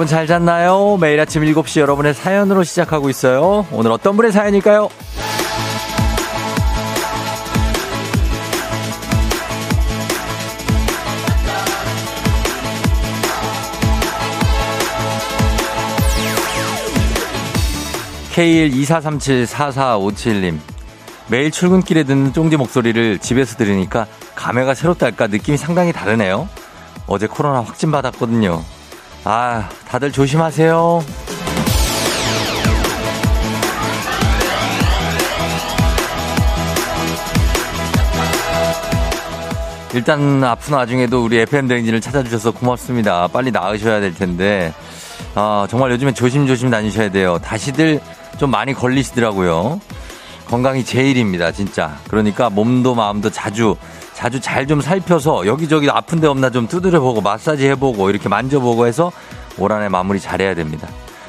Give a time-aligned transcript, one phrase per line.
[0.00, 0.96] 여러분 잘 잤나요?
[0.98, 3.66] 매일 아침 7시 여러분의 사연으로 시작하고 있어요.
[3.70, 4.88] 오늘 어떤 분의 사연일까요?
[18.32, 20.58] K124374457님.
[21.28, 26.48] 매일 출근길에 듣는 쫑디 목소리를 집에서 들으니까 감회가 새롭달까 느낌이 상당히 다르네요.
[27.06, 28.62] 어제 코로나 확진 받았거든요.
[29.24, 31.04] 아, 다들 조심하세요.
[39.92, 43.26] 일단 아픈 와중에도 우리 FM 대행진을 찾아주셔서 고맙습니다.
[43.26, 44.72] 빨리 나으셔야 될 텐데.
[45.34, 47.38] 아, 정말 요즘에 조심조심 다니셔야 돼요.
[47.42, 48.00] 다시들
[48.38, 49.80] 좀 많이 걸리시더라고요.
[50.46, 51.98] 건강이 제일입니다, 진짜.
[52.08, 53.76] 그러니까 몸도 마음도 자주,
[54.20, 59.10] 자주 잘 좀 살펴서 여기저기 아픈 데 없나 좀 두드려보고 마사지 해보고 이렇게 만져보고 해서
[59.58, 60.86] 올 한 해 마무리 잘해야 됩니다.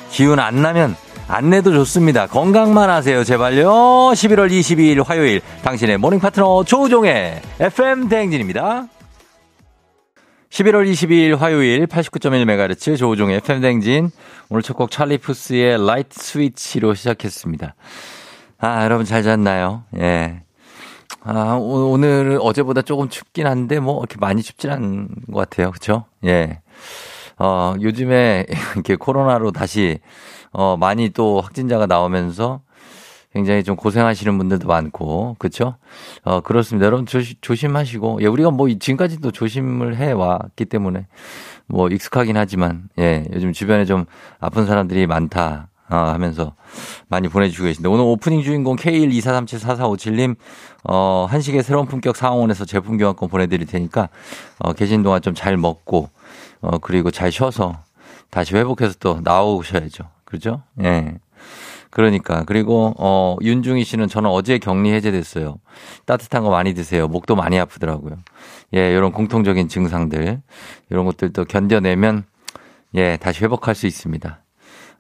[0.10, 0.98] 기운 안 나면
[1.30, 2.28] 안 내도 좋습니다.
[2.28, 3.70] 건강만 하세요, 제발요.
[3.70, 8.88] 11월 22일 화요일 당신의 morning 파트너 조우종의 FM 대행진입니다.
[10.50, 14.12] 11월 22일 화요일 89.1MHz 조우종의 FM 대행진
[14.50, 17.74] 오늘 첫 곡 찰리 푸스의 Light Switch로 시작했습니다.
[18.60, 19.86] 아, 여러분 잘 잤나요?
[19.98, 20.42] 예.
[21.24, 25.70] 아, 오늘 어제보다 조금 춥긴 한데 뭐 이렇게 많이 춥진 않은 것 같아요.
[25.70, 26.06] 그렇죠?
[26.26, 26.62] 예.
[27.38, 30.00] 어, 요즘에 이렇게 코로나로 다시
[30.52, 32.62] 어, 많이 또 확진자가 나오면서
[33.34, 35.76] 굉장히 좀 고생하시는 분들도 많고, 그쵸?
[36.24, 36.86] 어, 그렇습니다.
[36.86, 41.08] 여러분 조시, 조심하시고, 예, 우리가 뭐 지금까지도 조심을 해 왔기 때문에
[41.68, 44.06] 뭐 익숙하긴 하지만, 예, 요즘 주변에 좀
[44.42, 45.70] 아픈 사람들이 많다.
[45.92, 46.56] 어, 하면서
[47.10, 50.36] 많이 보내주시고 계신데 오늘 오프닝 주인공 K124374457님
[50.86, 54.10] 어, 한식의 새로운 품격 상황원에서 제품 교환권 보내드릴 테니까
[54.60, 56.10] 어, 계신 동안 좀 잘 먹고
[56.62, 57.84] 어, 그리고 잘 쉬어서
[58.30, 60.06] 다시 회복해서 또 나오셔야죠.
[60.24, 60.62] 그죠?
[60.82, 61.16] 예.
[61.90, 65.58] 그러니까 그리고 어 윤중희 씨는 저는 어제 격리 해제됐어요.
[66.06, 67.08] 따뜻한 거 많이 드세요.
[67.08, 68.18] 목도 많이 아프더라고요.
[68.76, 70.42] 예, 이런 공통적인 증상들
[70.90, 72.24] 이런 것들도 견뎌내면
[72.96, 74.42] 예, 다시 회복할 수 있습니다.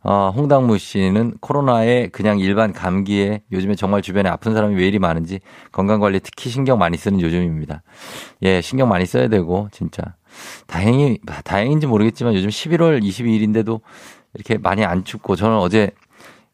[0.03, 5.39] 어, 홍당무 씨는 코로나에 그냥 일반 감기에 요즘에 정말 주변에 아픈 사람이 왜 이리 많은지
[5.71, 7.83] 건강관리 특히 신경 많이 쓰는 요즘입니다.
[8.43, 10.01] 예, 신경 많이 써야 되고, 진짜.
[10.65, 13.81] 다행히, 다행인지 모르겠지만 요즘 11월 22일인데도
[14.33, 15.91] 이렇게 많이 안 춥고 저는 어제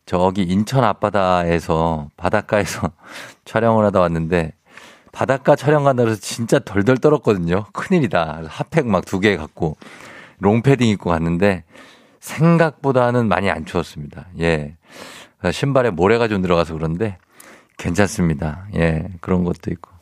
[0.06, 2.92] 저기 인천 앞바다에서 바닷가에서
[3.46, 4.54] 촬영을 하다 왔는데
[5.12, 7.66] 바닷가 촬영 간다고 해서 진짜 덜덜 떨었거든요.
[7.74, 8.44] 큰일이다.
[8.48, 9.78] 핫팩 막 두 개 갖고
[10.40, 11.64] 롱패딩 입고 갔는데
[12.28, 14.28] 생각보다는 많이 안 추웠습니다.
[14.40, 14.76] 예.
[15.52, 17.18] 신발에 모래가 좀 들어가서 그런데
[17.78, 18.68] 괜찮습니다.
[18.76, 19.08] 예.
[19.22, 19.98] 그런 것도 있고.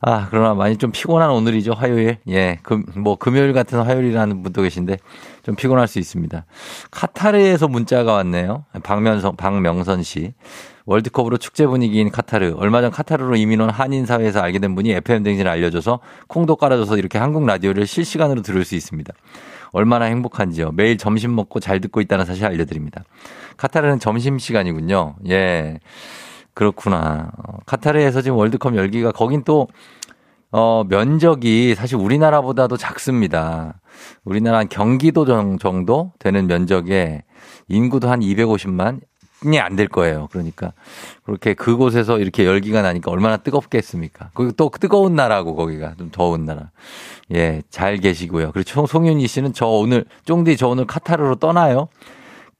[0.00, 2.18] 아, 그러나 많이 좀 피곤한 오늘이죠, 화요일.
[2.28, 4.98] 예, 금, 뭐, 금요일 같은 화요일이라는 분도 계신데
[5.42, 6.44] 좀 피곤할 수 있습니다.
[6.90, 8.66] 카타르에서 문자가 왔네요.
[8.82, 10.34] 박명선, 박명선 씨.
[10.84, 12.54] 월드컵으로 축제 분위기인 카타르.
[12.58, 15.98] 얼마 전 카타르로 이민 온 한인 사회에서 알게 된 분이 FM 댕진을 알려줘서
[16.28, 19.12] 콩도 깔아줘서 이렇게 한국 라디오를 실시간으로 들을 수 있습니다.
[19.72, 20.72] 얼마나 행복한지요.
[20.72, 23.04] 매일 점심 먹고 잘 듣고 있다는 사실 알려드립니다.
[23.56, 25.16] 카타르는 점심 시간이군요.
[25.28, 25.78] 예.
[26.54, 27.32] 그렇구나.
[27.36, 29.68] 어, 카타르에서 지금 월드컵 열기가 거긴 또
[30.52, 33.80] 어, 면적이 사실 우리나라보다도 작습니다.
[34.24, 35.24] 우리나라 한 경기도
[35.58, 37.24] 정도 되는 면적에
[37.68, 39.00] 인구도 한 250만
[39.44, 40.28] 이 안 될 거예요.
[40.32, 40.72] 그러니까
[41.24, 44.30] 그렇게 그곳에서 이렇게 열기가 나니까 얼마나 뜨겁겠습니까?
[44.34, 46.70] 그리고 또 뜨거운 나라고 거기가 좀 더운 나라.
[47.34, 48.52] 예, 잘 계시고요.
[48.52, 51.88] 그리고 송윤희 씨는 저 오늘 쫑디 저 오늘 카타르로 떠나요.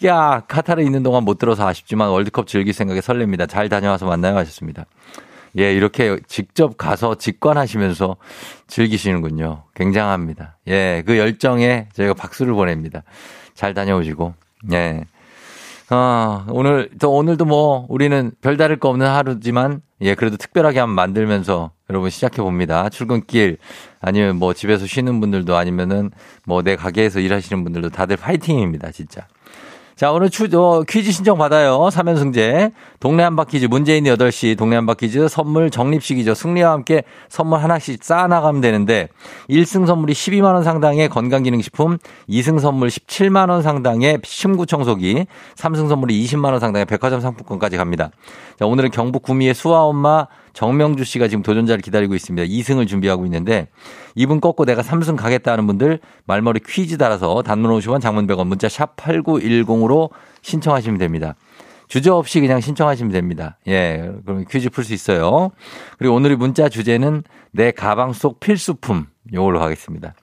[0.04, 3.48] 야, 카타르 있는 동안 못 들어서 아쉽지만 월드컵 즐길 생각에 설렙니다.
[3.48, 4.84] 잘 다녀와서 만나요 하셨습니다.
[5.58, 8.16] 예, 이렇게 직접 가서 직관하시면서
[8.66, 9.62] 즐기시는군요.
[9.74, 10.58] 굉장합니다.
[10.68, 13.02] 예, 그 열정에 저희가 박수를 보냅니다.
[13.54, 14.34] 잘 다녀오시고.
[14.72, 15.04] 예.
[15.88, 21.70] 아, 오늘, 또 오늘도 뭐, 우리는 별다를 거 없는 하루지만, 예, 그래도 특별하게 한번 만들면서
[21.88, 22.88] 여러분 시작해 봅니다.
[22.88, 23.58] 출근길,
[24.00, 26.10] 아니면 뭐 집에서 쉬는 분들도 아니면은
[26.44, 29.28] 뭐 내 가게에서 일하시는 분들도 다들 파이팅입니다, 진짜.
[29.96, 31.88] 자, 오늘 추, 어, 퀴즈 신청 받아요.
[31.90, 32.70] 3연승제.
[33.00, 36.34] 동네 한바퀴즈, 문재인 8시 동네 한바퀴즈 선물 적립식이죠.
[36.34, 39.08] 승리와 함께 선물 하나씩 쌓아나가면 되는데,
[39.48, 41.96] 1승 선물이 12만원 상당의 건강기능식품,
[42.28, 48.10] 2승 선물 17만원 상당의 침구 청소기, 3승 선물이 20만원 상당의 백화점 상품권까지 갑니다.
[48.58, 52.48] 자, 오늘은 경북 구미의 수아 엄마 정명주 씨가 지금 도전자를 기다리고 있습니다.
[52.48, 53.68] 2승을 준비하고 있는데
[54.14, 58.66] 이분 꺾고 내가 3승 가겠다 하는 분들 말머리 퀴즈 달아서 단문 50원 장문 100원 문자
[58.66, 60.08] 샵 8910으로
[60.40, 61.34] 신청하시면 됩니다.
[61.88, 63.58] 주저 없이 그냥 신청하시면 됩니다.
[63.68, 65.50] 예, 그럼 퀴즈 풀 수 있어요.
[65.98, 70.14] 그리고 오늘의 문자 주제는 내 가방 속 필수품 요걸로 하겠습니다.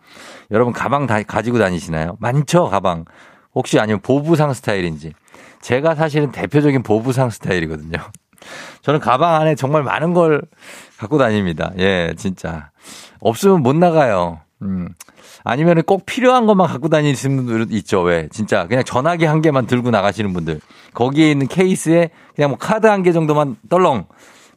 [0.49, 2.17] 여러분 가방 다 가지고 다니시나요?
[2.19, 3.05] 많죠, 가방.
[3.53, 5.13] 혹시 아니면 보부상 스타일인지.
[5.61, 7.99] 제가 사실은 대표적인 보부상 스타일이거든요.
[8.81, 10.41] 저는 가방 안에 정말 많은 걸
[10.97, 11.71] 갖고 다닙니다.
[11.79, 12.69] 예, 진짜.
[13.19, 14.39] 없으면 못 나가요.
[14.61, 14.89] 음.
[15.45, 18.01] 아니면 꼭 필요한 것만 갖고 다니시는 분들 있죠.
[18.01, 18.29] 왜?
[18.31, 20.61] 진짜 그냥 전화기 한 개만 들고 나가시는 분들.
[20.93, 24.05] 거기에 있는 케이스에 그냥 뭐 카드 한 개 정도만 떨렁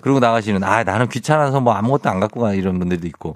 [0.01, 3.35] 그러고 나가시는 아 나는 귀찮아서 뭐 아무것도 안 갖고 가 이런 분들도 있고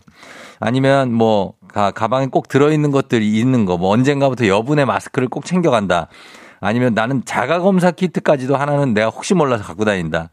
[0.61, 6.09] 아니면 뭐 가, 가방에 꼭 들어있는 것들이 있는 거 뭐 언젠가부터 여분의 마스크를 꼭 챙겨간다
[6.61, 10.31] 아니면 나는 자가 검사 키트까지도 하나는 내가 혹시 몰라서 갖고 다닌다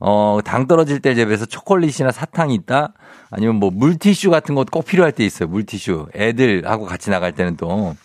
[0.00, 2.92] 어, 당 떨어질 때 집에서 초콜릿이나 사탕이 있다?
[3.30, 5.48] 아니면 뭐 물티슈 같은 것도 꼭 필요할 때 있어요.
[5.48, 6.08] 물티슈.
[6.14, 7.96] 애들하고 같이 나갈 때는 또.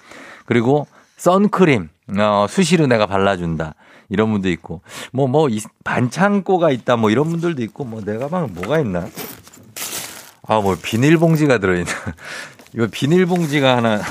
[0.45, 0.87] 그리고
[1.17, 1.89] 선크림.
[2.17, 3.75] 어, 수시로 내가 발라준다.
[4.09, 4.81] 이런 분도 있고.
[5.13, 5.47] 뭐, 뭐,
[5.83, 6.97] 반창고가 있다.
[6.97, 7.85] 뭐 이런 분들도 있고.
[7.85, 9.07] 뭐, 내 가방은 뭐가 있나?
[10.47, 11.91] 아, 뭐, 비닐봉지가 들어있나.
[12.73, 14.01] 이거 비닐봉지가 하나.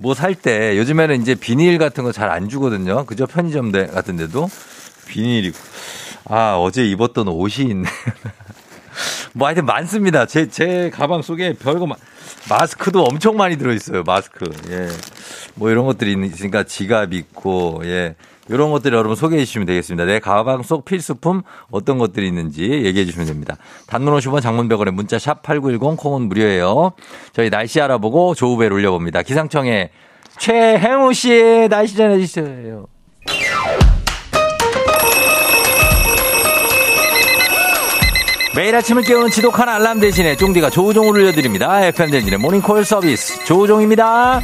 [0.00, 3.04] 뭐 살 때 요즘에는 이제 비닐 같은 거 잘 안 주거든요.
[3.06, 4.48] 그저 편의점 같은 데도
[5.06, 5.56] 비닐이고.
[6.26, 7.88] 아, 어제 입었던 옷이 있네.
[9.34, 10.26] 뭐 하여튼 많습니다.
[10.26, 11.96] 제, 제 가방 속에 별거 마,
[12.48, 14.02] 마스크도 엄청 많이 들어있어요.
[14.04, 14.50] 마스크.
[14.70, 14.88] 예.
[15.54, 18.14] 뭐 이런 것들이 있으니까 지갑 있고, 예.
[18.50, 20.04] 이런 것들 여러분 소개해 주시면 되겠습니다.
[20.04, 23.56] 내 가방 속 필수품 어떤 것들이 있는지 얘기해 주시면 됩니다.
[23.86, 26.92] 단문 50원 장문백원에 문자 샵 8910 콩은 무료예요.
[27.32, 29.22] 저희 날씨 알아보고 조우벨 올려봅니다.
[29.22, 29.90] 기상청에
[30.38, 32.86] 최행우 씨의 날씨 전해주세요.
[38.56, 41.86] 매일 아침을 깨우는 지독한 알람 대신에 쫑디가 조우종을 올려드립니다.
[41.86, 44.40] FM댕진의 모닝콜 서비스 조우종입니다.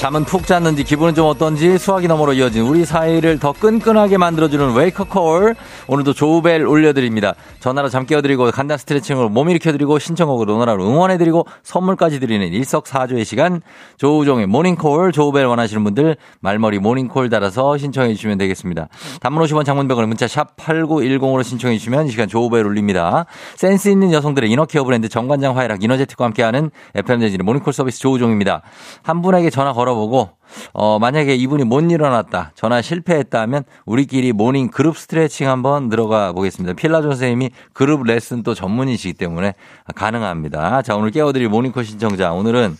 [0.00, 5.54] 잠은 푹 잤는지 기분은 좀 어떤지 수학이 너머로 이어진 우리 사이를 더 끈끈하게 만들어주는 웨이커콜
[5.88, 7.34] 오늘도 조우벨 올려드립니다.
[7.58, 13.60] 전화로 잠 깨워드리고 간단 스트레칭으로 몸 일으켜드리고 신청곡으로 오늘하루 응원해드리고 선물까지 드리는 일석사조의 시간
[13.98, 18.88] 조우종의 모닝콜 조우벨 원하시는 분들 말머리 모닝콜 달아서 신청해 주시면 되겠습니다.
[19.20, 23.26] 단문 50원 장문백원 문자 샵 8910으로 신청해 주시면 이 시간 조우벨 올립니다.
[23.54, 28.62] 센스 있는 여성들의 inner care 브랜드 정관장 화이락 이너제틱과 함께하는 FM대행진의 모닝콜 서비스 조우종입니다.
[29.02, 30.30] 한 분에게 전화 걸어 걸어보고
[30.72, 36.74] 어, 만약에 이분이 못 일어났다, 전화 실패했다 하면 우리끼리 morning 그룹 스트레칭 한번 들어가 보겠습니다.
[36.74, 39.54] 필라조 선생님이 그룹 레슨 또 전문이시기 때문에
[39.94, 40.82] 가능합니다.
[40.82, 42.76] 자, 오늘 깨워드릴 모닝콜 신청자, 오늘은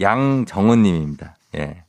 [0.00, 1.34] 양정은 님입니다.
[1.56, 1.82] 예.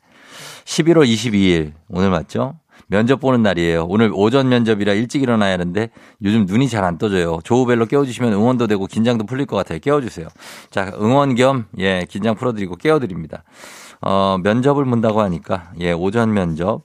[0.66, 2.56] 11월 22일, 오늘 맞죠?
[2.88, 3.86] 면접 보는 날이에요.
[3.88, 5.90] 오늘 오전 면접이라 일찍 일어나야 하는데
[6.24, 7.40] 요즘 눈이 잘 안 떠져요.
[7.44, 9.78] 조우벨로 깨워주시면 응원도 되고 긴장도 풀릴 것 같아요.
[9.78, 10.28] 깨워주세요.
[10.72, 13.44] 자, 응원 겸, 예, 긴장 풀어드리고 깨워드립니다.
[14.02, 16.82] 어, 면접을 문다고 하니까, 예, 오전 면접.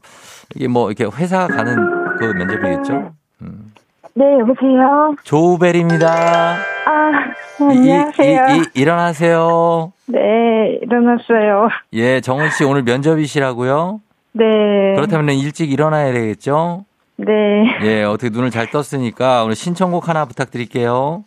[0.54, 1.76] 이게 뭐, 이렇게 회사 가는
[2.18, 3.12] 그 면접이겠죠?
[3.42, 3.72] 음.
[4.14, 5.14] 네, 여보세요?
[5.24, 6.06] 조우벨입니다.
[6.86, 7.10] 아,
[7.60, 8.46] 안녕하세요.
[8.48, 9.92] 이, 이, 이, 일어나세요.
[10.06, 11.68] 네, 일어났어요.
[11.94, 14.00] 예, 정은 씨 오늘 면접이시라고요?
[14.32, 14.44] 네.
[14.96, 16.84] 그렇다면 일찍 일어나야 되겠죠?
[17.16, 17.32] 네.
[17.82, 21.24] 예, 어떻게 눈을 잘 떴으니까 오늘 신청곡 하나 부탁드릴게요.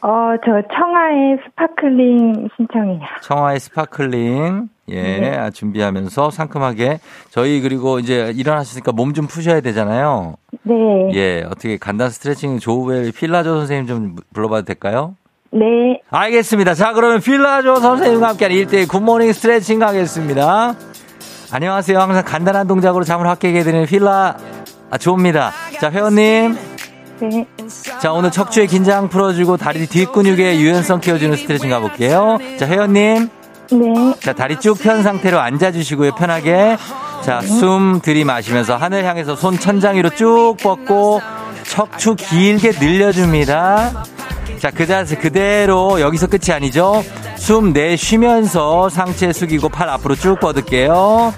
[0.00, 0.08] 어,
[0.44, 3.00] 저 청하의 Sparkling 신청이요.
[3.22, 4.68] 청하의 Sparkling.
[4.90, 5.50] 예, 네.
[5.52, 10.36] 준비하면서 상큼하게 저희 그리고 이제 일어나셨으니까 몸 좀 푸셔야 되잖아요.
[10.62, 10.74] 네.
[11.14, 15.14] 예, 어떻게 간단 스트레칭 조우벨 필라조 선생님 좀 불러봐도 될까요?
[15.50, 15.60] 네.
[16.10, 16.74] 알겠습니다.
[16.74, 20.74] 자, 그러면 필라조 선생님과 함께하는 1대1 굿모닝 스트레칭 가겠습니다.
[21.50, 21.98] 안녕하세요.
[21.98, 24.36] 항상 간단한 동작으로 잠을 확 깨게 되는 필라
[24.90, 25.52] 아, 조입니다.
[25.80, 26.56] 자, 회원님.
[27.20, 27.46] 네.
[28.00, 32.38] 자, 오늘 척추의 긴장 풀어주고 다리 뒷근육의 유연성 키워주는 스트레칭 가볼게요.
[32.58, 33.28] 자, 회원님.
[33.70, 34.14] 네.
[34.20, 36.76] 자, 다리 쭉 편 상태로 앉아주시고요, 편하게.
[37.24, 41.20] 자, 숨 들이마시면서 하늘 향해서 손 천장 위로 쭉 뻗고
[41.64, 44.04] 척추 길게 늘려줍니다.
[44.58, 47.04] 자, 그 자세 그대로 여기서 끝이 아니죠?
[47.36, 51.34] 숨 내쉬면서 상체 숙이고 팔 앞으로 쭉 뻗을게요.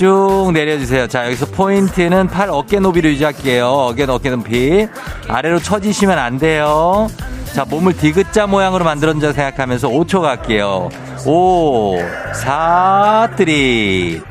[0.00, 1.08] 쭉 내려주세요.
[1.08, 3.66] 자, 여기서 포인트는 팔 어깨 높이를 유지할게요.
[3.66, 4.88] 어깨 어깨 높이.
[5.28, 7.06] 아래로 처지시면 안 돼요.
[7.52, 10.88] 자, 몸을 디귿자 모양으로 만들었는지 생각하면서 5초 갈게요.
[11.26, 11.98] 5,
[12.32, 14.22] 4, 3, 2, 1.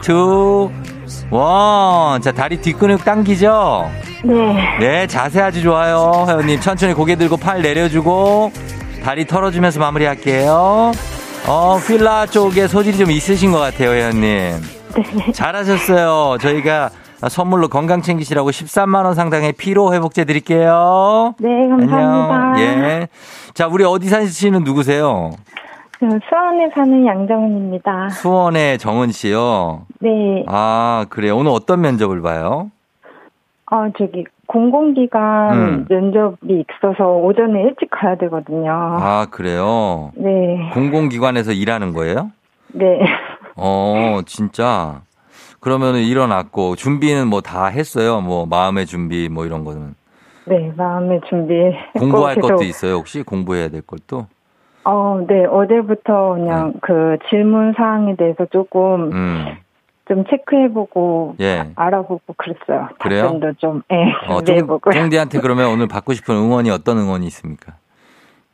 [2.24, 3.92] 자, 다리 뒷근육 당기죠?
[4.24, 4.78] 네.
[4.80, 6.26] 네, 자세 아주 좋아요.
[6.28, 8.52] 회원님, 천천히 고개 들고 팔 내려주고,
[9.04, 10.94] 다리 털어주면서 마무리할게요.
[11.46, 14.78] 어, 필라 쪽에 소질이 좀 있으신 것 같아요, 회원님.
[14.96, 15.31] 네.
[15.31, 16.38] 잘하셨어요.
[16.39, 16.89] 저희가
[17.27, 21.36] 선물로 건강 챙기시라고 13만 원 상당의 피로 회복제 드릴게요.
[21.39, 22.36] 네, 감사합니다.
[22.53, 22.60] 안녕.
[22.60, 23.08] 예.
[23.53, 25.31] 자, 우리 어디 사시는 누구세요?
[26.00, 28.10] 저 수원에 사는 양정은입니다.
[28.10, 29.86] 수원의 정은 씨요?
[30.00, 30.46] 네.
[30.48, 31.36] 아, 그래요.
[31.38, 32.72] 오늘 어떤 면접을 봐요?
[33.72, 35.86] 어, 저기, 공공기관 음.
[35.89, 38.72] 면접이 있어서 오전에 일찍 가야 되거든요.
[38.72, 40.12] 아, 그래요?
[40.15, 42.31] 네, 공공기관에서 일하는 거예요?
[42.74, 43.00] 네.
[43.60, 45.01] 어, 진짜.
[45.60, 48.22] 그러면은 일어났고, 준비는 뭐 다 했어요?
[48.22, 49.96] 뭐, 마음의 준비, 뭐 이런 거는.
[50.46, 51.54] 네, 마음의 준비.
[51.98, 53.22] 공부할 계속, 것도 있어요, 혹시?
[53.24, 54.28] 공부해야 될 것도?
[54.86, 59.46] 어, 네, 어제부터 그냥 그 질문 사항에 대해서 조금 음,
[60.08, 61.70] 좀 체크해보고 예.
[61.75, 62.88] 알아보고 그랬어요.
[63.00, 63.24] 그래요?
[63.24, 63.96] 답변도 좀, 예,
[64.28, 64.94] 어, 쫑, 준비해보고요.
[64.94, 67.74] 쫑디한테 그러면 오늘 받고 싶은 응원이 어떤 응원이 있습니까?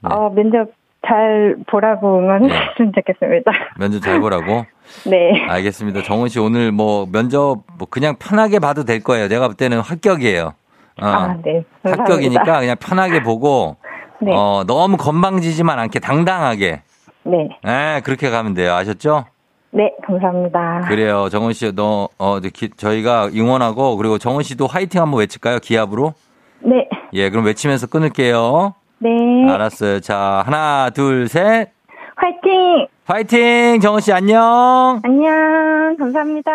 [0.01, 0.09] 네.
[0.11, 0.71] 어, 면접
[1.07, 3.51] 잘 보라고 응원했으면 좋겠습니다.
[3.79, 4.65] 면접 잘 보라고?
[5.09, 5.45] 네.
[5.47, 6.03] 알겠습니다.
[6.03, 9.27] 정은 씨 오늘 뭐 면접 뭐 그냥 편하게 봐도 될 거예요.
[9.27, 10.53] 내가 볼 때는 합격이에요.
[11.01, 11.63] 어, 아, 네.
[11.83, 12.03] 감사합니다.
[12.03, 13.77] 합격이니까 그냥 편하게 보고
[14.21, 14.31] 네.
[14.33, 16.81] 어, 너무 건방지지만 않게 당당하게
[17.23, 17.49] 네.
[17.67, 18.73] 예, 그렇게 가면 돼요.
[18.73, 19.25] 아셨죠?
[19.71, 20.81] 네, 감사합니다.
[20.87, 21.27] 그래요.
[21.27, 25.59] 정은 씨, 너, 어, 기- 저희가 응원하고, 그리고 정은 씨도 화이팅 한번 외칠까요?
[25.59, 26.13] 기합으로?
[26.61, 26.87] 네.
[27.11, 28.73] 예, 그럼 외치면서 끊을게요.
[28.99, 29.09] 네.
[29.49, 29.99] 알았어요.
[29.99, 31.69] 자, 하나, 둘, 셋.
[32.15, 32.87] 화이팅!
[33.05, 33.79] 화이팅!
[33.81, 35.01] 정은 씨, 안녕!
[35.03, 35.95] 안녕.
[35.97, 36.51] 감사합니다.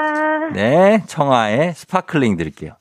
[0.54, 2.72] 네, 청하의 Sparkling 드릴게요.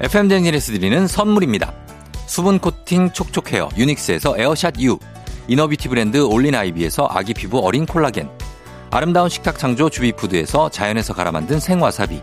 [0.00, 1.72] FM 대행진에서 드리는 선물입니다.
[2.26, 4.98] 수분 코팅 촉촉 헤어 유닉스에서 에어샷 U
[5.48, 8.30] inner beauty 브랜드 올린 아이비에서 아기 피부 어린 콜라겐
[8.92, 12.22] 아름다운 식탁 창조 주비푸드에서 자연에서 갈아 만든 생와사비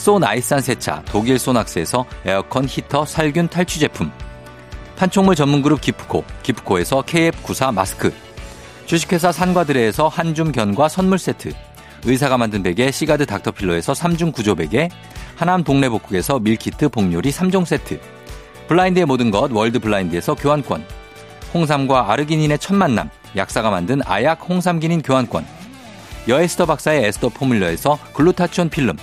[0.00, 4.10] 소 나이산 세차 독일 소낙스에서 에어컨 히터 살균 탈취 제품.
[4.96, 8.10] 판촉물 전문 그룹 기프코 기프코에서 KF94 마스크.
[8.86, 11.52] 주식회사 산과드레에서 한줌 견과 선물 세트.
[12.04, 14.88] 의사가 만든 베개 시가드 닥터필러에서 3중 구조 베개.
[15.36, 18.00] 하남 동래복국에서 밀키트 복요리 3종 세트.
[18.68, 20.82] 블라인드의 모든 것 월드 블라인드에서 교환권.
[21.52, 23.10] 홍삼과 아르기닌의 첫 만남.
[23.36, 25.44] 약사가 만든 아약 홍삼기닌 교환권.
[26.26, 28.96] 여에스더 박사의 에스더 포뮬러에서 글루타치온 필름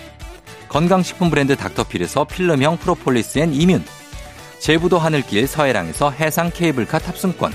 [0.69, 3.83] 건강식품 브랜드 닥터필에서 필름형 프로폴리스 and immune.
[4.59, 7.53] 제부도 하늘길 서해랑에서 해상 케이블카 탑승권.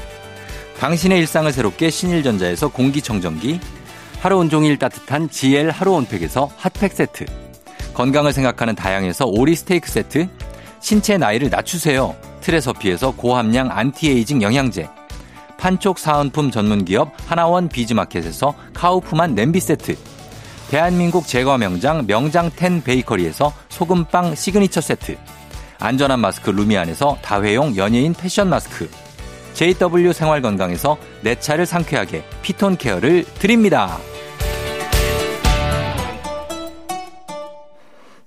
[0.78, 3.60] 당신의 일상을 새롭게 신일전자에서 공기청정기.
[4.20, 7.26] 하루 온종일 따뜻한 GL 하루 온팩에서 핫팩 세트.
[7.92, 10.28] 건강을 생각하는 다향에서 오리 스테이크 세트.
[10.80, 12.16] 신체 나이를 낮추세요.
[12.40, 14.88] 트레서피에서 고함량 안티에이징 영양제.
[15.58, 19.94] 판촉 사은품 전문기업 하나원 비즈마켓에서 카우프만 냄비 세트
[20.72, 25.18] 대한민국 제과 명장 명장텐 베이커리에서 소금빵 시그니처 세트
[25.78, 28.88] 안전한 마스크 루미안에서 다회용 연예인 패션 마스크
[29.52, 33.98] JW 생활건강에서 내 차를 상쾌하게 피톤 케어를 드립니다.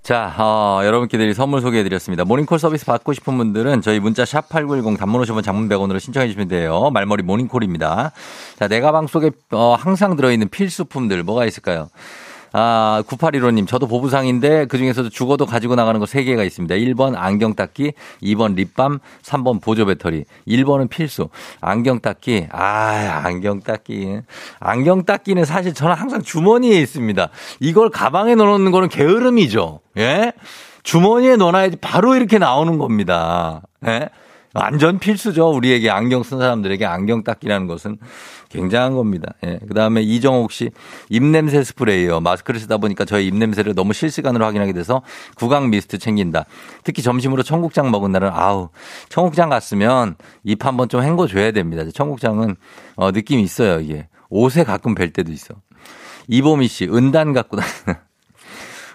[0.03, 2.25] 자, 어, 여러분께 드릴 선물 소개해드렸습니다.
[2.25, 6.47] 모닝콜 서비스 받고 싶은 분들은 저희 문자 샵 8910 단문 오시면 장문 100원으로 신청해 주시면
[6.47, 6.91] 돼요.
[6.93, 8.11] 말머리 모닝콜입니다.
[8.59, 11.89] 자, 내 가방 속에 어, 항상 들어있는 필수품들 뭐가 있을까요?
[12.57, 16.73] 아, 9815님, 저도 보부상인데 그 중에서도 죽어도 가지고 나가는 거 3개가 있습니다.
[16.73, 17.91] 1번 안경 닦기,
[18.23, 20.23] 2번 립밤, 3번 보조 배터리.
[20.47, 21.27] 1번은 필수.
[21.59, 24.19] 안경 닦기, 아, 안경 닦기.
[24.61, 27.27] 안경 닦기는 사실 저는 항상 주머니에 있습니다.
[27.59, 29.81] 이걸 가방에 넣어 놓는 거는 게으름이죠.
[29.97, 30.31] 예?
[30.83, 33.63] 주머니에 넣어놔야지 바로 이렇게 나오는 겁니다.
[33.85, 34.07] 예?
[34.55, 35.51] 완전 필수죠.
[35.51, 37.97] 우리에게 안경 쓴 사람들에게 안경 닦기라는 것은
[38.49, 39.33] 굉장한 겁니다.
[39.45, 39.59] 예.
[39.67, 40.71] 그 다음에 이정옥 씨,
[41.09, 42.21] 입냄새 스프레이요.
[42.21, 45.01] 마스크를 쓰다 보니까 저의 입냄새를 너무 실시간으로 확인하게 돼서
[45.35, 46.45] 구강 미스트 챙긴다.
[46.85, 48.69] 특히 점심으로 청국장 먹은 날은 아우,
[49.09, 51.83] 청국장 갔으면 입 한번 좀 헹궈줘야 됩니다.
[51.93, 52.55] 청국장은
[52.95, 53.81] 어, 느낌이 있어요.
[53.81, 54.07] 이게.
[54.29, 55.53] 옷에 가끔 뵐 때도 있어.
[56.27, 58.05] 이보미 씨, 은단 갖고 다니는.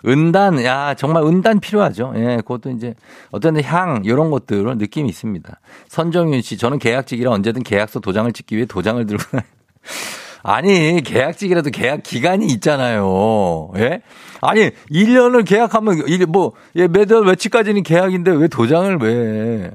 [0.07, 2.13] 은단, 야, 정말 은단 필요하죠.
[2.17, 2.95] 예, 그것도 이제
[3.31, 5.61] 어떤 향, 이런 것들은 느낌이 있습니다.
[5.89, 9.23] 선정윤 씨, 저는 계약직이라 언제든 계약서 도장을 찍기 위해 도장을 들고.
[10.43, 13.71] 아니, 계약직이라도 계약 기간이 있잖아요.
[13.77, 14.01] 예?
[14.41, 19.71] 아니, 1년을 계약하면, 일, 뭐, 예, 매달 며칠까지는 계약인데 왜 도장을 왜.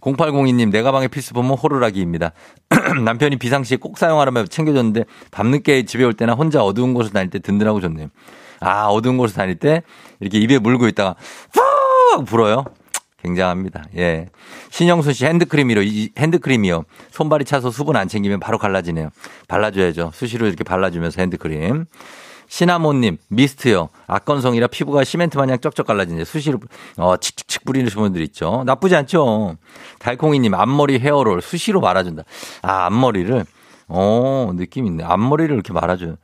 [0.00, 2.32] 0802님, 내 가방의 필수품은 호루라기입니다.
[3.04, 7.80] 남편이 비상시에 꼭 사용하라며 챙겨줬는데 밤늦게 집에 올 때나 혼자 어두운 곳을 다닐 때 든든하고
[7.80, 8.08] 좋네요.
[8.60, 9.82] 아, 어두운 곳을 다닐 때
[10.20, 11.14] 이렇게 입에 물고 있다가
[11.52, 12.64] 푹 불어요.
[13.22, 13.84] 굉장합니다.
[13.96, 14.28] 예.
[14.70, 15.82] 신영순 씨 핸드크림이요.
[15.82, 16.84] 이 핸드크림이요.
[17.10, 19.10] 손발이 차서 수분 안 챙기면 바로 갈라지네요.
[19.48, 20.12] 발라줘야죠.
[20.14, 21.86] 수시로 이렇게 발라주면서 핸드크림.
[22.48, 23.90] 시나몬님, 미스트요.
[24.06, 26.58] 악건성이라 피부가 시멘트 마냥 쩍쩍 갈라지는데 수시로,
[26.96, 28.62] 어, 칙칙칙 뿌리는 분들 있죠.
[28.64, 29.56] 나쁘지 않죠.
[29.98, 32.22] 달콩이님, 앞머리 헤어롤 수시로 말아준다.
[32.62, 33.44] 아, 앞머리를.
[33.88, 35.02] 어, 느낌 있네.
[35.04, 36.16] 앞머리를 이렇게 말아줘요.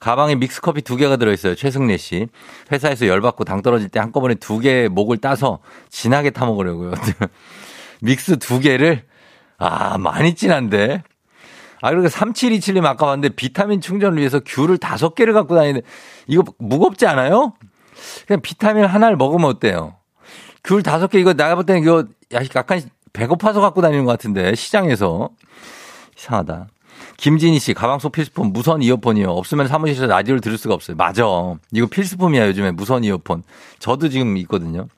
[0.00, 1.54] 가방에 믹스커피 두 개가 들어있어요.
[1.54, 2.28] 최승래 씨.
[2.72, 5.58] 회사에서 열받고 당 떨어질 때 한꺼번에 두 개 목을 따서
[5.90, 6.92] 진하게 타먹으려고요.
[8.02, 9.04] 믹스 두 개를?
[9.58, 11.02] 아, 많이 진한데?
[11.82, 15.86] 아, 그리고 3727님 아까 봤는데 비타민 충전을 위해서 귤을 다섯 개를 갖고 다니는데
[16.26, 17.52] 이거 무겁지 않아요?
[18.26, 19.96] 그냥 비타민 하나를 먹으면 어때요?
[20.64, 25.30] 귤 다섯 개 이거 내가 볼 때는 이거 약간 배고파서 갖고 다니는 것 같은데 시장에서
[26.18, 26.68] 이상하다.
[27.20, 29.30] 김진희 씨 가방 속 필수품 무선 이어폰이요.
[29.30, 30.96] 없으면 사무실에서 라디오를 들을 수가 없어요.
[30.96, 31.22] 맞아.
[31.72, 33.42] 이거 필수품이야 요즘에 무선 이어폰.
[33.78, 34.88] 저도 지금 있거든요.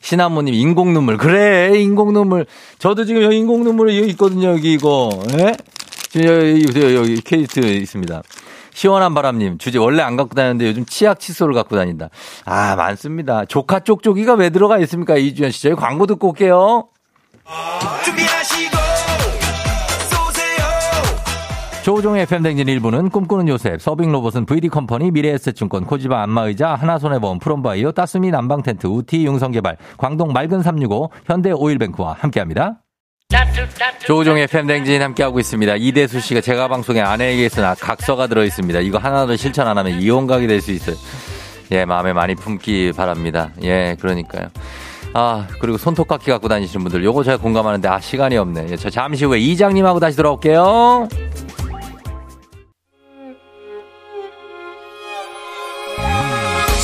[0.00, 2.46] 신한모님 인공 눈물 그래 인공 눈물
[2.78, 5.56] 저도 지금 여기 인공 눈물이 있거든요 여기 이거 예?
[6.24, 8.22] 여기, 여기, 여기 케이스 있습니다.
[8.72, 12.10] 시원한 바람님, 주제 원래 안 갖고 다녔는데 요즘 치약 칫솔을 갖고 다닌다.
[12.44, 13.44] 아, 많습니다.
[13.44, 15.16] 조카 쪽쪽이가 왜 들어가 있습니까?
[15.16, 15.62] 이주연 씨.
[15.62, 16.86] 저희 광고 듣고 올게요.
[18.04, 18.76] 준비하시고,
[21.88, 28.86] 조종의 FM댕진 1부는 꿈꾸는 요셉, 서빙 로봇은 VD컴퍼니, 미래에셋증권, 코지바 안마의자, 하나손해보험, 프롬바이오, 따스미 난방텐트,
[28.86, 32.82] 우티 융성개발, 광동 맑은 365, 현대 오일뱅크와 함께합니다.
[34.04, 35.76] 조우종의 팬댕진 함께하고 있습니다.
[35.76, 38.80] 이대수 씨가 제가 방송에 아내에게서 각서가 들어있습니다.
[38.80, 40.94] 이거 하나도 실천 안 하면 이혼각이 될 수 있어요.
[41.70, 43.48] 예, 마음에 많이 품기 바랍니다.
[43.62, 44.48] 예, 그러니까요.
[45.14, 48.66] 아, 그리고 손톱깎이 갖고 다니시는 분들, 요거 제가 공감하는데, 아, 시간이 없네.
[48.72, 51.08] 예, 저 잠시 후에 이장님하고 다시 돌아올게요.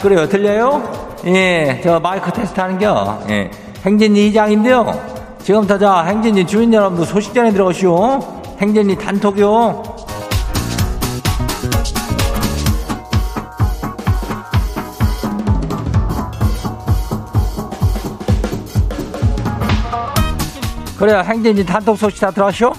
[0.00, 0.26] 그래요.
[0.26, 1.18] 들려요?
[1.26, 3.22] 예, 저 마이크 테스트 하는겨.
[3.28, 3.50] 예.
[3.84, 5.38] 행진리 이장인데요.
[5.42, 8.18] 지금부터 저 행진리 주민 여러분들 소식 전해 들어오시오.
[8.58, 9.82] 행진리 단톡요.
[20.98, 21.18] 그래요.
[21.18, 22.72] 행진리 단톡 소식 다 들었쇼?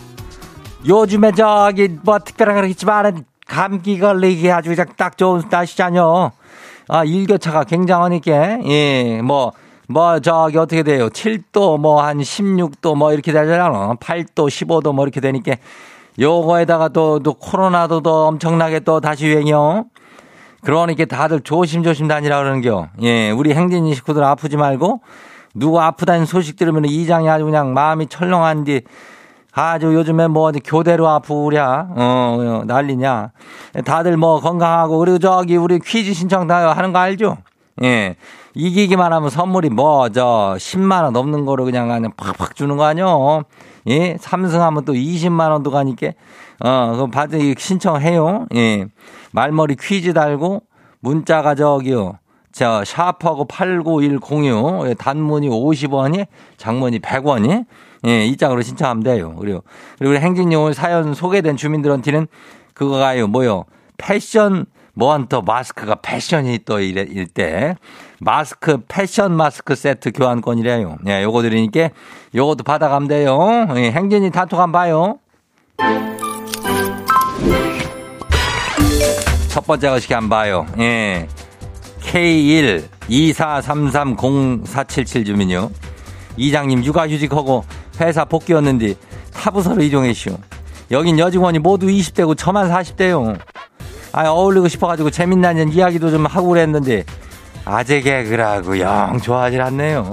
[0.87, 6.31] 요즘에 저기 뭐 특별한 거 있지만 감기 걸리기 아주 그냥 딱 좋은 날씨잖요.
[6.87, 9.53] 아, 일교차가 굉장하니까, 예, 뭐,
[9.87, 11.09] 뭐, 저기 어떻게 돼요?
[11.09, 13.95] 7도, 뭐, 한 16도, 뭐, 이렇게 되잖아.
[13.99, 15.55] 8도, 15도, 뭐, 이렇게 되니까,
[16.19, 19.85] 요거에다가 또, 또, 코로나도 또 엄청나게 또 다시 유행이요.
[20.63, 22.89] 그러니까 다들 조심조심 다니라 그러는겨.
[23.01, 25.01] 예, 우리 행진이 식구들 아프지 말고,
[25.53, 28.81] 누구 아프다는 소식 들으면 이장이 아주 그냥 마음이 철렁한 뒤,
[29.53, 33.31] 아주 요즘에 뭐 교대로 아프랴, 어, 어, 난리냐.
[33.85, 37.37] 다들 뭐 건강하고, 그리고 저기 우리 퀴즈 신청 다 하는 거 알죠?
[37.83, 38.15] 예.
[38.53, 43.43] 이기기만 하면 선물이 뭐, 저, 10만원 넘는 거로 그냥 그냥 팍팍 주는 거 아니요?
[43.87, 44.15] 예.
[44.19, 46.07] 삼승하면 또 20만원도 가니까,
[46.63, 48.47] 어, 그럼 받으, 신청해요.
[48.55, 48.85] 예.
[49.31, 50.63] 말머리 퀴즈 달고,
[51.01, 52.19] 문자가 저기요.
[52.53, 57.65] 저, 샤프하고 89106, 예, 단문이 50원이, 장문이 100원이,
[58.05, 59.35] 예, 이 짝으로 신청하면 돼요.
[59.39, 59.63] 그리고,
[59.99, 62.27] 그리고 행진용 사연 소개된 주민들한테는
[62.73, 63.65] 그거가요, 뭐요.
[63.97, 67.75] 패션, 뭐한터 마스크가 패션이 또 이래, 일 때.
[68.19, 70.97] 마스크, 패션 마스크 세트 교환권이래요.
[71.07, 71.89] 예, 요거 드리니까
[72.35, 73.67] 요것도 받아가면 돼요.
[73.75, 75.17] 예, 행진이 단톡 한번 봐요.
[79.49, 80.65] 첫 번째 것이 한번 봐요.
[80.79, 81.27] 예.
[82.01, 85.69] K1 24330477 주민요.
[86.37, 87.65] 이장님 육아휴직하고
[88.01, 88.95] 회사 복귀였는데
[89.33, 90.37] 타부서로 이동했슈.
[90.91, 93.39] 여긴 여직원이 모두 20대고 저만 40대요.
[94.11, 97.05] 아 어울리고 싶어가지고 재밌는 이야기도 좀 하고 그랬는데
[97.63, 100.11] 아재 개그라고 영 좋아하질 않네요.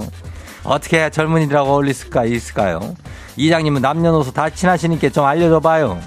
[0.63, 2.95] 어떻게 젊은이들하고 어울릴 수가 있을까요?
[3.35, 5.99] 이장님은 남녀노소 다 친하시니까 좀 알려줘봐요.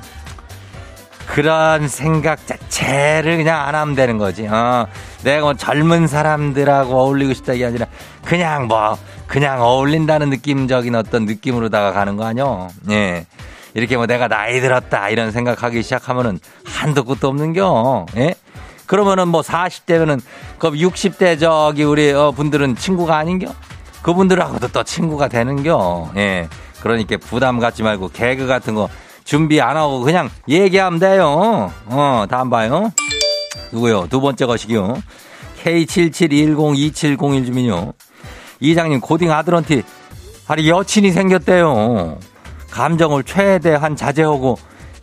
[1.27, 4.47] 그런 생각 자체를 그냥 안 하면 되는 거지.
[4.47, 4.87] 어,
[5.23, 7.87] 내가 뭐 젊은 사람들하고 어울리고 싶다 이 아니라
[8.25, 12.69] 그냥 뭐 그냥 어울린다는 느낌적인 어떤 느낌으로다가 가는 거 아니요?
[12.91, 13.27] 예.
[13.75, 18.07] 이렇게 뭐 내가 나이 들었다 이런 생각하기 시작하면은 한도 끝도 없는겨.
[18.17, 18.35] 예?
[18.87, 20.21] 그러면은 뭐 40대면은
[20.59, 23.55] 그 60대 저기 우리 어 분들은 친구가 아닌겨?
[24.03, 26.11] 그분들하고도 또 친구가 되는겨.
[26.17, 26.49] 예.
[26.81, 28.89] 그러니까 부담 갖지 말고 개그 같은 거
[29.25, 31.73] 준비 안 하고 그냥 얘기하면 돼요.
[31.87, 32.93] 어, 다음 봐요.
[33.73, 34.07] 누구요?
[34.09, 35.03] 두 번째 것이기요.
[35.63, 37.93] K77102701 주민요.
[38.61, 39.83] 이장님 고딩 아들한테
[40.49, 42.19] 아니 여친이 생겼대요.
[42.71, 44.59] 감정을 최대한 자제하고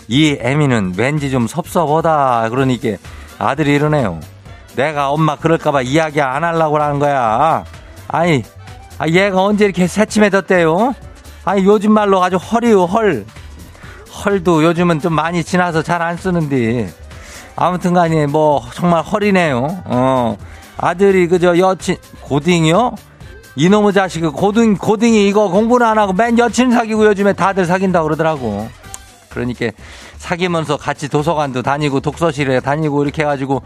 [0.08, 2.98] 이 애미는 왠지 좀 섭섭하다 그러니까
[3.38, 4.20] 아들이 이러네요.
[4.76, 7.64] 내가 엄마 그럴까봐 이야기 안 하려고 하는 거야.
[8.08, 8.44] 아니,
[8.98, 10.94] 아, 얘가 언제 이렇게 새침해졌대요?
[11.46, 13.26] 아니, 요즘 말로 아주 헐이요, 헐.
[14.26, 16.92] 헐도 요즘은 좀 많이 지나서 잘 안 쓰는데.
[17.56, 19.84] 아무튼 간에 뭐, 정말 헐이네요.
[19.86, 20.38] 어.
[20.78, 22.96] 아들이 그저 여친, 고딩이요?
[23.58, 28.70] 이놈의 자식, 고등, 고딩이 이거 공부는 안 하고 맨 여친 사귀고 요즘에 다들 사귄다고 그러더라고.
[29.28, 29.72] 그러니까
[30.18, 33.62] 사귀면서 같이 도서관도 다니고 독서실에 다니고 이렇게 해가지고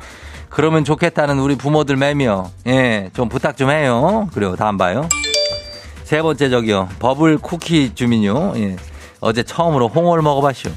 [0.50, 4.28] 그러면 좋겠다는 우리 부모들 매며 예, 좀 부탁 좀 해요.
[4.34, 4.56] 그래요.
[4.56, 5.08] 다음 봐요.
[6.04, 6.89] 세 번째 저기요.
[7.00, 8.54] 버블 쿠키 주민요.
[8.56, 8.76] 예.
[9.24, 10.70] 어제 처음으로 홍어를 먹어봤쇼.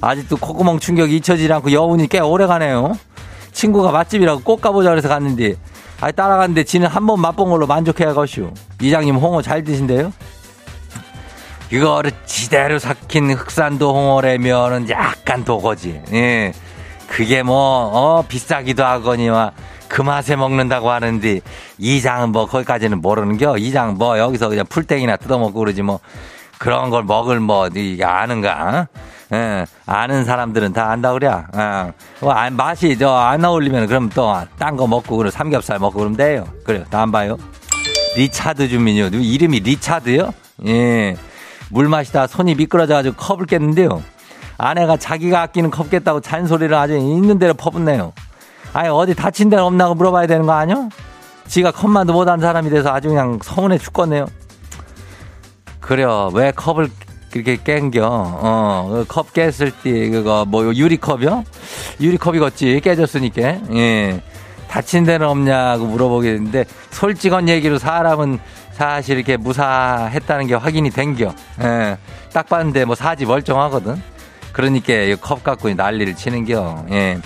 [0.00, 2.98] 아직도 콧구멍 충격이 잊혀지지 않고 여운이 꽤 오래 가네요.
[3.52, 5.56] 친구가 맛집이라고 꼭 가보자 그래서 갔는데
[6.00, 8.52] 아 따라갔는데 지는 한 번 맛본 걸로 만족해야 것이오.
[8.80, 10.12] 이장님 홍어 잘 드신대요?
[11.72, 16.00] 이거를 지대로 삭힌 흑산도 홍어라면은 약간 도거지.
[16.12, 16.52] 예.
[17.06, 19.52] 그게 뭐, 어, 비싸기도 하거니와
[19.88, 21.40] 그 맛에 먹는다고 하는데
[21.78, 23.56] 이장은 뭐 거기까지는 모르는 겨.
[23.58, 26.00] 이장 뭐 여기서 그냥 풀땡이나 뜯어먹고 그러지 뭐
[26.60, 28.86] 그런 걸 먹을 뭐 네가 아는가?
[29.32, 31.28] 예, 아는 사람들은 다 안다 그래.
[31.28, 31.92] 어.
[32.20, 36.16] 뭐, 아, 맛이 저 안 어울리면 그럼 또 딴 거 먹고 그럼 삼겹살 먹고 그러면
[36.18, 36.44] 돼요.
[36.64, 36.84] 그래요.
[36.90, 37.38] 다음 봐요.
[38.16, 39.06] 리차드 주민요.
[39.06, 40.34] 이름이 리차드요?
[40.66, 41.16] 예.
[41.70, 44.02] 물 마시다 손이 미끄러져가지고 컵을 깼는데요.
[44.58, 48.12] 아내가 자기가 아끼는 컵 깼다고 잔소리를 아주 있는 대로 퍼붓네요.
[48.74, 50.90] 아니 어디 다친 데는 없나고 물어봐야 되는 거 아니요?
[51.46, 54.26] 지가 컵만도 못한 사람이 돼서 아주 그냥 서운해 죽겠네요.
[55.90, 56.30] 그래요.
[56.34, 56.88] 왜 컵을
[57.32, 58.06] 그렇게 깬겨?
[58.08, 61.44] 어, 그컵 깼을 때 그거 뭐 유리컵이요?
[62.00, 63.42] 유리컵이겠지 깨졌으니까.
[63.74, 64.22] 예.
[64.68, 68.38] 다친 데는 없냐고 물어보겠는데 솔직한 얘기로 사람은
[68.70, 71.34] 사실 이렇게 무사했다는 게 확인이 된겨.
[71.60, 71.98] 예.
[72.32, 74.00] 딱 봤는데 뭐 사지 멀쩡하거든.
[74.52, 76.84] 그러니까 컵 갖고 난리를 치는겨.
[76.92, 77.18] 예.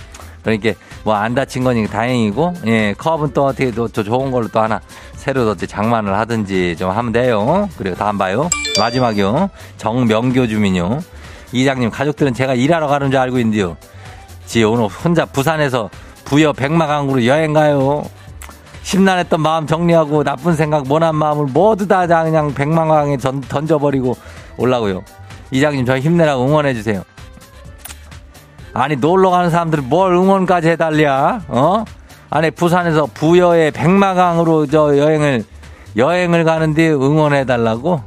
[0.44, 2.94] 그러니까 뭐 안 다친 거니까 다행이고, 예.
[2.96, 4.80] 컵은 또 어떻게 또 좋은 걸로 또 하나
[5.14, 7.68] 새로 어떻게 장만을 하든지 좀 하면 돼요.
[7.78, 8.48] 그리고 다음 봐요.
[8.78, 9.50] 마지막이요.
[9.78, 11.00] 정명교 주민요.
[11.52, 13.76] 이장님 가족들은 제가 일하러 가는 줄 알고 있는데요.
[14.44, 15.88] 지 오늘 혼자 부산에서
[16.24, 18.04] 부여 백마강으로 여행 가요.
[18.82, 23.16] 심란했던 마음 정리하고 나쁜 생각, 모난 마음을 모두 다 그냥 백마강에
[23.48, 24.14] 던져버리고
[24.58, 25.02] 올라고요.
[25.50, 27.02] 이장님 저희 힘내라고 응원해주세요.
[28.74, 31.42] 아니 놀러 가는 사람들은 뭘 응원까지 해달랴?
[31.48, 31.84] 어?
[32.30, 35.44] 아니 부산에서 부여의 백마강으로 저 여행을
[35.96, 38.02] 여행을 가는데 응원해 달라고?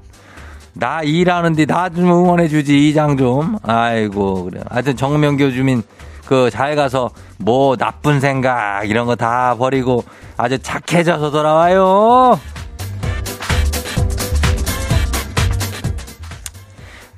[0.74, 3.58] 나 일하는데 나 좀 응원해 주지 이장 좀.
[3.64, 4.62] 아이고 그래.
[4.70, 5.82] 하여튼 정명교 주민
[6.26, 10.04] 그 잘 가서 뭐 나쁜 생각 이런 거 다 버리고
[10.36, 12.38] 아주 착해져서 돌아와요.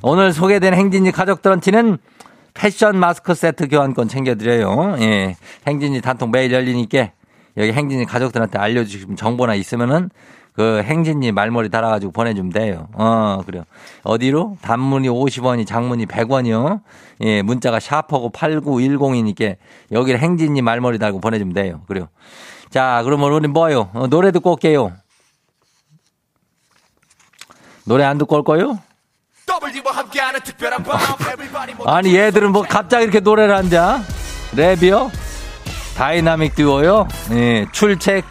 [0.02, 1.98] 오늘 소개된 행진이 가족들한테는
[2.60, 4.98] 패션 마스크 세트 교환권 챙겨드려요.
[5.00, 5.38] 예.
[5.66, 7.12] 행진이 단통 매일 열리니까
[7.56, 10.10] 여기 행진이 가족들한테 알려주시면 정보나 있으면은
[10.52, 12.90] 그 행진이 말머리 달아가지고 보내주면 돼요.
[12.96, 13.64] 어, 그래요.
[14.04, 14.58] 어디로?
[14.62, 16.82] 단문이 50원이, 장문이 100원이요.
[17.22, 19.56] 예, 문자가 샤퍼고 8910이니까
[19.94, 21.80] 여기 행진이 말머리 달고 보내주면 돼요.
[21.88, 22.10] 그래요.
[22.70, 23.90] 자, 그러면 우리 뭐요?
[23.94, 24.92] 어, 노래 듣고 올게요.
[27.86, 28.80] 노래 안 듣고 올 거요?
[31.88, 34.02] 아니 얘들은 뭐 갑자기 이렇게 노래를 한자
[34.56, 35.12] 랩이요?
[35.96, 37.08] 다이나믹 듀오요?
[37.32, 38.24] 예, 출첵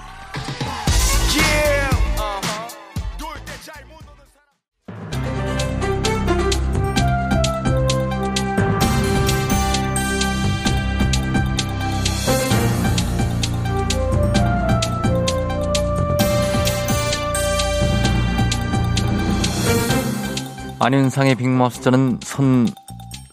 [20.88, 22.66] 안윤상의 빅머스터는 손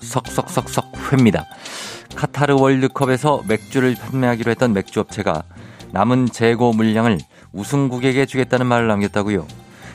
[0.01, 1.45] 석석석석 회입니다.
[2.13, 5.43] 카타르 월드컵에서 맥주를 판매하기로 했던 맥주 업체가
[5.93, 7.17] 남은 재고 물량을
[7.53, 9.47] 우승국에게 주겠다는 말을 남겼다고요.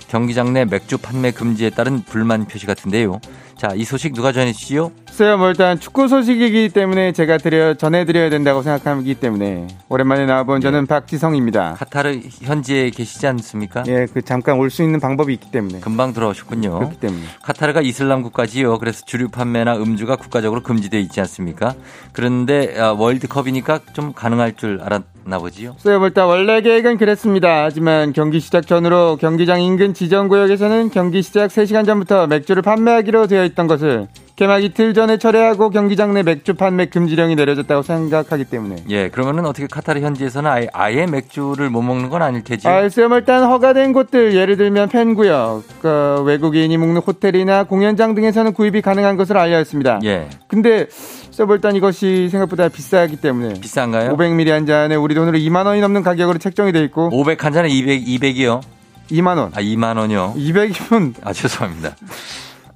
[0.09, 3.21] 경기장 내 맥주 판매 금지에 따른 불만 표시 같은데요.
[3.59, 4.93] 자, 이 소식 누가 전해주시죠?
[5.11, 10.87] 글쎄요, 뭐 일단 축구 소식이기 때문에 제가 드려, 전해드려야 된다고 생각하기 때문에 오랜만에 나와본 저는
[10.87, 11.75] 박지성입니다.
[11.79, 13.83] 카타르 현지에 계시지 않습니까?
[13.89, 15.81] 예, 그 잠깐 올 수 있는 방법이 있기 때문에.
[15.81, 16.79] 금방 들어오셨군요.
[16.79, 17.23] 그렇기 때문에.
[17.43, 18.79] 카타르가 이슬람 국가지요.
[18.79, 21.75] 그래서 주류 판매나 음주가 국가적으로 금지되어 있지 않습니까?
[22.13, 25.75] 그런데 아, 월드컵이니까 좀 가능할 줄 알았나 보지요?
[25.75, 27.65] 글쎄요, 뭐 일단 원래 계획은 그랬습니다.
[27.65, 33.45] 하지만 경기 시작 전으로 경기장 인근 지정 구역에서는 경기 시작 3시간 전부터 맥주를 판매하기로 되어
[33.45, 34.07] 있던 것을
[34.41, 38.77] 개막 이틀 전에 철회하고 경기장 내 맥주 판매 금지령이 내려졌다고 생각하기 때문에.
[38.89, 42.67] 예, 그러면은 어떻게 카타르 현지에서는 아예, 아예 맥주를 못 먹는 건 아닐 테지.
[42.67, 49.19] 알쓰면 일단 허가된 곳들 예를 들면 팬구역, 그 외국인이 묵는 호텔이나 공연장 등에서는 구입이 가능한
[49.19, 50.01] 것으로 알려 있습니다.
[50.05, 50.31] 예.
[50.49, 54.17] 근데 써볼단 이것이 생각보다 비싸기 때문에 비싼가요?
[54.17, 57.69] 500ml 한 잔에 우리 돈으로 2만 원이 넘는 가격으로 책정이 돼 있고 500 한 잔에
[57.69, 58.63] 200, 200이요?
[59.11, 59.53] 2만 원.
[59.55, 60.33] 아, 2만 원이요?
[60.35, 61.95] 200이면 아, 죄송합니다.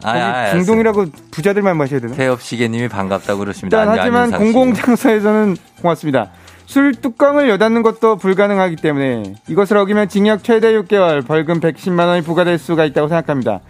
[0.05, 2.15] 아, 중동이라고 부자들만 마셔야 되나?
[2.15, 3.81] 태엽시계님이 반갑다고 그러십니다.
[3.81, 4.31] 일단 하지만.
[4.31, 6.31] 공공장소에서는 고맙습니다.
[6.67, 12.59] 술 뚜껑을 여닫는 것도 불가능하기 때문에 이것을 어기면 징역 최대 6개월, 벌금 110만 원이 부과될
[12.59, 13.61] 수가 있다고 생각합니다.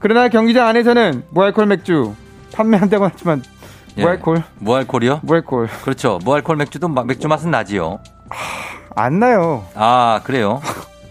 [0.00, 2.14] 그러나 경기장 안에서는 무알콜 맥주
[2.52, 3.42] 판매한다고 하지만
[3.98, 4.02] 예.
[4.02, 5.20] 무알콜, 무알콜이요?
[5.22, 6.18] 무알콜 그렇죠.
[6.24, 7.98] 무알콜 맥주도 마- 맥주 맛은 나지요.
[8.96, 9.64] 안 나요.
[9.74, 10.60] 아, 그래요?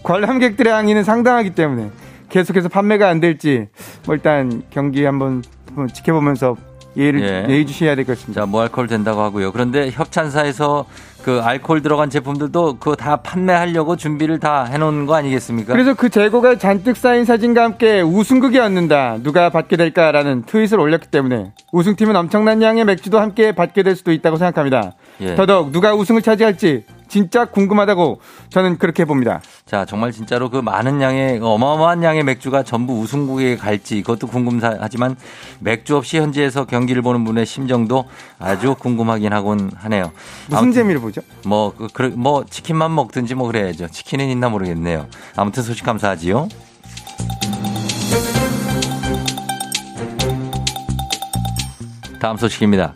[0.02, 1.90] 관람객들의 항의는 상당하기 때문에
[2.30, 3.68] 계속해서 판매가 안 될지
[4.06, 5.42] 뭐 일단 경기 한번
[5.92, 6.56] 지켜보면서
[6.96, 7.46] 예의를 예.
[7.48, 8.40] 예의 주셔야 될 것 같습니다.
[8.40, 9.52] 자, 무알콜 된다고 하고요.
[9.52, 10.86] 그런데 협찬사에서
[11.22, 15.72] 그 알콜 들어간 제품들도 그거 다 판매하려고 준비를 다 해놓은 거 아니겠습니까?
[15.72, 19.18] 그래서 그 재고가 잔뜩 쌓인 사진과 함께 우승극이 얻는다.
[19.22, 24.36] 누가 받게 될까라는 트윗을 올렸기 때문에 우승팀은 엄청난 양의 맥주도 함께 받게 될 수도 있다고
[24.38, 24.94] 생각합니다.
[25.20, 25.36] 예.
[25.36, 28.20] 더더욱 누가 우승을 차지할지 진짜 궁금하다고
[28.50, 29.42] 저는 그렇게 봅니다.
[29.66, 35.16] 자, 정말 진짜로 그 많은 양의 어마어마한 양의 맥주가 전부 우승국에 갈지 그것도 궁금하지만
[35.58, 38.04] 맥주 없이 현지에서 경기를 보는 분의 심정도
[38.38, 40.12] 아주 궁금하긴 하곤 하네요.
[40.48, 41.20] 무슨 재미를 보죠?
[41.44, 43.88] 뭐, 그, 그, 뭐, 치킨만 먹든지 뭐 그래야죠.
[43.88, 45.06] 치킨은 있나 모르겠네요.
[45.36, 46.48] 아무튼 소식 감사하지요.
[52.20, 52.94] 다음 소식입니다.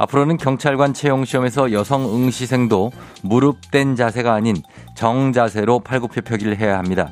[0.00, 2.90] 앞으로는 경찰관 채용 시험에서 여성 응시생도
[3.22, 4.56] 무릎된 자세가 아닌
[4.94, 7.10] 정자세로 팔굽혀 펴기를 해야 합니다.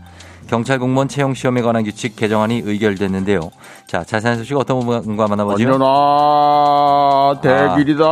[0.49, 3.51] 경찰 공무원 채용 시험에 관한 규칙 개정안이 의결됐는데요.
[3.87, 5.63] 자, 자세한 소식 어떤 분과 만나보죠?
[5.63, 8.05] 안녕하 대길이다.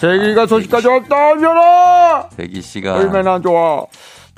[0.00, 1.16] 대길이가 소식까지 왔다.
[1.30, 2.28] 안녕하.
[2.36, 3.84] 대기 씨가 얼마나 좋아.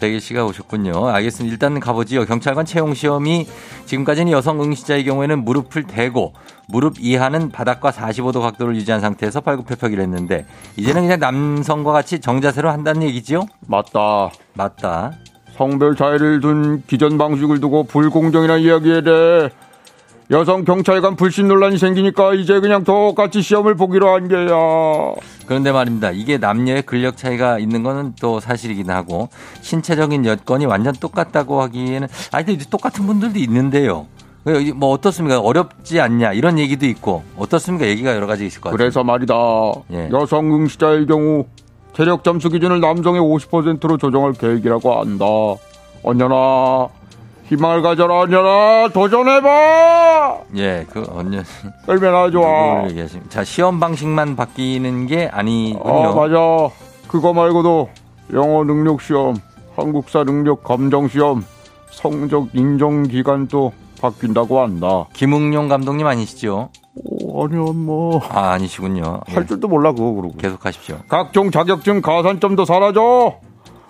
[0.03, 1.07] 대기 씨가 오셨군요.
[1.11, 1.53] 알겠습니다.
[1.53, 2.25] 일단 가보지요.
[2.25, 3.47] 경찰관 채용 시험이
[3.87, 6.33] 지금까지는 여성 응시자의 경우에는 무릎을 대고
[6.67, 10.45] 무릎 이하는 바닥과 45도 각도를 유지한 상태에서 팔굽혀펴기를 했는데
[10.77, 13.47] 이제는 그냥 남성과 같이 정자세로 한다는 얘기지요?
[13.69, 14.33] 맞다.
[14.55, 15.13] 맞다.
[15.57, 19.51] 성별 차이를 둔 기존 방식을 두고 불공정이라는 이야기에 대해
[20.31, 24.49] 여성 경찰관 불신 논란이 생기니까 이제 그냥 똑같이 시험을 보기로 한 게야.
[25.47, 26.11] 그런데 말입니다.
[26.11, 29.29] 이게 남녀의 근력 차이가 있는 거는 또 사실이긴 하고
[29.61, 34.07] 신체적인 여건이 완전 똑같다고 하기에는 아니 근데 똑같은 분들도 있는데요.
[34.45, 35.39] 그뭐 어떻습니까?
[35.41, 37.87] 어렵지 않냐 이런 얘기도 있고 어떻습니까?
[37.87, 38.79] 얘기가 여러 가지 있을 것 같아요.
[38.79, 39.35] 그래서 말이다.
[39.93, 40.09] 예.
[40.13, 41.45] 여성 응시자의 경우
[41.95, 45.27] 체력 점수 기준을 남성의 50%로 조정할 계획이라고 한다.
[46.03, 46.89] 언녀나
[47.53, 50.39] 희망을 가져라 언녀나 도전해봐.
[50.57, 51.43] 예, 그 언제
[51.87, 52.89] 얼마나 좋아.
[53.29, 55.83] 자, 시험 방식만 바뀌는 게 아니군요.
[55.85, 56.39] 아 맞아.
[57.09, 57.91] 그거 말고도
[58.33, 59.37] 영어 능력 시험,
[59.77, 61.45] 한국사 능력 검정 시험,
[61.91, 65.05] 성적 인정 기간도 바뀐다고 한다.
[65.13, 66.71] 김웅용 감독님 아니시죠?
[67.05, 68.19] 오, 아니야 뭐.
[68.31, 69.21] 아, 아니시군요.
[69.29, 70.35] 예, 할 줄도 몰라 그거 그러고.
[70.39, 70.97] 계속 하십시오.
[71.07, 73.35] 각종 자격증 가산점도 사라져.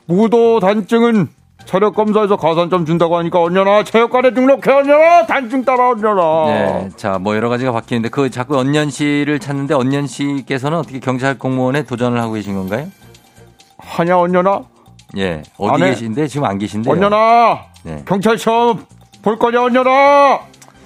[0.07, 1.29] 무도 단증은
[1.65, 6.45] 체력 검사에서 가산점 준다고 하니까 언녀나 체육관에 등록해 언녀나 단증 따라 언녀나.
[6.47, 11.39] 네, 자, 뭐 여러 가지가 바뀌는데 그 자꾸 언년 씨를 찾는데 언년 씨께서는 어떻게 경찰
[11.39, 12.89] 공무원에 도전을 하고 계신 건가요?
[13.79, 14.63] 하냐 언녀나
[15.17, 15.83] 예, 어디.
[15.83, 16.93] 계신데 지금 안 계신데요.
[16.93, 18.03] 언녀나 네.
[18.07, 18.85] 경찰 시험
[19.23, 20.41] 볼 거냐 언녀나.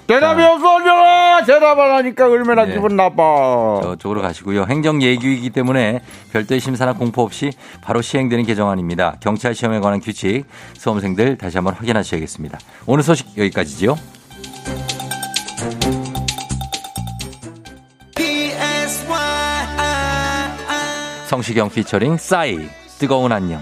[0.07, 0.53] 대답이 자.
[0.53, 2.75] 없어 언녀나 대답 안 하니까 얼마나 네.
[2.75, 3.81] 기분 나빠.
[3.83, 4.67] 저쪽으로 가시고요.
[4.69, 6.01] 행정 예규이기 때문에
[6.33, 7.51] 별도의 심사나 공포 없이
[7.83, 9.17] 바로 시행되는 개정안입니다.
[9.21, 12.59] 경찰 시험에 관한 규칙 수험생들 다시 한번 확인하셔야겠습니다.
[12.87, 13.97] 오늘 소식 여기까지지요.
[21.27, 22.57] 성시경 피처링 싸이
[22.99, 23.61] 뜨거운 안녕.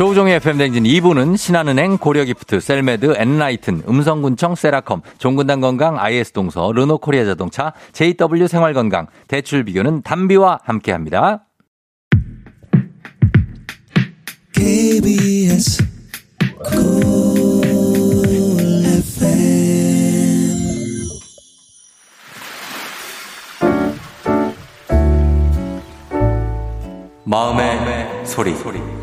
[0.00, 8.46] 조우종의 FM대행진 2부는 신한은행, 고려기프트, 셀메드, 엔라이튼, 음성군청, 세라컴, 종근당 건강, IS동서, 르노코리아 자동차, JW
[8.46, 11.44] 생활건강, 대출비교는 담비와 함께합니다.
[14.54, 15.84] KBS
[27.26, 28.99] 마음의, 소리.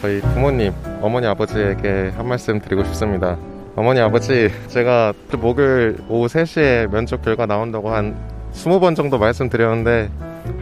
[0.00, 3.36] 저희 부모님, 어머니, 아버지에게 한 말씀 드리고 싶습니다.
[3.74, 8.16] 어머니, 아버지, 제가 목요일 오후 3시에 면접 결과 나온다고 한
[8.52, 10.08] 20번 정도 말씀드렸는데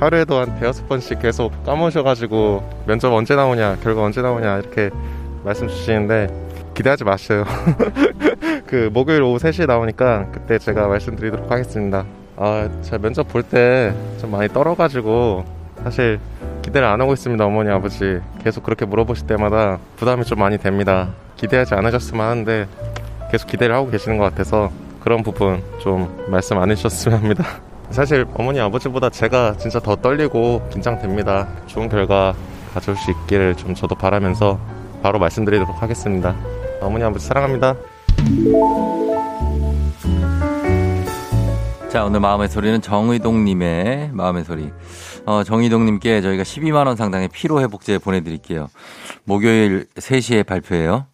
[0.01, 4.90] 하루에도 한 대여섯 번씩 계속 까먹으셔가지고 면접 언제 나오냐, 결과 언제 나오냐 이렇게
[5.44, 6.29] 말씀 주시는데
[6.75, 7.44] 기대하지 마세요.
[8.66, 12.05] 그 목요일 오후 3시에 나오니까 그때 제가 말씀드리도록 하겠습니다.
[12.37, 15.44] 아, 제가 면접 볼 때 좀 많이 떨어가지고
[15.87, 16.18] 사실
[16.62, 18.18] 기대를 안 하고 있습니다, 어머니, 아버지.
[18.42, 21.11] 계속 그렇게 물어보실 때마다 부담이 좀 많이 됩니다.
[21.37, 22.66] 기대하지 않으셨으면 하는데
[23.31, 27.44] 계속 기대를 하고 계시는 것 같아서 그런 부분 좀 말씀 안 해주셨으면 합니다.
[27.90, 31.46] 사실 어머니, 아버지보다 제가 진짜 더 떨리고 긴장됩니다.
[31.66, 32.35] 좋은 결과
[32.75, 34.59] 가져올 수 있기를 좀 저도 바라면서
[35.05, 36.35] 바로 말씀드리도록 하겠습니다.
[36.81, 37.77] 어머니, 아버지 사랑합니다.
[41.96, 44.70] 자, 오늘 마음의 소리는 정의동님의 마음의 소리.
[45.27, 48.69] 어, 정의동님께 저희가 12만원 상당의 피로회복제 보내드릴게요.
[49.25, 51.07] 목요일 3시에 발표해요.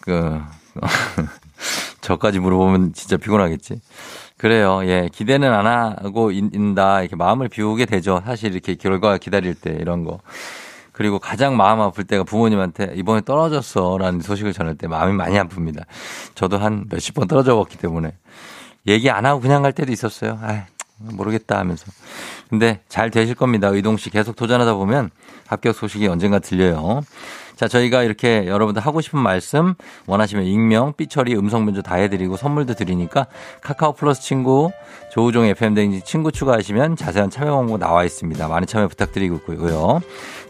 [0.00, 0.40] 그,
[2.00, 3.80] 저까지 물어보면 진짜 피곤하겠지.
[4.38, 4.80] 그래요.
[4.84, 5.10] 예.
[5.12, 7.00] 기대는 안 하고 있다.
[7.00, 8.22] 이렇게 마음을 비우게 되죠.
[8.24, 10.20] 사실 이렇게 결과 기다릴 때 이런 거.
[10.92, 13.98] 그리고 가장 마음 아플 때가 부모님한테 이번에 떨어졌어.
[13.98, 15.84] 라는 소식을 전할 때 마음이 많이 아픕니다.
[16.34, 18.12] 저도 한 몇십 번 떨어져 봤기 때문에.
[18.86, 20.38] 얘기 안 하고 그냥 갈 때도 있었어요.
[20.40, 20.66] 아
[21.00, 21.86] 모르겠다 하면서.
[22.48, 23.68] 근데 잘 되실 겁니다.
[23.68, 25.10] 의동 씨 계속 도전하다 보면
[25.46, 27.02] 합격 소식이 언젠가 들려요.
[27.60, 29.74] 자, 저희가 이렇게 여러분들 하고 싶은 말씀
[30.06, 33.26] 원하시면 익명, 삐처리, 음성 변조 다 해드리고 선물도 드리니까
[33.60, 34.70] 카카오 플러스 친구,
[35.12, 38.48] 조우종 FM댕지 친구 추가하시면 자세한 참여 방법 나와 있습니다.
[38.48, 40.00] 많은 참여 부탁드리고 있고요.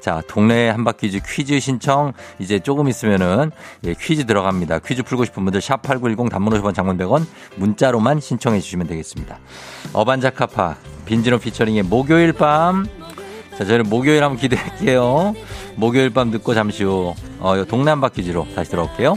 [0.00, 3.50] 자, 동네 한바퀴즈 퀴즈 신청 이제 조금 있으면은
[3.86, 4.78] 예, 퀴즈 들어갑니다.
[4.78, 9.36] 퀴즈 풀고 싶은 분들 샵 8910 단문 50원 장문 100원 문자로만 신청해 주시면 되겠습니다.
[9.94, 12.86] 어반자카파 빈지노 피처링의 목요일 밤
[13.60, 15.34] 자, 저희는 목요일 한번 기대할게요.
[15.76, 19.16] 목요일 밤 듣고 잠시 후 어, 동네 한바퀴즈로 다시 돌아올게요.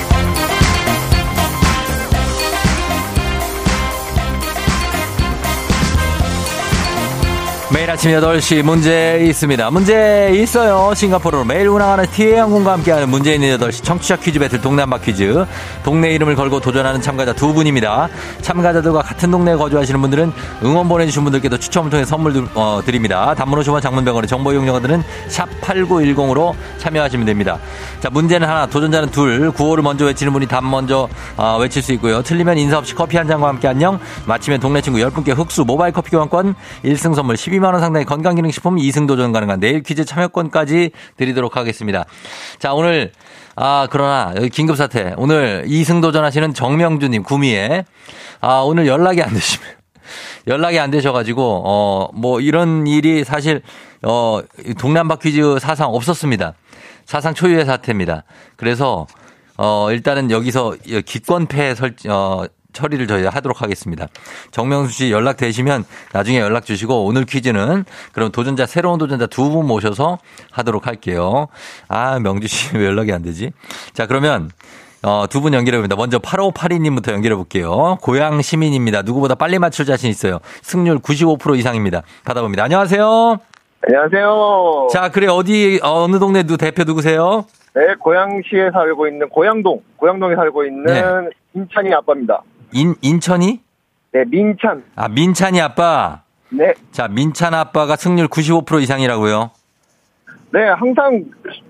[7.73, 9.71] 매일 아침 8시 문제 있습니다.
[9.71, 10.93] 문제 있어요.
[10.93, 15.45] 싱가포르로 매일 운항하는 티웨이항공과 함께하는 문제 있는 8시 청취자 퀴즈 배틀 한바 퀴즈.
[15.81, 18.09] 동네 이름을 걸고 도전하는 참가자 두 분입니다.
[18.41, 23.33] 참가자들과 같은 동네에 거주하시는 분들은 응원 보내주신 분들께도 추첨을 통해 선물 어, 드립니다.
[23.35, 27.57] 단문 오시원 장문병원의 정보 이용료들은 샵 8910으로 참여하시면 됩니다.
[28.01, 31.07] 자, 문제는 하나, 도전자는 둘, 구호를 먼저 외치는 분이 답 먼저
[31.37, 32.21] 어, 외칠 수 있고요.
[32.21, 33.97] 틀리면 인사 없이 커피 한 잔과 함께 안녕.
[34.25, 39.07] 마치면 동네 친구 10분께 흑수 모바일 커피 교환권 1승 선물 12 12만원 상당의 건강기능식품 2승
[39.07, 42.05] 도 전 가능한 내일 퀴즈 참여권까지 드리도록 하겠습니다.
[42.59, 43.11] 자, 오늘,
[43.55, 45.15] 아, 그러나, 여기 긴급사태.
[45.17, 47.85] 오늘 2승 도전 하시는 정명주님, 구미에.
[48.39, 49.67] 아, 오늘 연락이 안 되시면.
[50.47, 53.61] 연락이 안 되셔가지고, 어, 뭐, 이런 일이 사실,
[54.01, 54.41] 어,
[54.79, 56.53] 동남바 퀴즈 사상 없었습니다.
[57.05, 58.23] 사상 초유의 사태입니다.
[58.55, 59.05] 그래서,
[59.57, 64.07] 어, 일단은 여기서 기권패 설, 어, 처리를 저희 하도록 하겠습니다.
[64.51, 69.67] 정명수 씨 연락 되시면 나중에 연락 주시고 오늘 퀴즈는 그럼 도전자 새로운 도전자 두 분
[69.67, 70.17] 모셔서
[70.51, 71.47] 하도록 할게요.
[71.87, 73.51] 아 명주 씨 왜 연락이 안 되지?
[73.93, 74.49] 자 그러면
[75.03, 75.95] 어, 두 분 연결해 봅니다.
[75.95, 77.97] 먼저 8582님부터 연결해 볼게요.
[78.01, 79.01] 고향 시민입니다.
[79.01, 80.39] 누구보다 빨리 맞출 자신 있어요.
[80.61, 82.03] 승률 95% 이상입니다.
[82.23, 82.63] 받아봅니다.
[82.63, 83.37] 안녕하세요.
[83.83, 84.87] 안녕하세요.
[84.91, 87.45] 자, 그래 어디 어느 동네 누 대표 누구세요?
[87.73, 91.03] 네, 고양시에 살고 있는 고양동, 고양동에 살고 있는 네.
[91.55, 92.43] 인찬이 아빠입니다.
[92.73, 93.59] 인, 인천이?
[94.13, 94.83] 네, 민찬.
[94.95, 96.21] 아, 민찬이 아빠?
[96.49, 96.73] 네.
[96.91, 99.51] 자, 민찬 아빠가 승률 95% 이상이라고요?
[100.53, 101.23] 네, 항상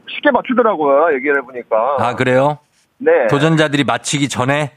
[0.09, 1.97] 쉽게 맞추더라고요, 얘기를 해보니까.
[1.99, 2.57] 아, 그래요?
[2.97, 3.11] 네.
[3.29, 4.71] 도전자들이 맞히기 전에?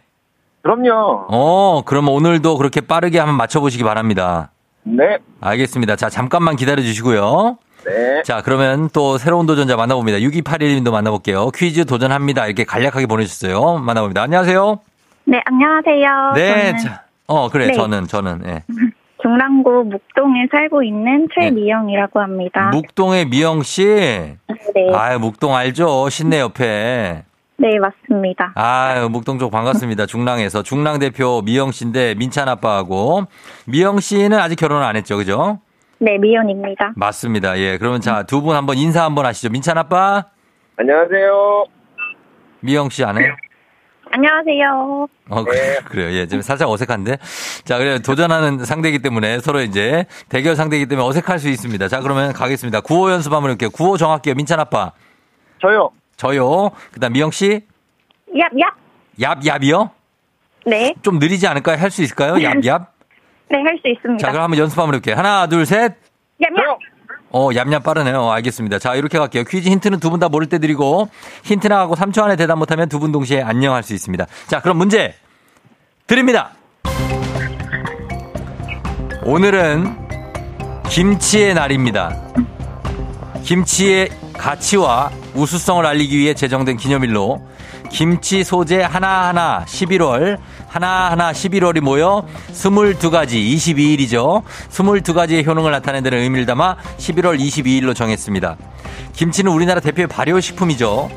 [0.63, 1.27] 그럼요.
[1.29, 4.51] 어, 그럼 오늘도 그렇게 빠르게 한번 맞춰보시기 바랍니다.
[4.83, 5.19] 네.
[5.41, 5.97] 알겠습니다.
[5.97, 7.59] 자, 잠깐만 기다려 주시고요.
[7.87, 8.23] 네.
[8.23, 10.19] 자, 그러면 또 새로운 도전자 만나봅니다.
[10.19, 11.51] 6281님도 만나볼게요.
[11.51, 12.47] 퀴즈 도전합니다.
[12.47, 13.79] 이렇게 간략하게 보내주셨어요.
[13.79, 14.23] 만나봅니다.
[14.23, 14.81] 안녕하세요.
[15.35, 16.33] 네, 안녕하세요.
[16.37, 17.73] 네, 저는 자, 어, 그래, 네.
[17.73, 18.63] 저는, 저는, 예.
[19.21, 22.71] 중랑구 묵동에 살고 있는 최미영이라고 합니다.
[22.73, 23.85] 묵동의 미영 씨.
[23.85, 24.39] 네,
[24.95, 26.09] 아유, 묵동 알죠?
[26.09, 27.25] 신내 옆에.
[27.57, 28.53] 네, 맞습니다.
[28.55, 30.07] 아유, 묵동 쪽 반갑습니다.
[30.07, 30.63] 중랑에서.
[30.63, 33.25] 중랑 대표 미영 씨인데, 민찬 아빠하고.
[33.67, 35.59] 미영 씨는 아직 결혼을 안 했죠, 그죠?
[35.99, 36.93] 네, 미연입니다.
[36.95, 37.59] 맞습니다.
[37.59, 37.77] 예.
[37.79, 39.49] 그러면 자, 두 분 한번 인사 한번 하시죠.
[39.51, 40.27] 민찬 아빠,
[40.77, 41.65] 안녕하세요.
[42.61, 43.35] 미영 씨안 해요?
[44.19, 45.09] 안녕하세요.
[45.29, 45.81] 어, 그래요.
[45.91, 46.13] 그래요.
[46.13, 47.17] 예, 지금 살짝 어색한데.
[47.65, 51.89] 자, 그래 도전하는 상대이기 때문에 서로 이제 대결 상대이기 때문에 어색할 수 있습니다.
[51.89, 52.81] 자, 그러면 가겠습니다.
[52.83, 53.71] 구호 연습 한번 해볼게요.
[53.71, 54.37] 구호 정할게요.
[54.37, 54.93] 민찬 아빠.
[55.61, 55.91] 저요.
[56.17, 56.71] 저요.
[56.93, 57.63] 그 다음 미영 씨.
[58.33, 58.73] 얍, 얍.
[59.19, 59.91] 얍, 얍이요?
[60.67, 61.77] 네, 좀 느리지 않을까요?
[61.79, 62.35] 할 수 있을까요?
[62.35, 62.87] 얍, 얍.
[63.51, 64.19] 네, 할 수 있습니다.
[64.25, 65.17] 자, 그럼 한번 연습 한번 해볼게요.
[65.17, 65.95] 하나, 둘, 셋.
[66.41, 66.79] 얍, 얍.
[67.37, 68.21] 어, 얌얌 빠르네요.
[68.21, 68.79] 어, 알겠습니다.
[68.79, 69.43] 자, 이렇게 갈게요.
[69.45, 71.09] 퀴즈 힌트는 두 분 다 모를 때 드리고,
[71.43, 74.25] 힌트 나가고 3초 안에 대답 못하면 두 분 동시에 안녕할 수 있습니다.
[74.47, 75.15] 자, 그럼 문제
[76.07, 76.51] 드립니다.
[79.25, 79.97] 오늘은
[80.91, 82.15] 김치의 날입니다.
[83.43, 87.41] 김치의 가치와 우수성을 알리기 위해 제정된 기념일로
[87.91, 90.39] 김치 소재 하나하나 11월
[90.75, 94.43] 하나하나 11월이 모여 22가지 22일이죠.
[94.71, 98.57] 22가지의 효능을 나타내는 데는 의미를 담아 11월 22일로 정했습니다.
[99.13, 101.11] 김치는 우리나라 대표의 발효식품이죠.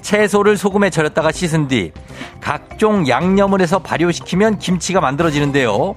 [0.00, 1.90] 채소를 소금에 절였다가 씻은 뒤
[2.40, 5.94] 각종 양념을 해서 발효시키면 김치가 만들어지는데요.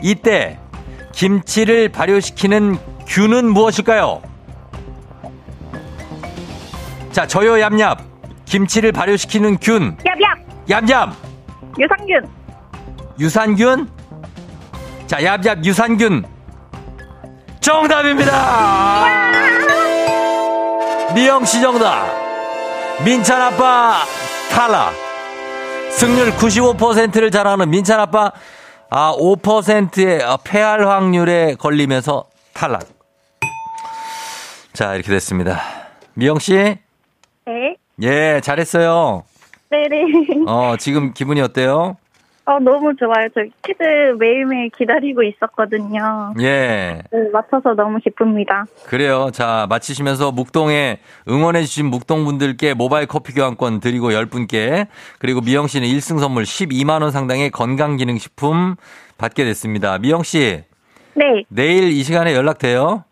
[0.00, 0.60] 이때
[1.10, 4.22] 김치를 발효시키는 균은 무엇일까요?
[7.10, 7.96] 자, 저요 얌얌.
[8.44, 9.96] 김치를 발효시키는 균.
[9.96, 10.04] 얍,
[10.70, 10.88] 얍.
[10.88, 11.12] 얌얌.
[11.80, 12.41] 유산균.
[13.18, 13.88] 유산균?
[15.06, 16.24] 자, 얍얍 유산균.
[17.60, 19.06] 정답입니다.
[21.14, 22.06] 미영 씨 정답.
[23.04, 24.02] 민찬 아빠
[24.50, 24.92] 탈락.
[25.90, 28.32] 승률 95%를 자랑하는 민찬 아빠
[28.90, 32.82] 아 5%의 폐할 확률에 걸리면서 탈락.
[34.72, 35.60] 자, 이렇게 됐습니다.
[36.14, 36.54] 미영 씨?
[37.44, 39.24] 네, 예, 잘했어요.
[39.70, 40.44] 네네.
[40.46, 41.96] 어, 지금 기분이 어때요?
[42.44, 43.28] 어, 너무 좋아요.
[43.34, 43.82] 저 퀴즈
[44.18, 46.34] 매일매일 기다리고 있었거든요.
[46.40, 47.00] 예.
[47.12, 48.64] 네, 맞춰서 너무 기쁩니다.
[48.86, 49.30] 그래요.
[49.32, 54.88] 자, 마치시면서 묵동에 응원해주신 묵동분들께 모바일 커피 교환권 드리고 10분께
[55.20, 58.74] 그리고 미영 씨는 1승 선물 12만원 상당의 건강기능식품
[59.18, 59.98] 받게 됐습니다.
[59.98, 60.64] 미영 씨,
[61.14, 63.04] 네, 내일 이 시간에 연락돼요?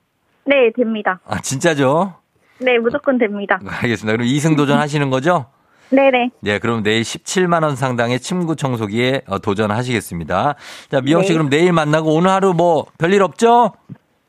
[0.45, 1.21] 네, 됩니다.
[1.25, 2.15] 아, 진짜죠?
[2.59, 3.61] 네, 무조건 됩니다.
[3.65, 4.17] 알겠습니다.
[4.17, 5.47] 그럼 2승 도전하시는 거죠?
[5.91, 6.31] 네네.
[6.41, 10.55] 네, 그럼 내일 17만 원 상당의 침구 청소기에 어, 도전하시겠습니다.
[10.91, 11.35] 자, 미영 씨 네.
[11.35, 13.73] 그럼 내일 만나고 오늘 하루 뭐 별일 없죠?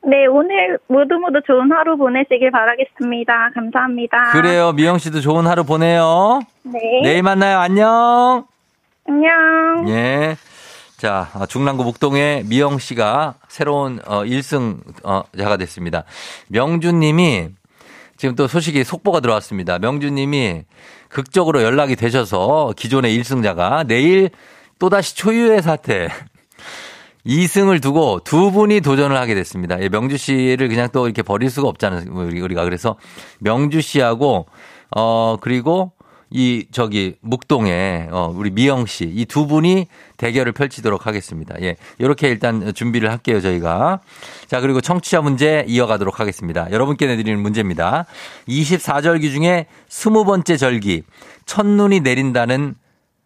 [0.03, 3.51] 네, 오늘 모두 모두 좋은 하루 보내시길 바라겠습니다.
[3.53, 4.31] 감사합니다.
[4.31, 4.71] 그래요.
[4.73, 6.41] 미영 씨도 좋은 하루 보내요.
[6.63, 6.79] 네.
[7.03, 7.59] 내일 만나요.
[7.59, 8.45] 안녕.
[9.07, 9.89] 안녕.
[9.89, 10.35] 예.
[10.97, 16.03] 자, 아, 중랑구 목동의 미영 씨가 새로운 어 1승 어 자가 됐습니다.
[16.49, 17.49] 명준 님이
[18.17, 19.79] 지금 또 소식이 속보가 들어왔습니다.
[19.79, 20.63] 명준 님이
[21.11, 24.29] 극적으로 연락이 되셔서 기존의 1승자가 내일
[24.79, 26.07] 또다시 초유의 사태
[27.25, 29.79] 2승을 두고 두 분이 도전을 하게 됐습니다.
[29.81, 32.05] 예, 명주 씨를 그냥 또 이렇게 버릴 수가 없잖아요.
[32.09, 32.63] 우리- 우리가.
[32.63, 32.95] 그래서
[33.39, 34.47] 명주 씨하고
[34.95, 35.91] 어 그리고
[36.31, 39.87] 이 저기 묵동에 어 우리 미영 씨 이 두 분이
[40.21, 41.55] 대결을 펼치도록 하겠습니다.
[41.61, 41.77] 예.
[41.97, 44.01] 이렇게 일단 준비를 할게요, 저희가.
[44.47, 46.69] 자, 그리고 청취자 문제 이어가도록 하겠습니다.
[46.69, 48.05] 여러분께 내드리는 문제입니다.
[48.47, 51.01] 24절기 중에 20번째 절기
[51.47, 52.75] 첫눈이 내린다는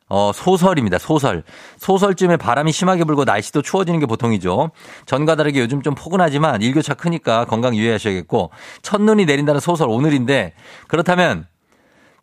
[0.07, 0.97] 어, 소설입니다.
[0.99, 1.43] 소설.
[1.77, 4.71] 소설쯤에 바람이 심하게 불고 날씨도 추워지는 게 보통이죠.
[5.05, 8.51] 전과 다르게 요즘 좀 포근하지만 일교차 크니까 건강 유의하셔야겠고
[8.83, 10.53] 첫눈이 내린다는 소설 오늘인데
[10.87, 11.47] 그렇다면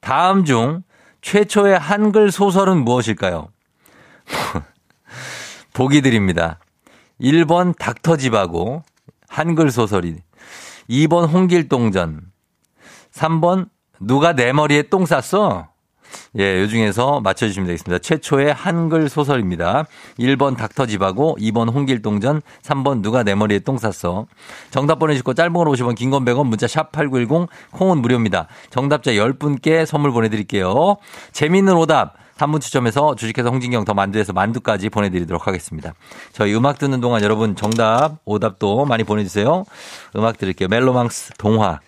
[0.00, 0.82] 다음 중
[1.22, 3.51] 최초의 한글 소설은 무엇일까요?
[5.72, 6.58] 보기 드립니다.
[7.20, 8.82] 1번 닥터집하고
[9.28, 10.16] 한글 소설이
[10.90, 12.22] 2번 홍길동전
[13.12, 13.68] 3번
[14.00, 15.68] 누가 내 머리에 똥 쌌어?
[16.38, 17.98] 예, 요 중에서 맞춰주시면 되겠습니다.
[18.00, 19.86] 최초의 한글 소설입니다.
[20.18, 24.26] 1번 닥터집하고 2번 홍길동전, 3번 누가 내 머리에 똥 쌌어.
[24.70, 28.46] 정답 보내주시고 짧은 걸 50원, 긴 건 100원, 문자 샵 8910, 콩은 무료입니다.
[28.68, 30.96] 정답자 10분께 선물 보내드릴게요.
[31.32, 32.14] 재미있는 오답.
[32.36, 35.94] 한분 추첨해서 주식회사 홍진경 더 만두에서 만두까지 보내드리도록 하겠습니다.
[36.32, 39.64] 저희 음악 듣는 동안 여러분 정답, 오답도 많이 보내주세요.
[40.16, 40.68] 음악 들을게요.
[40.68, 41.80] 멜로망스 동화.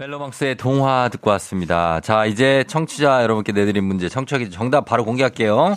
[0.00, 2.00] 멜로망스의 동화 듣고 왔습니다.
[2.00, 5.74] 자, 이제 청취자 여러분께 내드린 문제, 청취자 정답 바로 공개할게요.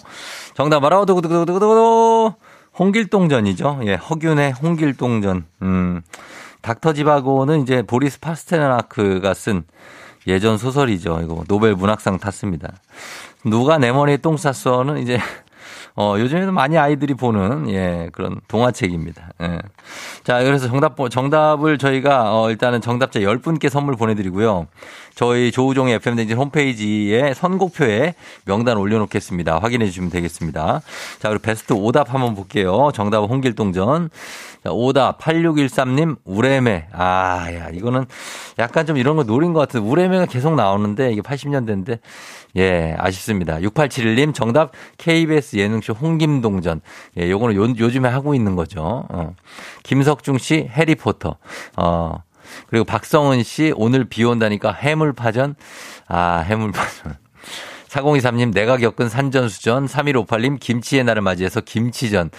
[0.54, 2.34] 정답 바로 두구두구두구두구
[2.80, 3.82] 홍길동전이죠.
[3.86, 5.46] 예, 허균의 홍길동전.
[5.62, 6.02] 음,
[6.62, 9.64] 닥터집하고는 이제 보리스 파스테르나크가 쓴
[10.26, 11.20] 예전 소설이죠.
[11.22, 12.74] 이거 노벨 문학상 탔습니다.
[13.44, 15.20] 누가 내 머리에 똥 쌌어는 이제
[15.96, 19.34] 어, 요즘에는 많이 아이들이 보는, 예, 그런 동화책입니다.
[19.44, 19.60] 예.
[20.24, 24.66] 자, 그래서 정답, 정답을 저희가, 어, 일단은 정답자 10분께 선물 보내드리고요.
[25.14, 28.16] 저희 조우종의 FM댕진 홈페이지에 선곡표에
[28.46, 29.60] 명단 올려놓겠습니다.
[29.60, 30.82] 확인해 주시면 되겠습니다.
[31.20, 32.90] 자, 그리고 베스트 오답 한번 볼게요.
[32.96, 34.10] 정답은 홍길동전.
[34.64, 36.88] 자, 오답 8613님 우레메.
[36.94, 38.06] 아, 야, 이거는
[38.60, 42.00] 약간 좀 이런 거 노린 것 같은데 우레메가 계속 나오는데 이게 80년대인데
[42.56, 43.58] 예, 아쉽습니다.
[43.58, 46.82] 6871님 정답 KBS 예능쇼 홍김동전.
[47.20, 49.06] 예, 요거는 요, 요즘에 하고 있는 거죠.
[49.10, 49.36] 어.
[49.84, 51.36] 김석중 씨 해리포터.
[51.78, 52.24] 어.
[52.68, 55.56] 그리고 박성은 씨 오늘 비 온다니까 해물파전.
[56.08, 57.23] 아, 해물파전.
[57.94, 59.86] 4023님, 내가 겪은 산전수전.
[59.86, 62.32] 3158님, 김치의 날을 맞이해서 김치전.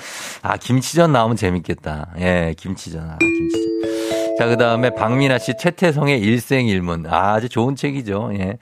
[0.42, 2.14] 아, 김치전 나오면 재밌겠다.
[2.18, 3.10] 예, 김치전.
[3.10, 4.36] 아, 김치전.
[4.36, 7.06] 자, 그 다음에 박민아 씨, 최태성의 일생일문.
[7.06, 8.32] 아, 아주 좋은 책이죠.
[8.34, 8.58] 예.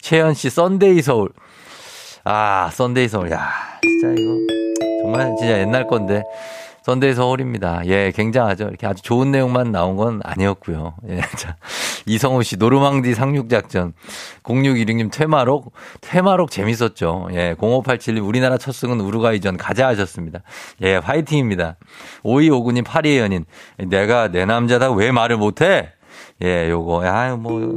[0.00, 1.30] 최현 씨, 썬데이 서울.
[2.22, 3.32] 아, 썬데이 서울.
[3.32, 3.50] 야,
[3.82, 4.36] 진짜 이거.
[5.02, 6.22] 정말 진짜 옛날 건데.
[6.86, 7.82] 썬데이 서울입니다.
[7.86, 8.68] 예, 굉장하죠.
[8.68, 10.94] 이렇게 아주 좋은 내용만 나온 건 아니었고요.
[11.08, 11.56] 예, 자.
[12.06, 13.92] 이성호 씨, 노르망디 상륙 작전.
[14.44, 15.72] 0616님, 퇴마록.
[16.00, 17.26] 퇴마록 재밌었죠.
[17.32, 20.42] 예, 0587님, 우리나라 첫 승은 우루과이전 가자 하셨습니다.
[20.82, 21.76] 예, 화이팅입니다.
[22.22, 23.46] 5259님, 파리의 연인.
[23.78, 25.90] 내가 내 남자다 왜 말을 못해?
[26.42, 27.02] 예, 요거.
[27.04, 27.72] 아유, 뭐,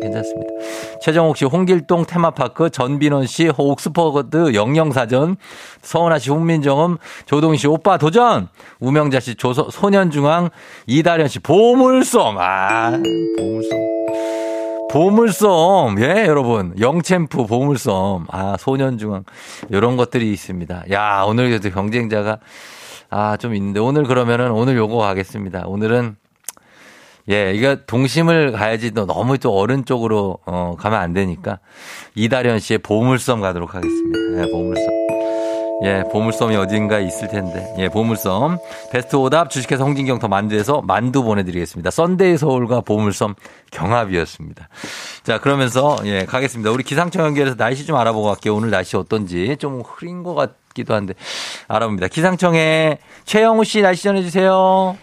[0.00, 0.50] 괜찮습니다.
[1.00, 5.36] 최정옥 씨, 홍길동 테마파크, 전빈원 씨, 옥스퍼드 영영사전,
[5.82, 6.96] 서은아 씨, 훈민정음,
[7.26, 8.48] 조동 씨, 오빠 도전!
[8.80, 10.50] 우명자 씨, 조서, 소년중앙,
[10.86, 12.38] 이다련 씨, 보물섬!
[12.38, 12.90] 아,
[13.38, 13.92] 보물섬.
[14.90, 16.74] 보물섬, 예, 여러분.
[16.78, 18.26] 영챔프, 보물섬.
[18.30, 19.24] 아, 소년중앙.
[19.70, 20.84] 이런 것들이 있습니다.
[20.90, 22.38] 야, 오늘 경쟁자가,
[23.08, 25.64] 아, 좀 있는데, 오늘 그러면은, 오늘 요거 가겠습니다.
[25.66, 26.16] 오늘은,
[27.30, 31.58] 예, 이거 동심을 가야지 또 너무 또 어른 쪽으로 어, 가면 안 되니까
[32.14, 34.42] 이다련 씨의 보물섬 가도록 하겠습니다.
[34.42, 35.02] 예, 보물섬.
[35.84, 37.74] 예, 보물섬이 어딘가에 있을 텐데.
[37.78, 38.58] 예, 보물섬.
[38.92, 41.90] 베스트 오답 주식회사 홍진경 더 만두에서 만두 보내드리겠습니다.
[41.90, 43.34] 썬데이 서울과 보물섬
[43.72, 44.68] 경합이었습니다.
[45.24, 46.70] 자, 그러면서 예, 가겠습니다.
[46.70, 48.54] 우리 기상청 연결해서 날씨 좀 알아보고 갈게요.
[48.54, 51.14] 오늘 날씨 어떤지 좀 흐린 것 같기도 한데
[51.66, 52.08] 알아봅니다.
[52.08, 54.96] 기상청에 최영우 씨 날씨 전해주세요.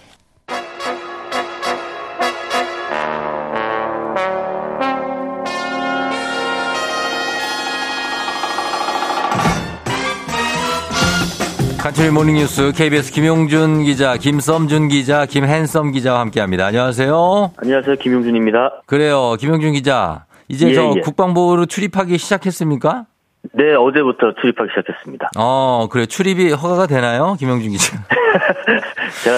[11.90, 16.68] 간추리 모닝뉴스 KBS 김용준 기자, 김썸준 기자, 김한썸 기자와 함께합니다.
[16.68, 17.54] 안녕하세요.
[17.58, 17.96] 안녕하세요.
[17.96, 18.84] 김용준입니다.
[18.86, 20.28] 그래요, 김용준 기자.
[20.50, 21.02] 이제 예, 저 예.
[21.02, 23.08] 국방부로 출입하기 시작했습니까?
[23.54, 25.32] 네, 어제부터 출입하기 시작했습니다.
[25.38, 27.98] 어, 그래 출입이 허가가 되나요, 김용준 기자?
[29.24, 29.38] 제가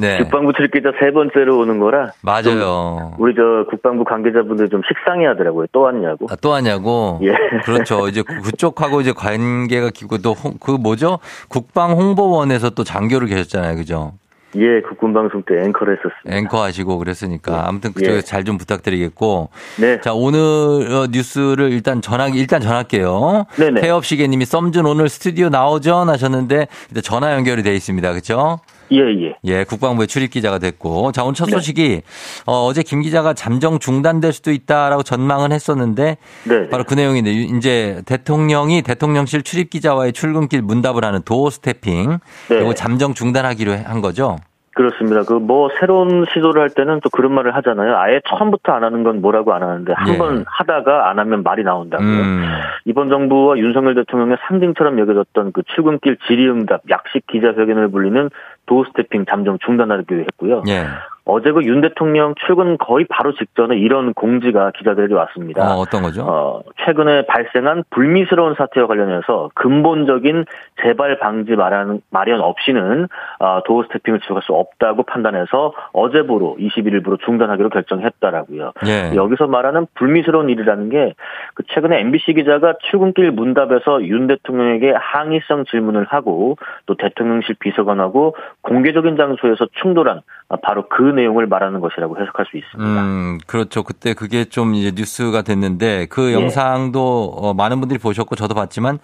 [0.00, 3.14] 네, 국방부 출입 기자 세 번째로 오는 거라 맞아요.
[3.18, 5.66] 우리 저 국방부 관계자분들 좀 식상해 하더라고요.
[5.72, 6.26] 또 왔냐고.
[6.30, 7.20] 아, 또 하냐고?
[7.22, 7.32] 예.
[7.64, 8.08] 그렇죠.
[8.08, 11.18] 이제 그- 그쪽하고 이제 관계가 깊고 또 그 뭐죠?
[11.48, 14.12] 국방 홍보원에서 또 장교를 계셨잖아요, 그죠?
[14.56, 16.36] 예, 국군 방송 때 앵커를 했었습니다.
[16.36, 18.20] 앵커 하시고 그랬으니까 아무튼 그쪽에 예.
[18.20, 19.50] 서잘좀 부탁드리겠고
[19.80, 20.00] 네.
[20.00, 23.46] 자 오늘 어, 뉴스를 일단 전하기 일단 전할게요.
[23.56, 23.80] 네네.
[23.80, 28.10] 태엽 시계님이 썸준 오늘 스튜디오 나오전 하셨는데 일단 전화 연결이 돼 있습니다.
[28.10, 28.60] 그렇죠?
[28.90, 29.36] 예, 예.
[29.44, 31.52] 예, 국방부의 출입 기자가 됐고 자 오늘 첫 네.
[31.52, 32.02] 소식이
[32.46, 36.16] 어, 어제 김 기자가 잠정 중단될 수도 있다라고 전망은 했었는데
[36.48, 36.68] 네.
[36.68, 42.18] 바로 그 내용인데 이제 대통령이 대통령실 출입 기자와의 출근길 문답을 하는 도어 스태핑
[42.48, 42.60] 네.
[42.60, 44.36] 이거 잠정 중단하기로 한 거죠.
[44.74, 45.22] 그렇습니다.
[45.24, 47.96] 그 뭐 새로운 시도를 할 때는 또 그런 말을 하잖아요.
[47.96, 50.18] 아예 처음부터 안 하는 건 뭐라고 안 하는데 한 예.
[50.18, 52.08] 번 하다가 안 하면 말이 나온다고요.
[52.08, 52.44] 음.
[52.84, 58.30] 이번 정부와 윤석열 대통령의 상징처럼 여겨졌던 그 출근길 질의응답 약식 기자회견을 불리는
[58.66, 60.62] 도스태핑 잠정 중단하기로 했고요.
[60.68, 60.86] 예.
[61.24, 65.74] 어제 그 윤 대통령 출근 거의 바로 직전에 이런 공지가 기자들에게 왔습니다.
[65.74, 66.22] 어, 어떤 거죠?
[66.22, 70.44] 어, 최근에 발생한 불미스러운 사태와 관련해서 근본적인
[70.82, 73.08] 재발 방지 마련, 마련 없이는
[73.38, 78.72] 어, 도어 스태핑을 지속할 수 없다고 판단해서 어제부로 21일부로 중단하기로 결정했다라고요.
[78.86, 79.14] 예.
[79.14, 81.14] 여기서 말하는 불미스러운 일이라는 게
[81.54, 86.56] 그 최근에 MBC 기자가 출근길 문답에서 윤 대통령에게 항의성 질문을 하고
[86.86, 90.22] 또 대통령실 비서관하고 공개적인 장소에서 충돌한 아,
[90.62, 93.02] 바로 그 내용을 말하는 것이라고 해석할 수 있습니다.
[93.02, 93.82] 음, 그렇죠.
[93.82, 96.34] 그때 그게 좀 이제 뉴스가 됐는데 그 예.
[96.34, 98.98] 영상도 어, 많은 분들이 보셨고 저도 봤지만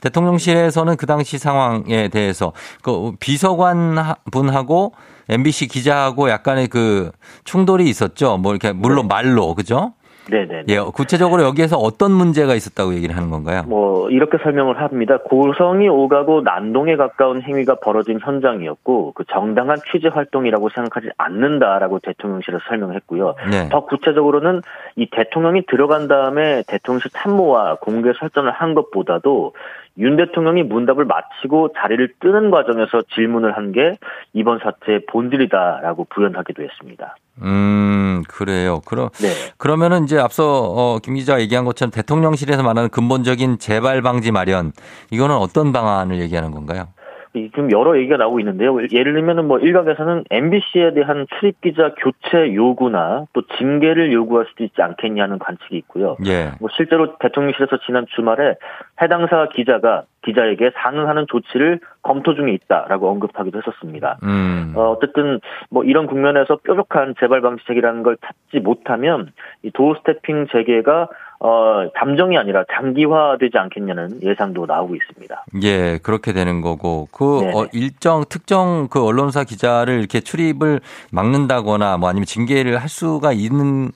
[0.00, 2.52] 대통령실에서는 그 당시 상황에 대해서
[2.82, 4.94] 그 비서관 하- 분하고
[5.28, 7.10] MBC 기자하고 약간의 그
[7.44, 8.36] 충돌이 있었죠.
[8.38, 9.94] 뭐 이렇게 물론 말로 그죠?
[10.30, 10.64] 네네.
[10.68, 13.62] 예, 구체적으로 여기에서 어떤 문제가 있었다고 얘기를 하는 건가요?
[13.66, 15.18] 뭐 이렇게 설명을 합니다.
[15.18, 23.34] 고성이 오가고 난동에 가까운 행위가 벌어진 현장이었고 그 정당한 취재 활동이라고 생각하지 않는다라고 대통령실에서 설명했고요.
[23.50, 23.68] 네.
[23.70, 24.62] 더 구체적으로는
[24.96, 29.52] 이 대통령이 들어간 다음에 대통령실 참모와 공개 설전을 한 것보다도
[29.98, 33.96] 윤 대통령이 문답을 마치고 자리를 뜨는 과정에서 질문을 한 게
[34.32, 37.16] 이번 사태의 본질이다라고 부연하기도 했습니다.
[37.42, 38.80] 음, 그래요.
[38.86, 39.28] 그럼 네.
[39.58, 44.70] 그러면은 이제 앞서 어, 김 기자가 얘기한 것처럼 대통령실에서 말하는 근본적인 재발 방지 마련
[45.10, 46.86] 이거는 어떤 방안을 얘기하는 건가요?
[47.34, 48.76] 이 지금 여러 얘기가 나오고 있는데요.
[48.92, 54.80] 예를 들면은 뭐 일각에서는 MBC에 대한 출입 기자 교체 요구나 또 징계를 요구할 수도 있지
[54.80, 56.16] 않겠냐는 관측이 있고요.
[56.26, 56.52] 예.
[56.60, 58.54] 뭐 실제로 대통령실에서 지난 주말에
[59.02, 64.18] 해당사 기자가 기자에게 상응하는 조치를 검토 중에 있다라고 언급하기도 했었습니다.
[64.22, 64.72] 음.
[64.76, 69.32] 어, 어쨌든 뭐 이런 국면에서 뾰족한 재발 방지책이라는 걸 찾지 못하면
[69.62, 71.08] 이 도어 스태핑 재개가
[71.46, 75.44] 어, 잠정이 아니라 장기화되지 않겠냐는 예상도 나오고 있습니다.
[75.62, 77.52] 예, 그렇게 되는 거고 그 네네.
[77.54, 80.80] 어, 일정 특정 그 언론사 기자를 이렇게 출입을
[81.12, 83.90] 막는다거나 뭐 아니면 징계를 할 수가 있는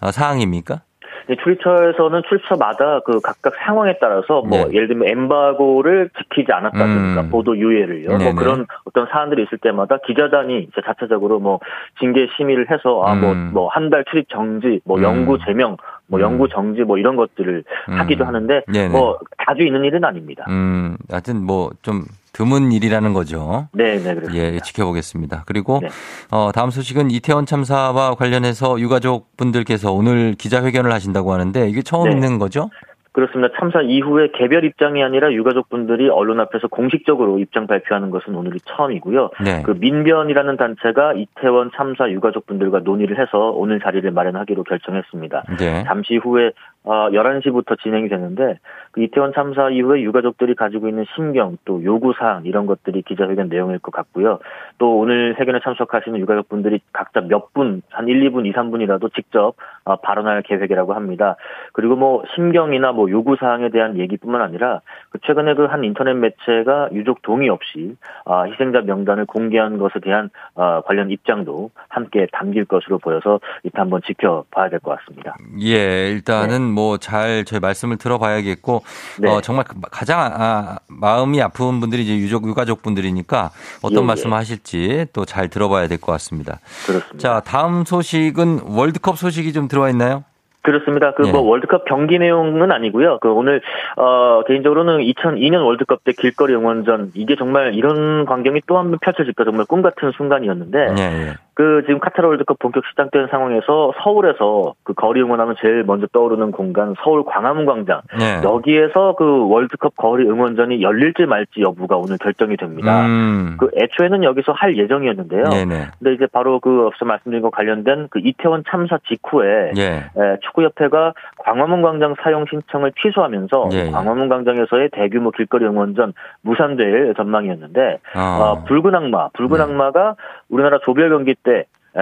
[0.00, 0.82] 어, 사항입니까?
[1.28, 4.74] 이 출입처에서는 출입처마다 그 각각 상황에 따라서 뭐 네.
[4.74, 7.30] 예를 들면 엠바고를 지키지 않았다든가 음.
[7.30, 8.08] 보도 유예를요.
[8.08, 8.24] 네네.
[8.24, 11.60] 뭐 그런 어떤 사안들이 있을 때마다 기자단이 이제 자체적으로 뭐
[12.00, 13.50] 징계 심의를 해서 아뭐 음.
[13.52, 15.02] 뭐한 달 출입 정지, 뭐 음.
[15.02, 16.22] 영구 제명, 뭐 음.
[16.22, 17.94] 영구 정지 뭐 이런 것들을 음.
[17.94, 18.88] 하기도 하는데 네네.
[18.88, 20.46] 뭐 자주 있는 일은 아닙니다.
[20.48, 22.02] 음, 하여튼 뭐 좀
[22.32, 23.68] 드문 일이라는 거죠.
[23.72, 24.34] 네, 네, 그렇습니다.
[24.34, 25.44] 예, 지켜보겠습니다.
[25.46, 25.88] 그리고 네.
[26.30, 32.14] 어, 다음 소식은 이태원 참사와 관련해서 유가족 분들께서 오늘 기자회견을 하신다고 하는데 이게 처음 네.
[32.14, 32.70] 있는 거죠?
[33.12, 33.54] 그렇습니다.
[33.58, 39.30] 참사 이후에 개별 입장이 아니라 유가족분들이 언론 앞에서 공식적으로 입장 발표하는 것은 오늘이 처음이고요.
[39.44, 39.62] 네.
[39.64, 45.44] 그 민변이라는 단체가 이태원 참사 유가족분들과 논의를 해서 오늘 자리를 마련하기로 결정했습니다.
[45.58, 45.84] 네.
[45.84, 46.52] 잠시 후에
[46.84, 48.58] 어, 11시부터 진행이 되는데
[48.92, 53.90] 그 이태원 참사 이후에 유가족들이 가지고 있는 심경 또 요구사항 이런 것들이 기자회견 내용일 것
[53.90, 54.38] 같고요.
[54.78, 59.54] 또 오늘 회견에 참석하시는 유가족분들이 각자 몇 분, 한 1, 2분, 2, 3분이라도 직접
[59.84, 61.36] 어, 발언할 계획이라고 합니다.
[61.72, 64.80] 그리고 뭐 심경이나 뭐 요구사항에 대한 얘기뿐만 아니라
[65.10, 70.28] 그 최근에 그 한 인터넷 매체가 유족 동의 없이 아, 희생자 명단을 공개한 것에 대한
[70.54, 75.36] 아, 관련 입장도 함께 담길 것으로 보여서 이따 한번 지켜봐야 될 것 같습니다.
[75.62, 78.82] 예, 일단은 뭐 잘 저희 말씀을 들어봐야겠고
[79.20, 79.30] 네.
[79.30, 83.50] 어, 정말 가장 아, 마음이 아픈 분들이 이제 유족 유가족 분들이니까
[83.82, 84.06] 어떤 예, 예.
[84.06, 86.58] 말씀을 하실지 또잘 들어봐야 될 것 같습니다.
[86.86, 87.18] 그렇습니다.
[87.18, 90.24] 자, 다음 소식은 월드컵 소식이 좀 들어와 있나요?
[90.64, 91.12] 그렇습니다.
[91.14, 91.32] 그 예.
[91.32, 93.18] 뭐 월드컵 경기 내용은 아니고요.
[93.20, 93.60] 그 오늘
[93.96, 99.42] 어 개인적으로는 2002년 월드컵 때 길거리 응원전 이게 정말 이런 광경이 또 한 번 펼쳐질까
[99.44, 101.34] 정말 꿈 같은 순간이었는데 예, 예.
[101.62, 106.96] 그 지금 카타르 월드컵 본격 시작된 상황에서 서울에서 그 거리 응원하면 제일 먼저 떠오르는 공간
[107.04, 108.42] 서울 광화문 광장 예.
[108.42, 113.06] 여기에서 그 월드컵 거리 응원전이 열릴지 말지 여부가 오늘 결정이 됩니다.
[113.06, 113.56] 음.
[113.60, 115.44] 그 애초에는 여기서 할 예정이었는데요.
[115.44, 115.86] 네네.
[116.00, 119.82] 근데 이제 바로 그 앞서 말씀드린 것 관련된 그 이태원 참사 직후에 예.
[119.82, 123.90] 에, 축구협회가 광화문 광장 사용 신청을 취소하면서 예, 예.
[123.92, 128.20] 광화문 광장에서의 대규모 길거리 응원전 무산될 전망이었는데 어.
[128.20, 129.62] 어, 붉은 악마, 붉은 네.
[129.62, 130.16] 악마가
[130.48, 131.51] 우리나라 조별 경기 때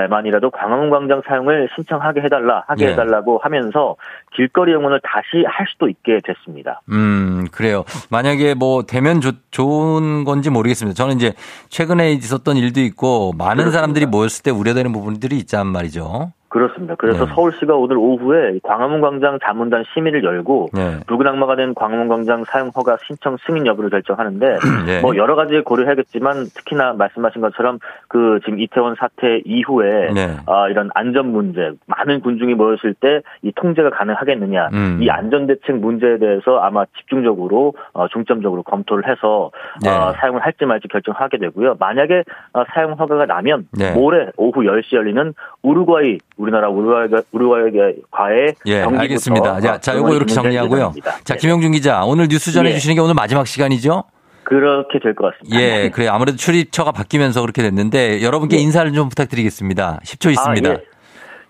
[0.09, 2.93] 만이라도 광화문 광장 사용을 신청하게 해달라, 하게 예.
[2.93, 3.97] 해달라고 하면서
[4.37, 6.81] 길거리 응원을 다시 할 수도 있게 됐습니다.
[6.91, 7.85] 음, 그래요.
[8.09, 10.95] 만약에 뭐 되면 좋, 좋은 건지 모르겠습니다.
[10.95, 11.33] 저는 이제
[11.71, 13.79] 최근에 있었던 일도 있고 많은 그렇습니다.
[13.79, 16.33] 사람들이 모였을 때 우려되는 부분들이 있단 말이죠.
[16.51, 16.95] 그렇습니다.
[16.97, 17.35] 그래서 네.
[17.35, 21.01] 서울시가 오늘 오후에 광화문 광장 자문단 심의를 열고 네.
[21.07, 25.01] 붉은 악마가 된 광화문 광장 사용 허가 신청 승인 여부를 결정하는데 네.
[25.01, 27.79] 뭐 여러 가지 고려해야겠지만 특히나 말씀하신 것처럼
[28.09, 30.37] 그 지금 이태원 사태 이후에 네.
[30.47, 34.99] 아, 이런 안전 문제 많은 군중이 모였을 때 이 통제가 가능하겠느냐 음.
[35.01, 39.51] 이 안전 대책 문제에 대해서 아마 집중적으로 어, 중점적으로 검토를 해서
[39.83, 39.91] 네.
[39.91, 41.77] 어, 사용을 할지 말지 결정하게 되고요.
[41.79, 43.93] 만약에 어, 사용 허가가 나면 네.
[43.93, 45.33] 모레 오후 10시 열리는
[45.63, 49.61] 우루과이 우리나라 우루과이 우루과이과의 예, 알겠습니다.
[49.61, 50.77] 자, 어, 자, 요거 이렇게 정리하고요.
[50.79, 51.11] 예정입니다.
[51.25, 51.39] 자, 네.
[51.39, 52.75] 김영준 기자, 오늘 뉴스 전해 예.
[52.75, 54.05] 주시는 게 오늘 마지막 시간이죠?
[54.45, 55.61] 그렇게 될 것 같습니다.
[55.61, 58.63] 예, 그래 아무래도 출입처가 바뀌면서 그렇게 됐는데 여러분께 네.
[58.63, 60.01] 인사를 좀 부탁드리겠습니다.
[60.03, 60.71] 10초 있습니다.
[60.71, 60.85] 아, 예.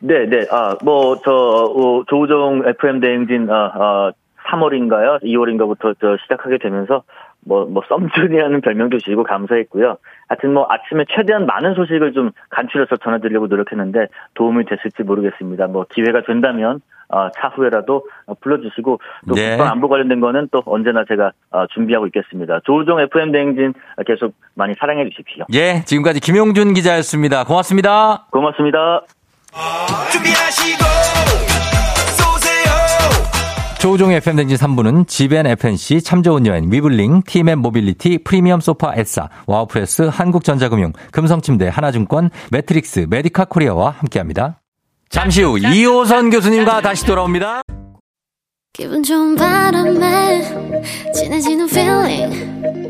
[0.01, 0.47] 네, 네.
[0.51, 4.13] 아, 뭐, 저, 어, 조우종 FM 대행진, 아, 아,
[4.51, 5.23] 3월인가요?
[5.23, 7.03] 2월인가부터 저 시작하게 되면서,
[7.45, 9.97] 뭐, 뭐, 썸준이라는 별명도 주시고 감사했고요.
[10.29, 15.67] 하여튼 뭐, 아침에 최대한 많은 소식을 좀 간추려서 전해드리려고 노력했는데, 도움이 됐을지 모르겠습니다.
[15.67, 19.57] 뭐, 기회가 된다면, 어, 차후에라도 어, 불러주시고, 또 네.
[19.57, 22.61] 국방 안보 관련된 거는 또 언제나 제가 어, 준비하고 있겠습니다.
[22.65, 23.75] 조우종 FM 대행진
[24.07, 25.45] 계속 많이 사랑해 주십시오.
[25.53, 27.45] 예, 지금까지 김용준 기자였습니다.
[27.45, 28.27] 고맙습니다.
[28.31, 29.03] 고맙습니다.
[30.13, 31.50] 준비하시고
[33.81, 40.03] 조우종의 FM대행진 3부는 지벤 FNC, 참 좋은 여행, 위블링, 티맵 모빌리티, 프리미엄 소파 에싸, 와우프레스,
[40.03, 44.61] 한국전자금융, 금성침대, 하나증권, 매트릭스, 메디카 코리아와 함께합니다.
[45.09, 47.63] 잠시 후 이호선 교수님과 다시 돌아옵니다.
[48.75, 50.43] 기분 좋은 바람에
[51.15, 52.90] 진해지는 feeling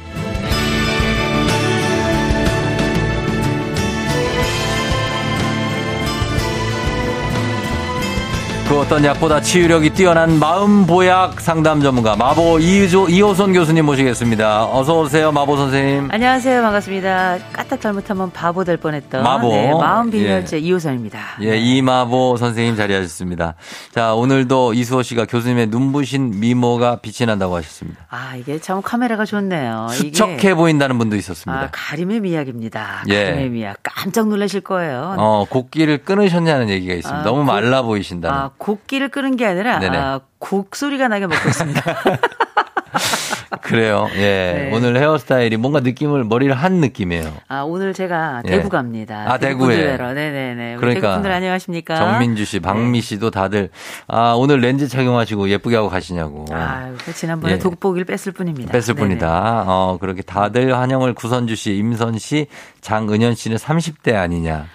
[8.71, 14.63] 그 어떤 약보다 치유력이 뛰어난 마음 보약 상담 전문가 마보 이조, 이호선 교수님 모시겠습니다.
[14.65, 16.07] 어서 오세요, 마보 선생님.
[16.09, 16.61] 안녕하세요.
[16.61, 17.37] 반갑습니다.
[17.51, 19.49] 까딱 잘못하면 바보 될 뻔했던 마보.
[19.49, 20.61] 네, 마음 비결제 예.
[20.61, 21.19] 이호선입니다.
[21.41, 23.55] 예, 이마보 선생님 자리하셨습니다.
[23.93, 28.05] 자, 오늘도 이수호 씨가 교수님의 눈부신 미모가 빛이 난다고 하셨습니다.
[28.09, 29.89] 아 이게 참 카메라가 좋네요.
[29.91, 31.61] 수척해 보인다는 분도 있었습니다.
[31.63, 33.03] 아, 가림의 미학입니다.
[33.09, 33.25] 예.
[33.25, 33.75] 가림의 미학.
[33.83, 35.15] 깜짝 놀라실 거예요.
[35.17, 37.19] 어, 곡기를 끊으셨냐는 얘기가 있습니다.
[37.19, 38.37] 아, 너무 곡- 말라 보이신다는.
[38.37, 39.97] 아, 곡기를 끄는 게 아니라 네네.
[39.97, 41.81] 아, 곡 소리가 나게 먹고 있습니다.
[43.61, 44.07] 그래요.
[44.15, 44.19] 예.
[44.19, 44.71] 네.
[44.73, 47.33] 오늘 헤어스타일이 뭔가 느낌을 머리를 한 느낌이에요.
[47.47, 48.49] 아, 오늘 제가 예.
[48.49, 49.25] 대구 갑니다.
[49.27, 49.75] 아, 대구 대구에.
[49.77, 50.13] 분들뵈러.
[50.13, 50.73] 네네네.
[50.73, 51.95] 우리 그러니까 대구 분들 안녕하십니까?
[51.95, 53.69] 정민주 씨, 박미 씨도 다들
[54.07, 56.45] 아, 오늘 렌즈 착용하시고 예쁘게 하고 가시냐고.
[56.51, 57.59] 아, 지난번에 예.
[57.59, 58.71] 돋보기를 뺐을 뿐입니다.
[58.71, 58.99] 뺐을 네네.
[59.07, 59.63] 뿐이다.
[59.67, 62.47] 어, 그렇게 다들 한영을 구선주 씨, 임선 씨,
[62.81, 64.67] 장은현 씨는 30대 아니냐.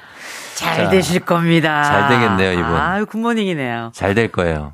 [0.56, 1.82] 잘 자, 되실 겁니다.
[1.84, 2.64] 잘 되겠네요, 이분.
[2.74, 3.90] 아유, 굿모닝이네요.
[3.94, 4.72] 잘 될 거예요.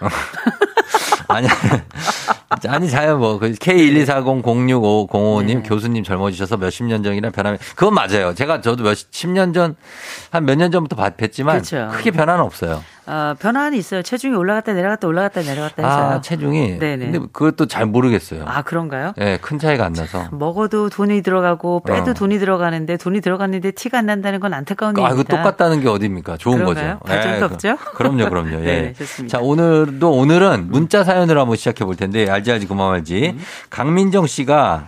[1.28, 1.48] 아니,
[2.68, 3.38] 아니, 자요, 뭐.
[3.38, 5.62] 그 K124006505님, 네.
[5.62, 8.34] 교수님 젊어지셔서 몇십 년 전이나 변함이, 그건 맞아요.
[8.34, 9.76] 제가 저도 몇, 10년 전,
[10.30, 11.88] 한 몇 년 전부터 봤- 뵀지만, 그렇죠.
[11.92, 12.84] 크게 변화는 없어요.
[13.04, 14.02] 어, 변화는 있어요.
[14.02, 16.04] 체중이 올라갔다 내려갔다 올라갔다 내려갔다 해서요.
[16.16, 16.78] 아, 체중이.
[16.78, 17.10] 네네.
[17.10, 18.44] 근데 그것도 잘 모르겠어요.
[18.46, 19.12] 아, 그런가요?
[19.20, 20.28] 예, 큰 차이가 안 나서.
[20.30, 22.14] 먹어도 돈이 들어가고 빼도 어.
[22.14, 25.36] 돈이 들어가는데 돈이 들어갔는데 티가 안 난다는 건 안타까운 아, 일입니다.
[25.38, 26.36] 똑같다는 게 어딥니까?
[26.36, 26.98] 좋은 그런가요?
[27.00, 27.12] 거죠.
[27.12, 27.76] 발전도 그- 없죠?
[27.94, 28.54] 그 럼요, 그럼요.
[28.62, 28.82] 예.
[28.82, 29.38] 네, 좋습니다.
[29.38, 33.34] 자, 오늘도 오늘은 문자 사연으로 한번 시작해 볼 텐데 알지 알지 그만 알지.
[33.36, 33.40] 음.
[33.70, 34.86] 강민정 씨가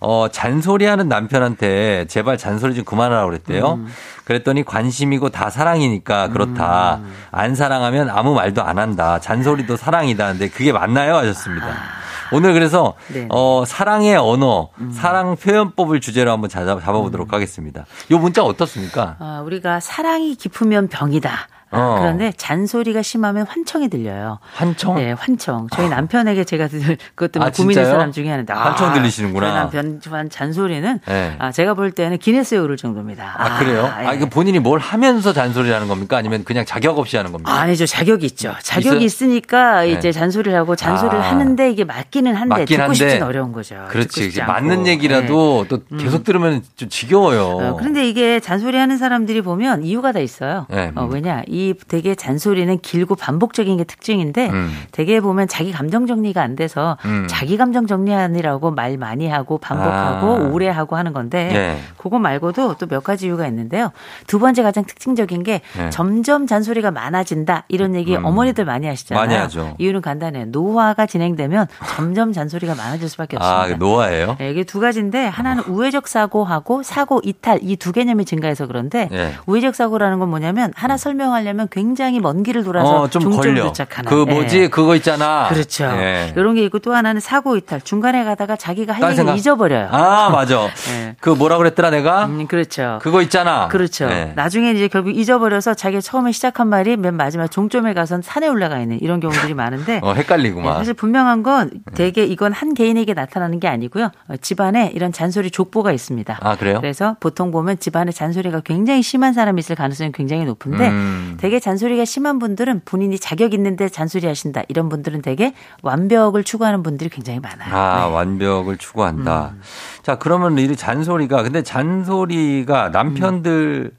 [0.00, 3.74] 어, 잔소리하는 남편한테 제발 잔소리 좀 그만하라고 그랬대요.
[3.74, 3.86] 음.
[4.24, 7.00] 그랬더니 관심이고 다 사랑이니까 그렇다.
[7.02, 7.12] 음.
[7.30, 9.18] 안 사랑하면 아무 말도 안 한다.
[9.20, 10.28] 잔소리도 사랑이다.
[10.28, 11.16] 근데 그게 맞나요?
[11.16, 11.66] 하셨습니다.
[11.66, 12.00] 아.
[12.32, 13.26] 오늘 그래서 네네.
[13.30, 14.90] 어, 사랑의 언어, 음.
[14.92, 17.84] 사랑 표현법을 주제로 한번 잡아, 잡아 보도록 하겠습니다.
[18.10, 19.16] 요 문자 어떻습니까?
[19.18, 21.30] 아, 우리가 사랑이 깊으면 병이다.
[21.72, 21.96] 아, 어.
[22.00, 24.38] 그런데 잔소리가 심하면 환청이 들려요.
[24.54, 24.96] 환청?
[24.96, 25.68] 네, 환청.
[25.72, 27.86] 저희 남편에게 제가 늘 그것 때문에 아, 진짜요?
[27.86, 28.52] 사람 중에 하나인데.
[28.52, 29.70] 환청 들리시는구나.
[29.70, 31.36] 저희 남편 잔소리는 네.
[31.38, 33.34] 아, 제가 볼 때는 기네스에 오를 정도입니다.
[33.38, 33.86] 아, 그래요?
[33.86, 34.16] 아, 예.
[34.16, 36.16] 이거 본인이 뭘 하면서 잔소리를 하는 겁니까?
[36.16, 37.52] 아니면 그냥 자격 없이 하는 겁니까?
[37.52, 37.86] 아니죠.
[37.86, 38.54] 자격이 있죠.
[38.62, 39.04] 자격이 있어요?
[39.04, 39.92] 있으니까 네.
[39.92, 41.30] 이제 잔소리를 하고 잔소리를 아.
[41.30, 42.94] 하는데 이게 맞기는 한데 맞긴 듣고 한데.
[42.94, 43.76] 싶진 어려운 거죠.
[43.90, 44.40] 그렇지.
[44.42, 47.42] 맞는 얘기라도 또 계속 들으면 좀 지겨워요.
[47.44, 50.66] 어, 그런데 이게 잔소리 하는 사람들이 보면 이유가 다 있어요.
[50.68, 50.90] 네.
[50.96, 54.70] 어, 왜냐, 이 되게 잔소리는 길고 반복적인 게 특징인데 음.
[54.92, 57.26] 되게 보면 자기 감정 정리가 안 돼서 음.
[57.28, 60.48] 자기 감정 정리하느라고 말 많이 하고 반복하고 아.
[60.52, 61.78] 오래 하고 하는 건데 예.
[61.96, 63.92] 그거 말고도 또 몇 가지 이유가 있는데요.
[64.26, 65.90] 두 번째 가장 특징적인 게 네.
[65.90, 68.24] 점점 잔소리가 많아진다 이런 얘기 음.
[68.24, 69.24] 어머니들 많이 하시잖아요.
[69.26, 69.76] 많이 하죠.
[69.78, 70.46] 이유는 간단해요.
[70.46, 73.78] 노화가 진행되면 점점 잔소리가 많아질 수밖에 아, 없습니다.
[73.84, 74.36] 노아예요?
[74.38, 79.34] 네, 이게 두 가지인데 하나는 우회적 사고하고 사고 이탈 이 두 개념이 증가해서 그런데 예.
[79.46, 83.64] 우회적 사고라는 건 뭐냐면 하나 설명하려 면 굉장히 먼 길을 돌아서 어, 좀 종점을 걸려.
[83.64, 84.08] 도착하는.
[84.08, 84.58] 그 뭐지?
[84.60, 84.68] 예.
[84.68, 85.48] 그거 있잖아.
[85.48, 85.84] 그렇죠.
[85.84, 86.32] 예.
[86.36, 87.80] 이런 게 있고 또 하나는 사고 이탈.
[87.80, 89.36] 중간에 가다가 자기가 할 생각.
[89.36, 89.88] 잊어버려요.
[89.90, 90.68] 아, 맞아.
[90.92, 91.16] 예.
[91.20, 92.26] 그 뭐라 그랬더라 내가?
[92.26, 92.98] 음, 그렇죠.
[93.02, 93.68] 그거 있잖아.
[93.68, 94.04] 그렇죠.
[94.10, 94.32] 예.
[94.36, 99.00] 나중에 이제 결국 잊어버려서 자기가 처음에 시작한 말이 맨 마지막 종점에 가선 산에 올라가 있는
[99.00, 100.76] 이런 경우들이 많은데 어, 네, 헷갈리구만.
[100.76, 104.10] 사실 분명한 건 대개 이건 한 개인에게 나타나는 게 아니고요.
[104.28, 106.38] 어, 집안에 이런 잔소리 족보가 있습니다.
[106.40, 106.78] 아, 그래요?
[106.80, 111.36] 그래서 보통 보면 집안에 잔소리가 굉장히 심한 사람이 있을 가능성이 굉장히 높은데 음.
[111.40, 114.62] 되게 잔소리가 심한 분들은 본인이 자격 있는데 잔소리 하신다.
[114.68, 117.74] 이런 분들은 되게 완벽을 추구하는 분들이 굉장히 많아요.
[117.74, 118.14] 아, 네.
[118.14, 119.54] 완벽을 추구한다.
[119.54, 119.62] 음.
[120.02, 123.90] 자, 그러면 이 잔소리가, 근데 잔소리가 남편들,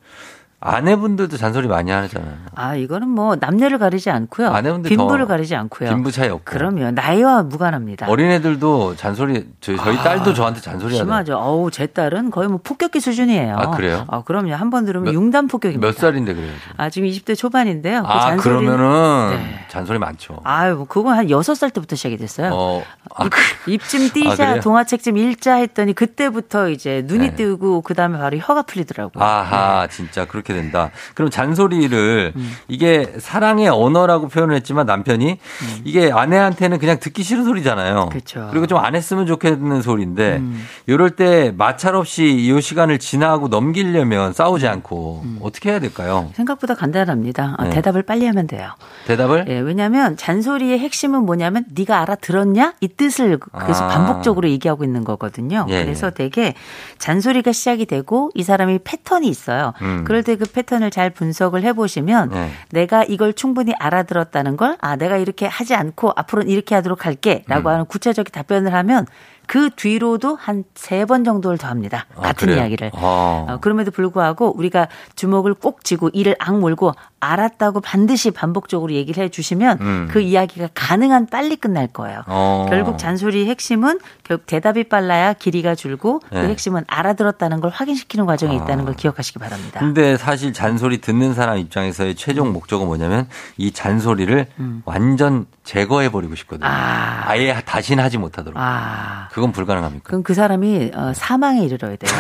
[0.63, 2.33] 아내분들도 잔소리 많이 하잖아요.
[2.53, 4.49] 아, 이거는 뭐 남녀를 가리지 않고요.
[4.49, 5.89] 아내분들 빈부를 더 가리지 않고요.
[5.89, 6.43] 빈부 차이 없고.
[6.45, 6.91] 그럼요.
[6.91, 8.07] 나이와 무관합니다.
[8.07, 11.03] 어린애들도 잔소리 저희, 저희 아, 딸도 저한테 잔소리 하더라고요.
[11.25, 11.37] 심하죠.
[11.37, 13.55] 어우, 제 딸은 거의 뭐 폭격기 수준이에요.
[13.57, 14.05] 아, 그래요?
[14.07, 14.53] 아, 그럼요.
[14.53, 15.85] 한 번 들으면 몇- 융단 폭격입니다.
[15.85, 16.51] 몇 살인데 그래요?
[16.61, 16.73] 지금?
[16.77, 18.03] 아, 지금 20대 초반인데요.
[18.03, 19.65] 그 아, 잔소리는- 그러면은 네.
[19.67, 20.39] 잔소리 많죠.
[20.43, 22.51] 아유, 뭐 그건 한 6살 때부터 시작이 됐어요.
[22.53, 22.83] 어,
[23.15, 23.31] 아, 입,
[23.65, 24.61] 그- 입좀 아, 띄자, 그래요?
[24.61, 27.35] 동화책 좀 읽자 했더니 그때부터 이제 눈이 네.
[27.35, 29.21] 뜨고 그 다음에 바로 혀가 풀리더라고요.
[29.23, 30.91] 아하, 진짜 그렇게 된다.
[31.15, 32.51] 그럼 잔소리를 음.
[32.67, 35.37] 이게 사랑의 언어라고 표현을 했지만 남편이
[35.85, 38.03] 이게 아내한테는 그냥 듣기 싫은 소리잖아요.
[38.03, 38.09] 음.
[38.09, 38.49] 그쵸.
[38.53, 40.65] 리고 좀 안 했으면 좋겠는 소리인데 음.
[40.87, 44.71] 이럴 때 마찰 없이 이 시간을 지나고 넘기려면 싸우지 음.
[44.71, 46.29] 않고 어떻게 해야 될까요?
[46.33, 47.55] 생각보다 간단합니다.
[47.57, 47.69] 아, 네.
[47.71, 48.71] 대답을 빨리 하면 돼요.
[49.07, 53.87] 대답을 예, 왜냐하면 잔소리의 핵심은 뭐냐면 네가 알아들었냐 이 뜻을 그래서 아.
[53.87, 55.65] 반복적으로 얘기하고 있는 거거든요.
[55.69, 56.11] 예, 그래서 예.
[56.11, 56.53] 되게
[56.97, 59.73] 잔소리가 시작이 되고 이 사람이 패턴이 있어요.
[59.81, 60.03] 음.
[60.05, 62.49] 그럴 때그 패턴을 잘 분석을 해보시면 네.
[62.71, 67.69] 내가 이걸 충분히 알아들었다는 걸 아 내가 이렇게 하지 않고 앞으로는 이렇게 하도록 할게 라고
[67.69, 67.73] 음.
[67.73, 69.05] 하는 구체적인 답변을 하면
[69.51, 72.05] 그 뒤로도 한 세 번 정도를 더 합니다.
[72.15, 72.61] 아, 같은 그래요?
[72.61, 72.91] 이야기를.
[72.93, 73.47] 어.
[73.49, 79.77] 어, 그럼에도 불구하고 우리가 주먹을 꼭 쥐고 이를 악물고 알았다고 반드시 반복적으로 얘기를 해 주시면
[79.81, 80.07] 음.
[80.09, 82.23] 그 이야기가 가능한 빨리 끝날 거예요.
[82.27, 82.65] 어.
[82.69, 86.43] 결국 잔소리 핵심은 결국 대답이 빨라야 길이가 줄고 네.
[86.43, 88.63] 그 핵심은 알아들었다는 걸 확인시키는 과정에 아.
[88.63, 89.79] 있다는 걸 기억하시기 바랍니다.
[89.81, 92.15] 근데 사실 잔소리 듣는 사람 입장에서의 음.
[92.15, 93.27] 최종 목적은 뭐냐면
[93.57, 94.47] 이 잔소리를
[94.85, 96.67] 완전 제거해 버리고 싶거든요.
[96.67, 97.23] 아.
[97.25, 98.57] 아예 다시는 하지 못하도록.
[98.59, 99.29] 아.
[99.31, 100.03] 그건 불가능합니까?
[100.05, 102.11] 그럼 그 사람이 어, 사망에 이르러야 돼요.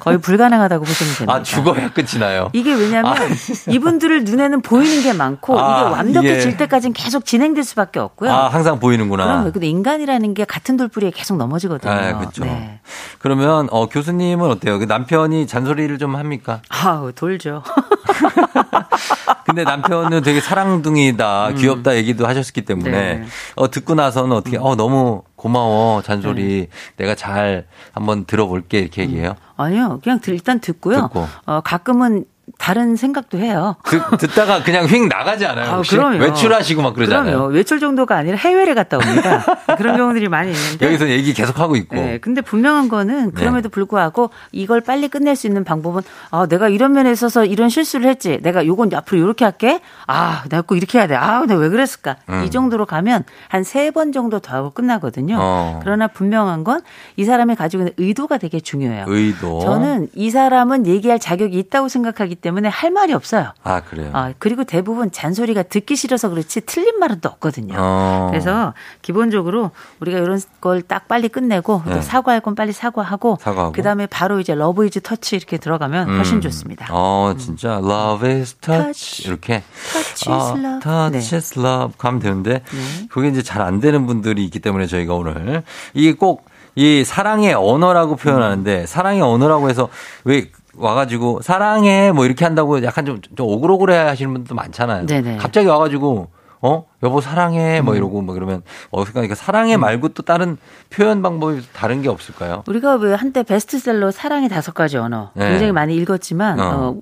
[0.00, 1.32] 거의 불가능하다고 보시면 됩니다.
[1.34, 2.50] 아 죽어야 끝이 나요.
[2.52, 3.26] 이게 왜냐하면 아.
[3.70, 6.56] 이분들을 눈에는 보이는 게 많고 아, 이게 완벽해질 예.
[6.56, 8.30] 때까지는 계속 진행될 수밖에 없고요.
[8.30, 9.24] 아 항상 보이는구나.
[9.26, 11.92] 그럼 근데 인간이라는 게 같은 돌뿌리에 계속 넘어지거든요.
[11.92, 12.44] 아, 그렇죠.
[12.44, 12.80] 네.
[13.20, 14.80] 그러면 어, 교수님은 어때요?
[14.80, 16.60] 그 남편이 잔소리를 좀 합니까?
[16.68, 17.62] 아우 돌죠.
[19.44, 23.20] 근데 남편은 되게 사랑둥이다, 귀엽다 얘기도 하셨기 때문에 음.
[23.22, 23.26] 네.
[23.56, 26.68] 어, 듣고 나서는 어떻게 어 너무 고마워 잔소리 네.
[26.96, 29.34] 내가 잘 한번 들어볼게 이렇게 얘기해요.
[29.56, 31.02] 아니요, 그냥 들- 일단 듣고요.
[31.08, 31.26] 듣고.
[31.46, 32.24] 어, 가끔은
[32.58, 33.76] 다른 생각도 해요.
[33.84, 35.70] 듣, 듣다가 그냥 휙 나가지 않아요?
[35.78, 35.82] 아?
[35.88, 36.18] 그럼요.
[36.18, 37.24] 외출하시고 막 그러잖아요.
[37.36, 37.52] 그럼요.
[37.54, 39.44] 외출 정도가 아니라 해외를 갔다 옵니다.
[39.78, 40.86] 그런 경우들이 많이 있는데.
[40.86, 41.94] 여기서 얘기 계속 하고 있고.
[41.96, 43.72] 네, 근데 분명한 거는 그럼에도 네.
[43.72, 48.38] 불구하고 이걸 빨리 끝낼 수 있는 방법은 아, 내가 이런 면에 있어서 이런 실수를 했지.
[48.42, 49.80] 내가 요건 앞으로 이렇게 할게.
[50.06, 51.14] 아, 내가 꼭 이렇게 해야 돼.
[51.14, 52.16] 아, 내가 왜 그랬을까?
[52.28, 52.42] 음.
[52.44, 55.36] 이 정도로 가면 한 세 번 정도 더 하고 끝나거든요.
[55.38, 55.80] 어.
[55.82, 56.80] 그러나 분명한 건
[57.16, 59.04] 이 사람이 가지고 있는 의도가 되게 중요해요.
[59.06, 59.60] 의도.
[59.60, 63.52] 저는 이 사람은 얘기할 자격이 있다고 생각하기 때문에 할 말이 없어요.
[63.64, 64.10] 아 그래요.
[64.12, 67.74] 아, 그리고 대부분 잔소리가 듣기 싫어서 그렇지 틀린 말은 또 없거든요.
[67.76, 68.26] 어.
[68.30, 69.70] 그래서 기본적으로
[70.00, 72.02] 우리가 이런 걸 딱 빨리 끝내고 또 네.
[72.02, 73.72] 사과할 건 빨리 사과하고, 사과하고.
[73.72, 76.40] 그다음에 바로 이제 love is touch 이렇게 들어가면 훨씬 음.
[76.42, 76.88] 좋습니다.
[76.90, 78.82] 어, 진짜 love is touch,
[79.22, 79.28] Touch.
[79.28, 79.62] 이렇게
[79.92, 80.80] touch 아, is love.
[80.82, 81.36] touch 네.
[81.36, 83.06] is love 가면 되는데 네.
[83.10, 85.62] 그게 이제 잘 안 되는 분들이 있기 때문에 저희가 오늘
[85.94, 88.86] 이게 꼭이 사랑의 언어라고 표현하는데 음.
[88.86, 89.88] 사랑의 언어라고 해서
[90.24, 95.06] 왜 와가지고 사랑해 뭐 이렇게 한다고 약간 좀, 좀 오글오글해 하시는 분들도 많잖아요.
[95.06, 95.36] 네네.
[95.36, 96.28] 갑자기 와가지고
[96.62, 97.84] 어 여보 사랑해 음.
[97.84, 100.56] 뭐 이러고 뭐 그러면 어 그러니까 사랑해 말고 또 다른
[100.90, 102.62] 표현 방법이 다른 게 없을까요?
[102.68, 105.50] 우리가 왜 한때 베스트셀러 사랑의 다섯 가지 언어 네.
[105.50, 106.64] 굉장히 많이 읽었지만 어.
[106.64, 106.96] 어.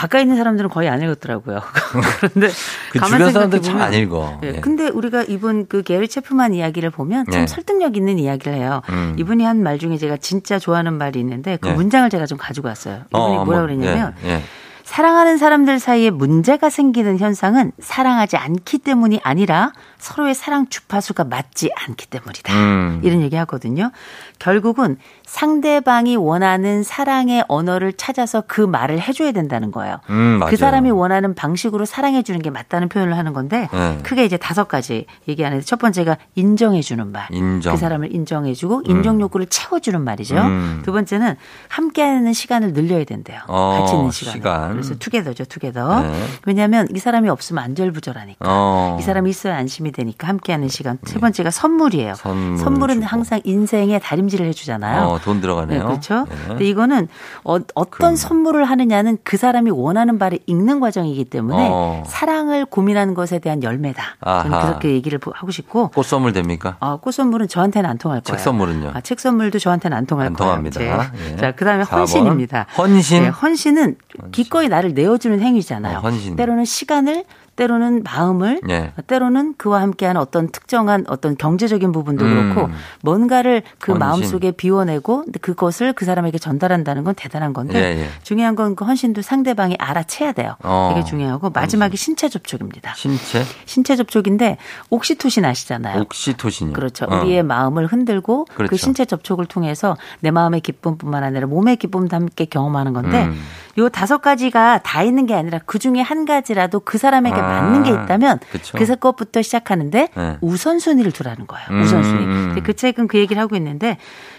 [0.00, 1.60] 가까이 있는 사람들은 거의 안 읽었더라고요.
[2.20, 2.48] 그런데
[2.90, 4.40] 그 주변 사람들 잘 안 읽어.
[4.44, 4.52] 예, 예.
[4.60, 7.46] 근데 우리가 이분 그 게리 체프만 이야기를 보면 참 네.
[7.46, 8.80] 설득력 있는 이야기를 해요.
[8.88, 9.14] 음.
[9.18, 11.74] 이분이 한 말 중에 제가 진짜 좋아하는 말이 있는데 그 네.
[11.74, 13.02] 문장을 제가 좀 가지고 왔어요.
[13.10, 14.42] 이분이 어, 뭐라 뭐, 그랬냐면 예, 예.
[14.84, 22.06] 사랑하는 사람들 사이에 문제가 생기는 현상은 사랑하지 않기 때문이 아니라 서로의 사랑 주파수가 맞지 않기
[22.08, 22.52] 때문이다.
[22.54, 23.00] 음.
[23.04, 23.92] 이런 얘기 하거든요.
[24.40, 24.96] 결국은
[25.30, 30.00] 상대방이 원하는 사랑의 언어를 찾아서 그 말을 해줘야 된다는 거예요.
[30.10, 30.40] 음.
[30.48, 33.98] 그 사람이 원하는 방식으로 사랑해주는 게 맞다는 표현을 하는 건데 네.
[34.02, 37.28] 크게 이제 다섯 가지 얘기하는데 첫 번째가 인정해주는 말.
[37.30, 37.72] 인정.
[37.72, 40.34] 그 사람을 인정해주고 인정 욕구를 채워주는 말이죠.
[40.36, 40.82] 음.
[40.84, 41.36] 두 번째는
[41.68, 43.38] 함께하는 시간을 늘려야 된대요.
[43.46, 44.36] 어, 같이 있는 시간을.
[44.36, 44.70] 시간.
[44.72, 46.02] 그래서 투게더죠, 투게더.
[46.02, 46.24] 네.
[46.44, 48.44] 왜냐하면 이 사람이 없으면 안절부절하니까.
[48.48, 48.96] 어.
[48.98, 50.98] 이 사람이 있어야 안심이 되니까 함께하는 시간.
[51.04, 52.14] 세 번째가 선물이에요.
[52.14, 53.02] 선물을 은.
[53.04, 55.02] 항상 인생에 다림질을 해주잖아요.
[55.06, 55.78] 어, 돈 들어가네요.
[55.78, 56.26] 네, 그렇죠.
[56.28, 56.34] 네.
[56.48, 57.08] 근데 이거는
[57.44, 58.16] 어, 떤 그럼요.
[58.16, 62.02] 선물을 하느냐는 그 사람이 원하는 바를 읽는 과정이기 때문에 어.
[62.06, 64.02] 사랑을 고민하는 것에 대한 열매다.
[64.24, 64.66] 저는 아하.
[64.68, 65.88] 그렇게 얘기를 하고 싶고.
[65.88, 66.76] 꽃 선물 됩니까?
[66.80, 68.36] 어, 꽃 선물은 저한테는 안 통할 거예요.
[68.36, 68.90] 책 선물은요?
[68.94, 70.48] 아, 책 선물도 저한테는 안 통할 안 거예요.
[70.50, 70.80] 통합니다.
[70.80, 71.32] 네.
[71.32, 71.36] 예.
[71.36, 71.98] 자, 그다음에 4번.
[71.98, 72.66] 헌신입니다.
[72.78, 73.22] 헌신?
[73.22, 73.96] 네, 헌신은
[74.32, 75.98] 기꺼이 나를 내어주는 행위잖아요.
[75.98, 76.36] 어, 헌신.
[76.36, 77.24] 때로는 시간을
[77.60, 78.92] 때로는 마음을 예.
[79.06, 82.54] 때로는 그와 함께하는 어떤 특정한 어떤 경제적인 부분도 음.
[82.54, 82.70] 그렇고
[83.02, 84.00] 뭔가를 그.
[84.00, 88.08] 마음 속에 비워내고 그것을 그 사람에게 전달한다는 건 대단한 건데 예, 예.
[88.22, 90.56] 중요한 건 그 헌신도 상대방이 알아채야 돼요.
[90.62, 90.92] 어.
[90.94, 92.94] 되게 중요하고 마지막이 신체 접촉입니다.
[92.94, 94.56] 신체 신체 접촉인데
[94.88, 96.00] 옥시토신 아시잖아요.
[96.00, 96.72] 옥시토신이요.
[96.72, 97.04] 그렇죠.
[97.08, 97.20] 어.
[97.20, 98.76] 우리의 마음을 흔들고 그 그렇죠.
[98.76, 103.42] 신체 접촉을 통해서 내 마음의 기쁨뿐만 아니라 몸의 기쁨도 함께 경험하는 건데 음.
[103.78, 107.82] 요 다섯 가지가 다 있는 게 아니라 그 중에 한 가지라도 그 사람에게 아, 맞는
[107.82, 108.78] 게 있다면 그쵸.
[108.78, 110.36] 그 것부터 시작하는데 네.
[110.40, 111.66] 우선순위를 두라는 거예요.
[111.70, 112.24] 음, 우선순위.
[112.24, 112.46] 음.
[112.48, 113.96] 근데 그 책은 그 얘기를 하고 있는데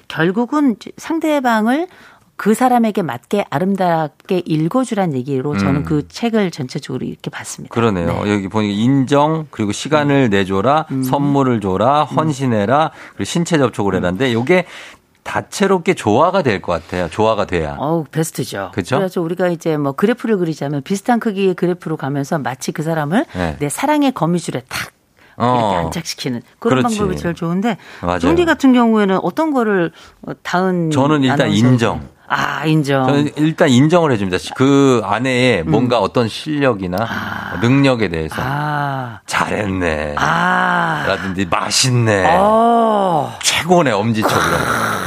[0.08, 1.88] 결국은 상대방을
[2.42, 5.84] 그 사람에게 맞게 아름답게 읽어주란 얘기로 저는 음.
[5.84, 7.72] 그 책을 전체적으로 이렇게 봤습니다.
[7.72, 8.24] 그러네요.
[8.24, 8.34] 네.
[8.34, 11.04] 여기 보니까 인정 그리고 시간을 내줘라, 음.
[11.04, 14.66] 선물을 줘라, 헌신해라, 그리고 신체 접촉을 해라인데 요게
[15.24, 17.10] 다채롭게 조화가 될 것 같아요.
[17.10, 17.76] 조화가 돼야.
[17.78, 18.72] 어우, 베스트죠.
[18.74, 18.98] 그쵸?
[18.98, 23.56] 그래서 우리가 이제 뭐 그래프를 그리자면 비슷한 크기의 그래프로 가면서 마치 그 사람을 네.
[23.60, 24.92] 내 사랑의 거미줄에 탁
[25.38, 25.82] 이렇게 어.
[25.86, 26.98] 안착시키는 그런 그렇지.
[26.98, 27.78] 방법이 제일 좋은데.
[28.20, 29.92] 종디 같은 경우에는 어떤 거를
[30.28, 32.02] 어, 다은 저는 일단 인정.
[32.34, 33.06] 아 인정.
[33.08, 34.38] 저는 일단 인정을 해줍니다.
[34.56, 36.96] 그 안에 뭔가 어떤 실력이나
[37.62, 40.16] 능력에 대해서 아, 잘했네.
[40.18, 42.38] 아, 라든지 맛있네.
[42.40, 43.38] 어.
[43.44, 44.56] 최고네 엄지척으로.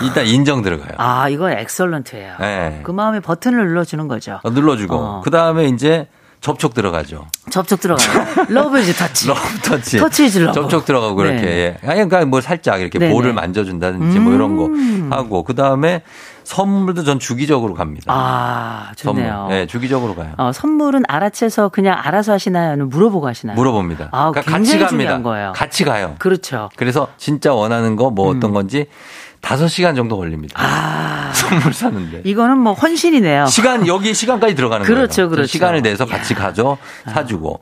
[0.02, 0.90] 일단 인정 들어가요.
[0.98, 2.34] 아 이건 excellent예요.
[2.40, 2.80] 네.
[2.82, 4.40] 그 마음에 버튼을 눌러주는 거죠.
[4.42, 5.20] 어, 눌러주고 어.
[5.24, 6.06] 그 다음에 이제
[6.44, 7.24] 접촉 들어가죠.
[7.48, 8.26] 접촉 들어가요.
[8.50, 9.28] Love is touch.
[9.28, 9.96] Love touch.
[9.96, 10.52] Touch is love.
[10.52, 11.30] 접촉 들어가고 네.
[11.30, 11.46] 그렇게.
[11.48, 11.68] 예.
[11.88, 13.12] 아니, 그러니까 뭐 살짝 이렇게 네네.
[13.14, 15.08] 볼을 만져준다든지 뭐 이런 음.
[15.08, 16.02] 거 하고 그 다음에
[16.42, 18.12] 선물도 전 주기적으로 갑니다.
[18.12, 19.32] 아 좋네요.
[19.32, 19.56] 선물.
[19.56, 20.34] 예, 주기적으로 가요.
[20.36, 22.72] 어, 선물은 알아채서 그냥 알아서 하시나요?
[22.72, 23.56] 아니면 물어보고 하시나요?
[23.56, 24.10] 물어봅니다.
[24.12, 24.90] 아, 그러니까 굉장히 같이 갑니다.
[25.12, 25.52] 중요한 거예요.
[25.56, 26.16] 같이 가요.
[26.18, 26.68] 그렇죠.
[26.76, 28.84] 그래서 진짜 원하는 거 뭐 어떤 건지
[29.44, 30.60] 다섯 시간 정도 걸립니다.
[30.60, 30.64] 음.
[30.66, 32.22] 아, 선물 사는데.
[32.24, 33.46] 이거는 뭐 헌신이네요.
[33.46, 35.28] 시간 여기 시간까지 들어가는 그렇죠, 거예요.
[35.30, 35.46] 그렇죠.
[35.48, 36.78] 시간을 내서 같이 가죠,
[37.12, 37.60] 사주고.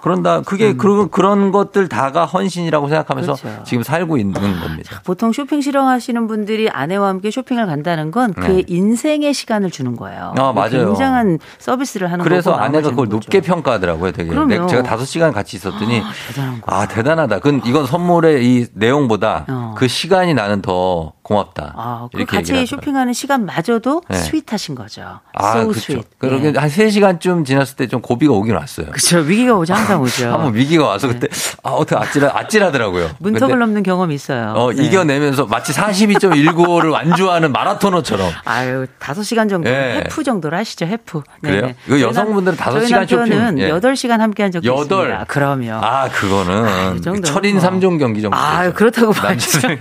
[0.00, 3.36] 그런다 그게 그런 그런 것들 다가 헌신이라고 생각하면서 음.
[3.42, 3.64] 그렇죠.
[3.64, 5.02] 지금 살고 있는 겁니다.
[5.04, 8.62] 보통 쇼핑 싫어하시는 분들이 아내와 함께 쇼핑을 간다는 건그 네.
[8.68, 10.34] 인생의 시간을 주는 거예요.
[10.38, 10.86] 아, 맞아요.
[10.86, 13.16] 굉장한 서비스를 하는 그래서 거고 아내가 그걸 거죠.
[13.16, 14.30] 높게 평가하더라고요, 되게.
[14.30, 14.46] 그럼요.
[14.46, 16.72] 내- 제가 다섯 시간 같이 있었더니 대단한 거.
[16.74, 17.40] 아 대단하다.
[17.40, 19.74] 그 이건 선물의 이 내용보다 어.
[19.76, 21.74] 그 시간이 나는 더 고맙다.
[21.76, 22.64] 아, 그 같이.
[22.64, 24.16] 쇼핑하는 시간마저도 네.
[24.16, 25.20] 스윗하신 거죠.
[25.34, 25.92] 아, so 그렇죠.
[25.92, 26.08] sweet.
[26.18, 26.58] 그러게 예.
[26.58, 28.86] 한 3시간쯤 지났을 때 좀 고비가 오긴 왔어요.
[28.86, 29.18] 그렇죠.
[29.18, 30.30] 위기가 오지 항상 오죠.
[30.32, 31.28] 한번 위기가 와서 그때
[31.62, 33.06] 아 어떻게 아찔하 아찔하더라고요.
[33.08, 33.14] 네.
[33.18, 34.52] 문턱을 근데 넘는 경험이 있어요.
[34.56, 34.84] 어, 네.
[34.84, 38.30] 이겨내면서 마치 42.195를 완주하는 마라토너처럼.
[38.44, 40.02] 아유, 다섯 시간 정도, 예.
[40.04, 41.22] 해프 정도로 하시죠, 해프.
[41.42, 41.72] 그래요?
[41.86, 43.68] 이거 여성분들은 다섯 저희 시간 쇼핑, 남편은 예.
[43.70, 45.06] 여덟 시간 함께 한 적도 여덟.
[45.08, 45.24] 있습니다.
[45.24, 45.72] 그럼요.
[45.84, 47.60] 아, 그거는 이 정도는 철인 뭐.
[47.62, 48.36] 삼 3종 경기 정도.
[48.36, 48.70] 아.
[48.72, 49.60] 그렇다고 봐야죠.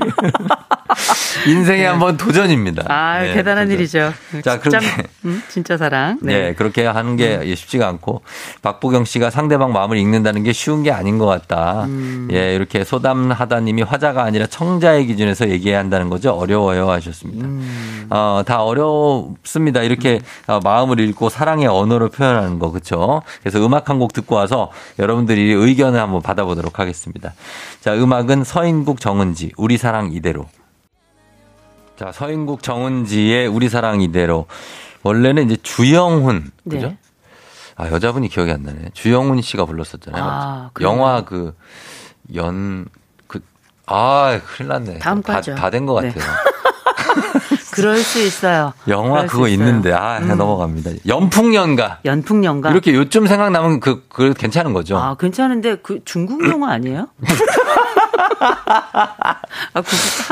[1.45, 2.85] 인생의 한번 도전입니다.
[2.87, 3.79] 아, 네, 대단한 도전.
[3.79, 4.13] 일이죠.
[4.43, 4.85] 자, 그렇게.
[5.25, 6.19] 음, 진짜 사랑.
[6.21, 6.53] 네.
[6.53, 7.55] 그렇게 하는 게 음.
[7.55, 8.21] 쉽지가 않고
[8.61, 11.83] 박보경 씨가 상대방 마음을 읽는다는 게 쉬운 게 아닌 것 같다.
[11.85, 12.29] 음.
[12.31, 16.31] 예, 이렇게 소담하다님이 화자가 아니라 청자의 기준에서 얘기해야 한다는 거죠.
[16.31, 17.45] 어려워요 하셨습니다.
[17.45, 18.07] 음.
[18.09, 19.81] 어, 다 어렵습니다.
[19.83, 23.21] 이렇게 어, 마음을 읽고 사랑의 언어로 표현하는 거 그렇죠.
[23.41, 27.33] 그래서 음악 한 곡 듣고 와서 여러분들이 의견을 한번 받아보도록 하겠습니다.
[27.81, 30.45] 자, 음악은 서인국 정은지 우리 사랑 이대로.
[31.97, 34.45] 자, 서인국 정은지의 우리 사랑 이대로.
[35.03, 36.87] 원래는 이제 주영훈 그죠?
[36.89, 36.97] 네.
[37.75, 38.89] 아 여자분이 기억이 안 나네.
[38.93, 40.23] 주영훈 씨가 불렀었잖아요.
[40.23, 40.69] 아?
[40.81, 41.53] 영화 그
[42.35, 42.87] 연
[43.27, 43.39] 그
[43.85, 44.99] 아 큰일 났네.
[44.99, 45.55] 다음 거죠.
[45.55, 46.11] 다 된것 네.
[46.11, 46.33] 같아요.
[47.73, 48.73] 그럴 수 있어요.
[48.87, 49.47] 영화 그거.
[49.47, 50.27] 있는데 아 음.
[50.35, 50.91] 넘어갑니다.
[51.07, 51.99] 연풍연가.
[52.03, 52.71] 연풍연가.
[52.71, 54.97] 이렇게 요쯤 생각나면 그, 그 괜찮은 거죠.
[54.97, 57.07] 아, 괜찮은데 그 중국 영화 아니에요?
[59.73, 59.83] 아,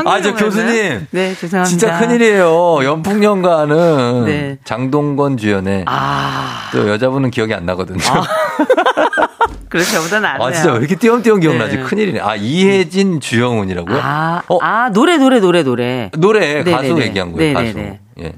[0.05, 0.33] 아, 저?
[0.33, 1.07] 교수님.
[1.11, 1.65] 네, 죄송합니다.
[1.65, 2.83] 진짜 큰일이에요.
[2.83, 4.57] 연풍연가는 네.
[4.63, 7.99] 장동건 주연의 아, 또 여자분은 기억이 안 나거든요.
[9.69, 10.51] 그래서 저보다는 안 아.
[10.51, 11.77] 진짜 왜 이렇게 띄엄띄엄 기억나지?
[11.77, 11.83] 네.
[11.83, 12.19] 큰일이네.
[12.21, 13.99] 아, 이혜진, 주영훈이라고요?
[14.01, 14.57] 아, 어?
[14.61, 16.09] 아, 노래, 노래, 노래, 노래.
[16.17, 16.71] 노래, 네네네.
[16.71, 17.65] 가수 얘기한 거예요, 가수.
[17.65, 17.99] 네네네.
[18.21, 18.33] 예.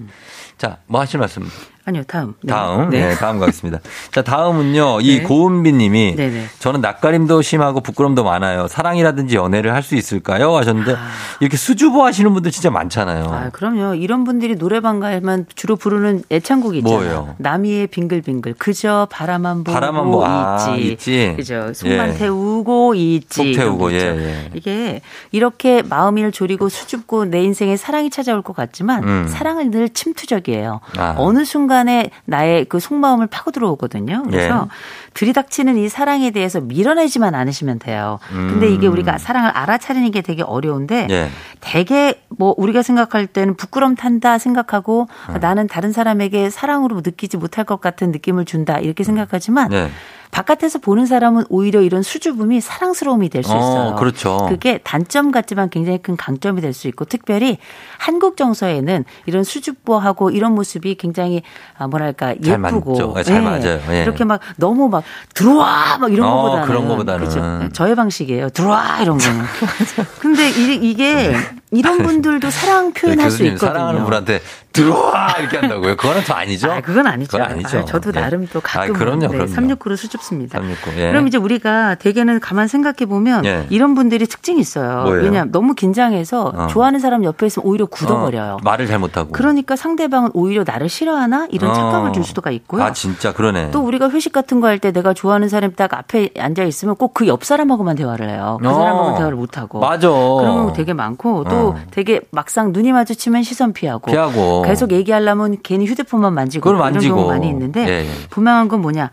[0.58, 1.48] 자, 뭐 하실 말씀?
[1.88, 2.34] 아니요, 다음.
[2.42, 2.52] 네.
[2.52, 2.90] 다음.
[2.90, 3.08] 네.
[3.08, 3.16] 네.
[3.16, 3.80] 다음 가겠습니다.
[4.12, 5.00] 자, 다음은요.
[5.00, 5.24] 이 네.
[5.24, 6.48] 고은비 님이 네네.
[6.60, 8.68] 저는 낯가림도 심하고 부끄럼도 많아요.
[8.68, 10.54] 사랑이라든지 연애를 할 수 있을까요?
[10.58, 10.98] 하셨는데
[11.40, 13.24] 이렇게 수줍어 하시는 분들 진짜 많잖아요.
[13.32, 13.96] 아, 그럼요.
[13.96, 16.98] 이런 분들이 노래방 가면 주로 부르는 애창곡이 있잖아요.
[17.00, 17.36] 뭐예요?
[17.38, 18.56] 남이의 빙글빙글.
[18.58, 20.92] 그저 바라만 보고 바라만 보- 아, 있지.
[20.92, 21.34] 있지.
[21.38, 21.72] 그죠.
[21.74, 22.14] 속만 예.
[22.18, 23.54] 태우고 있지.
[23.54, 23.98] 속 태우고, 예.
[24.00, 24.50] 예.
[24.56, 25.00] 이게
[25.32, 29.28] 이렇게 마음을 졸이고 수줍고 내 인생에 사랑이 찾아올 것 같지만 음.
[29.30, 30.82] 사랑은 늘 침투적이에요.
[30.98, 31.16] 아.
[31.18, 34.24] 어느 순간 에 나의 그 속마음을 파고 들어 오거든요.
[34.24, 35.07] 그래서 예.
[35.18, 38.20] 들이닥치는 이 사랑에 대해서 밀어내지만 않으시면 돼요.
[38.30, 38.94] 근데 이게 음.
[38.94, 41.30] 우리가 사랑을 알아차리는 게 되게 어려운데 예.
[41.60, 45.40] 되게 뭐 우리가 생각할 때는 부끄럼 탄다 생각하고 음.
[45.42, 49.90] 나는 다른 사람에게 사랑으로 느끼지 못할 것 같은 느낌을 준다 이렇게 생각하지만 네.
[50.30, 53.92] 바깥에서 보는 사람은 오히려 이런 수줍음이 사랑스러움이 될 수 있어요.
[53.92, 54.46] 어, 그렇죠.
[54.50, 57.58] 그게 단점 같지만 굉장히 큰 강점이 될 수 있고 특별히
[57.98, 61.44] 한국 정서에는 이런 수줍보하고 이런 모습이 굉장히
[61.78, 63.14] 아, 뭐랄까 잘 예쁘고 맞죠.
[63.16, 63.80] 네, 잘 맞아요.
[63.90, 64.02] 예.
[64.02, 65.02] 이렇게 막 너무 막
[65.34, 67.30] 들어와 막 이런 어, 거보다는 그런 거보다는.
[67.30, 67.70] 그렇죠.
[67.74, 68.50] 저의 방식이에요.
[68.50, 69.46] 들어와 이런 거는.
[70.20, 71.36] 근데 이, 이게
[71.72, 73.74] 이런 분들도 사랑 표현할 수 교수님 있거든요.
[73.74, 74.42] 사랑하는 분한테
[74.82, 75.96] 들어와 이렇게 한다고요.
[75.98, 76.72] 그거는 또 아니죠.
[76.72, 77.38] 아, 그건 아니죠.
[77.38, 77.80] 그건 아니죠.
[77.80, 78.20] 아, 저도 예.
[78.22, 79.52] 나름 또 가끔 아, 그럼요, 네, 그럼요.
[79.52, 80.60] 369로 수줍습니다.
[80.60, 80.92] 369.
[81.02, 81.08] 예.
[81.10, 83.66] 그럼 이제 우리가 대개는 가만 생각해 보면 예.
[83.70, 85.04] 이런 분들이 특징이 있어요.
[85.04, 85.24] 뭐예요?
[85.24, 86.68] 왜냐하면 너무 긴장해서 어.
[86.68, 88.54] 좋아하는 사람 옆에 있으면 오히려 굳어버려요.
[88.54, 89.32] 어, 말을 잘못하고.
[89.32, 91.74] 그러니까 상대방은 오히려 나를 싫어하나 이런 어.
[91.74, 92.84] 착각을 줄 수가 있고요.
[92.84, 93.72] 아 진짜 그러네.
[93.72, 97.14] 또 우리가 회식 같은 거 할 때 내가 좋아하는 사람이 딱 앞에 앉아 있으면 꼭
[97.14, 98.60] 그 옆 사람하고만 대화를 해요.
[98.62, 98.74] 그 어.
[98.74, 99.80] 사람하고 대화를 못 하고.
[99.80, 100.08] 맞아.
[100.10, 101.76] 그런 경우 되게 많고 또 어.
[101.90, 104.12] 되게 막상 눈이 마주치면 시선 피하고.
[104.12, 104.62] 피하고.
[104.68, 107.16] 계속 얘기하려면 괜히 휴대폰만 만지고 만지고.
[107.16, 108.28] 경우 많이 있는데 예, 예.
[108.30, 109.10] 분명한 건 뭐냐?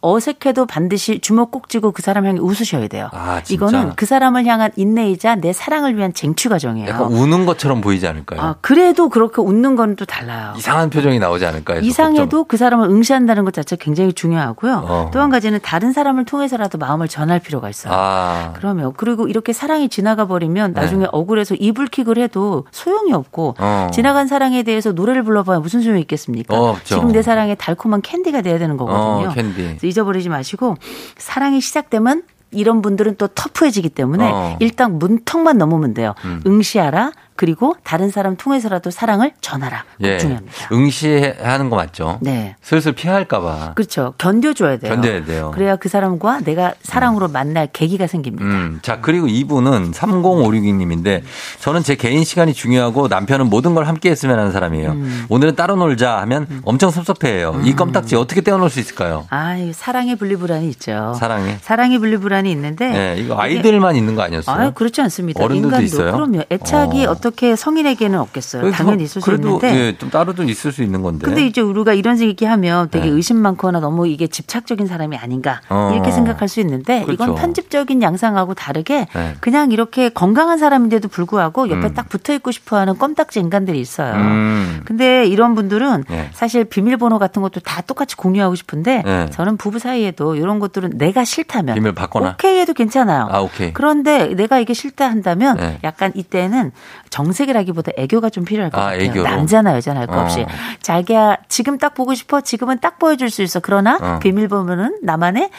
[0.00, 3.08] 어색해도 반드시 주먹 꼭 쥐고 그 사람 향해 웃으셔야 돼요.
[3.12, 3.54] 아, 진짜?
[3.66, 6.88] 이거는 그 사람을 향한 인내이자 내 사랑을 위한 쟁취 과정이에요.
[6.88, 8.40] 약간 우는 것처럼 보이지 않을까요?
[8.40, 10.54] 아, 그래도 그렇게 웃는 건 또 달라요.
[10.56, 11.80] 이상한 표정이 나오지 않을까요?
[11.80, 14.84] 이상해도 그 사람을 응시한다는 것 자체가 굉장히 중요하고요.
[14.86, 15.10] 어.
[15.12, 17.92] 또한 가지는 다른 사람을 통해서라도 마음을 전할 필요가 있어요.
[17.94, 18.52] 아.
[18.56, 20.80] 그러면 그리고 이렇게 사랑이 지나가 버리면 네.
[20.80, 23.90] 나중에 억울해서 이불킥을 해도 소용이 없고 어.
[23.92, 26.56] 지나간 사랑에 대해서 노래를 불러봐야 무슨 소용이 있겠습니까?
[26.58, 26.76] 어.
[26.84, 29.28] 지금 내 사랑에 달콤한 캔디가 돼야 되는 거거든요.
[29.28, 29.78] 어, 캔디.
[29.90, 30.76] 잊어버리지 마시고
[31.18, 32.22] 사랑이 시작되면
[32.52, 34.56] 이런 분들은 또 터프해지기 때문에 어.
[34.60, 36.14] 일단 문턱만 넘으면 돼요.
[36.24, 36.42] 음.
[36.46, 37.12] 응시하라.
[37.40, 39.84] 그리고 다른 사람 통해서라도 사랑을 전하라.
[39.98, 40.18] 꼭 예.
[40.18, 40.68] 중요합니다.
[40.72, 42.18] 응시하는 거 맞죠?
[42.20, 42.54] 네.
[42.60, 43.72] 슬슬 피할까봐.
[43.76, 44.12] 그렇죠.
[44.18, 44.94] 견뎌줘야 돼요.
[44.94, 45.50] 견뎌야 돼요.
[45.54, 48.44] 그래야 그 사람과 내가 사랑으로 만날 계기가 생깁니다.
[48.44, 51.22] 음, 자, 그리고 이분은 3056님인데
[51.60, 54.90] 저는 제 개인 시간이 중요하고 남편은 모든 걸 함께 했으면 하는 사람이에요.
[54.90, 55.24] 음.
[55.30, 57.62] 오늘은 따로 놀자 하면 엄청 섭섭해해요.
[57.64, 59.26] 이 껌딱지 어떻게 떼어놓을 수 있을까요?
[59.30, 61.14] 아, 이 사랑의 분리불안이 있죠.
[61.18, 61.56] 사랑해.
[61.62, 62.90] 사랑의 분리불안이 있는데.
[62.90, 64.66] 네, 이거 아이들만 있는 거 아니었어요?
[64.66, 65.42] 아, 그렇지 않습니다.
[65.42, 66.12] 어른들도 인간도 있어요?
[66.12, 66.42] 그럼요.
[66.52, 67.12] 애착이 어.
[67.30, 67.40] 어.
[67.40, 68.72] 떻게 성인에게는 없겠어요.
[68.72, 69.74] 당연히 있을 수 있는데.
[69.74, 71.26] 예, 좀 따로 좀 있을 수 있는 건데.
[71.26, 73.12] 근데 이제 우리가 이런 얘기하면 되게 네.
[73.12, 75.92] 의심 많거나 너무 이게 집착적인 사람이 아닌가 어.
[75.94, 77.34] 이렇게 생각할 수 있는데 이건 그렇죠.
[77.36, 79.34] 편집적인 양상하고 다르게 네.
[79.40, 81.94] 그냥 이렇게 건강한 사람인데도 불구하고 옆에 음.
[81.94, 84.14] 딱 붙어 있고 싶어하는 껌딱지 인간들이 있어요.
[84.14, 84.82] 음.
[84.84, 86.30] 근데 이런 분들은 네.
[86.32, 89.30] 사실 비밀번호 같은 것도 다 똑같이 공유하고 싶은데 네.
[89.30, 92.30] 저는 부부 사이에도 이런 것들은 내가 싫다면 비밀 받거나.
[92.34, 93.28] 오케이 해도 괜찮아요.
[93.30, 93.72] 아, 오케이.
[93.72, 95.78] 그런데 내가 이게 싫다 한다면 네.
[95.84, 96.72] 약간 이때는
[97.08, 99.02] 정 색이라기보다 애교가 좀 필요할 것 아, 같아요.
[99.02, 99.24] 애교로.
[99.24, 100.22] 남자나 여자나 할거 어.
[100.22, 100.46] 없이
[100.82, 103.60] 자기야 지금 딱 보고 싶어 지금은 딱 보여줄 수 있어.
[103.60, 104.18] 그러나 어.
[104.20, 105.50] 비밀번호는 나만의 음,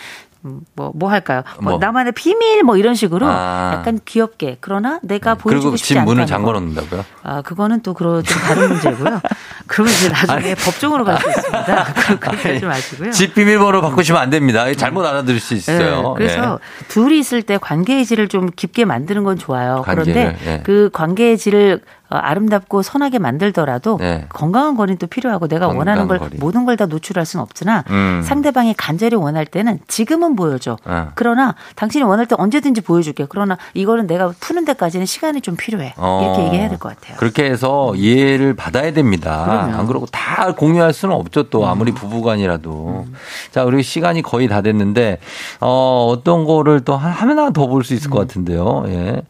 [0.76, 1.44] 뭐, 뭐 할까요?
[1.60, 1.80] 뭐 뭐.
[1.80, 3.74] 나만의 비밀 뭐 이런 식으로 아.
[3.76, 6.06] 약간 귀엽게 그러나 내가 보여주고 그리고 싶지 집 않다.
[6.06, 7.06] 문을 잠궈 놓는다고요?
[7.24, 9.22] 아, 그거는 또 그런 좀 다른 문제고요.
[9.68, 11.84] 그러면 이제 나중에 법정으로 갈 수 있습니다.
[12.20, 13.12] 그렇게 하지 마시고요.
[13.12, 14.66] 집 비밀번호 바꾸시면 안 됩니다.
[14.74, 16.16] 잘못 알아들을 수 있어요.
[16.18, 19.84] 네, 그래서 둘이 있을 때 관계의 질을 좀 깊게 만드는 건 좋아요.
[19.86, 20.62] 관계를, 그런데 예.
[20.64, 24.26] 그 관계의 질을 어, 아름답고 선하게 만들더라도 네.
[24.30, 26.38] 건강한 거리는 또 필요하고 내가 원하는 걸 거리.
[26.38, 28.22] 모든 걸 다 노출할 수는 없으나 음.
[28.26, 30.78] 상대방이 간절히 원할 때는 지금은 보여줘.
[30.86, 31.10] 어.
[31.16, 33.26] 그러나 당신이 원할 때 언제든지 보여줄게.
[33.30, 35.86] 그러나 이거는 내가 푸는 데까지는 시간이 좀 필요해.
[35.88, 36.44] 이렇게 어.
[36.46, 37.18] 얘기해야 될 것 같아요.
[37.18, 39.44] 그렇게 해서 이해를 받아야 됩니다.
[39.46, 39.76] 그럼요.
[39.78, 41.50] 안 그러고 다 공유할 수는 없죠.
[41.50, 43.06] 또 아무리 부부간이라도.
[43.52, 45.20] 자, 우리 시간이 거의 다 됐는데
[45.60, 48.84] 어, 어떤 거를 또 하- 하나 더 볼 수 있을 것 같은데요.
[48.88, 49.22] 예.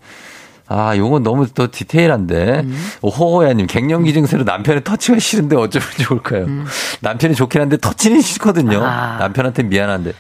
[0.74, 2.66] 아, 요건 너무 또 디테일한데.
[3.04, 6.48] 호호야님, 갱년기 증세로 남편의 터치가 싫은데 어쩌면 좋을까요?
[7.02, 8.82] 남편이 좋긴 한데 터치는 싫거든요.
[8.84, 9.18] 아.
[9.20, 10.14] 남편한테 미안한데.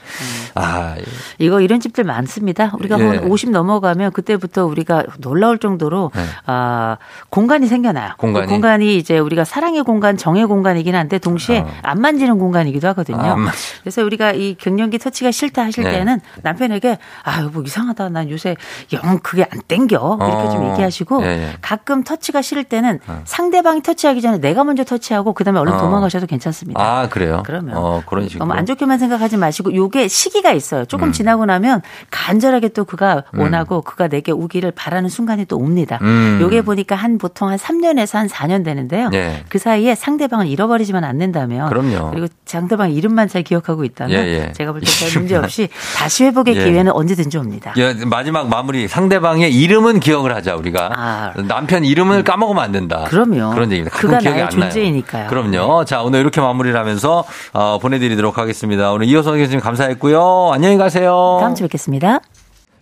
[0.56, 0.96] 아,
[1.40, 2.72] 이거 이런 집들 많습니다.
[2.78, 3.04] 우리가 예.
[3.04, 6.22] 한50 넘어가면 그때부터 우리가 놀라울 정도로 네.
[6.46, 6.98] 아,
[7.30, 8.16] 공간이 생겨나요.
[8.18, 8.46] 공간이?
[8.48, 11.72] 그 공간이 이제 우리가 사랑의 공간, 정의 공간이긴 한데 동시에 어.
[11.84, 13.18] 안 만지는 공간이기도 하거든요.
[13.20, 13.52] 아,
[13.82, 15.92] 그래서 우리가 이 갱년기 터치가 싫다 하실 네.
[15.92, 18.10] 때는 남편에게 아, 여보 이상하다.
[18.10, 18.58] 난 요새
[18.94, 20.18] 영 그게 안 땡겨.
[20.42, 20.72] 이렇게 좀 어.
[20.72, 21.50] 얘기하시고 예, 예.
[21.62, 25.78] 가끔 터치가 싫을 때는 상대방이 터치하기 전에 내가 먼저 터치하고 그다음에 얼른 어.
[25.78, 26.82] 도망가셔도 괜찮습니다.
[26.82, 27.44] 아, 그래요?
[27.46, 28.46] 그러면 어, 그런 식으로.
[28.46, 30.86] 너무 안 좋게만 생각하지 마시고 요게 시기가 있어요.
[30.86, 31.12] 조금 음.
[31.12, 36.00] 지나고 나면 간절하게 또 그가 원하고 그가 내게 오기를 바라는 순간이 또 옵니다.
[36.02, 36.40] 음.
[36.42, 39.10] 요게 보니까 한 보통 한 3년에서 한 4년 되는데요.
[39.14, 39.44] 예.
[39.50, 42.12] 그 사이에 상대방을 잃어버리지만 않는다면 그럼요.
[42.12, 44.52] 그리고 상대방 이름만 잘 기억하고 있다면 예, 예.
[44.54, 46.64] 제가 볼 때 별 문제 없이 다시 회복의 예.
[46.66, 47.74] 기회는 언제든지 옵니다.
[47.78, 51.34] 예, 마지막 마무리 상대방의 이름은 기억 을 하자 우리가 아.
[51.48, 53.06] 남편 이름을 까먹으면 안 된다.
[53.08, 53.52] 그럼요.
[53.52, 53.98] 그런 얘기입니다.
[53.98, 54.50] 그가 기억이 안 나요.
[54.50, 55.28] 존재이니까요.
[55.28, 55.86] 그럼요.
[55.86, 58.92] 자 오늘 이렇게 마무리를 하면서 어, 보내드리도록 하겠습니다.
[58.92, 60.52] 오늘 이호성 교수님 감사했고요.
[60.54, 61.40] 안녕히 가세요.
[61.42, 62.20] 다음 주에 뵙겠습니다.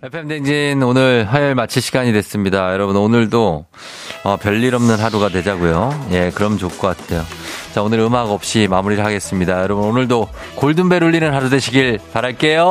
[0.02, 2.72] FM 댕진 오늘 화요일 마칠 시간이 됐습니다.
[2.74, 3.66] 여러분 오늘도
[4.24, 6.08] 어, 별일 없는 하루가 되자고요.
[6.12, 7.24] 예, 그럼 좋을 것 같아요.
[7.74, 9.62] 자 자, 오늘 음악 없이 마무리를 하겠습니다.
[9.62, 12.66] 여러분, 오늘도 골든벨 울리는 하루 되시길 바랄게요.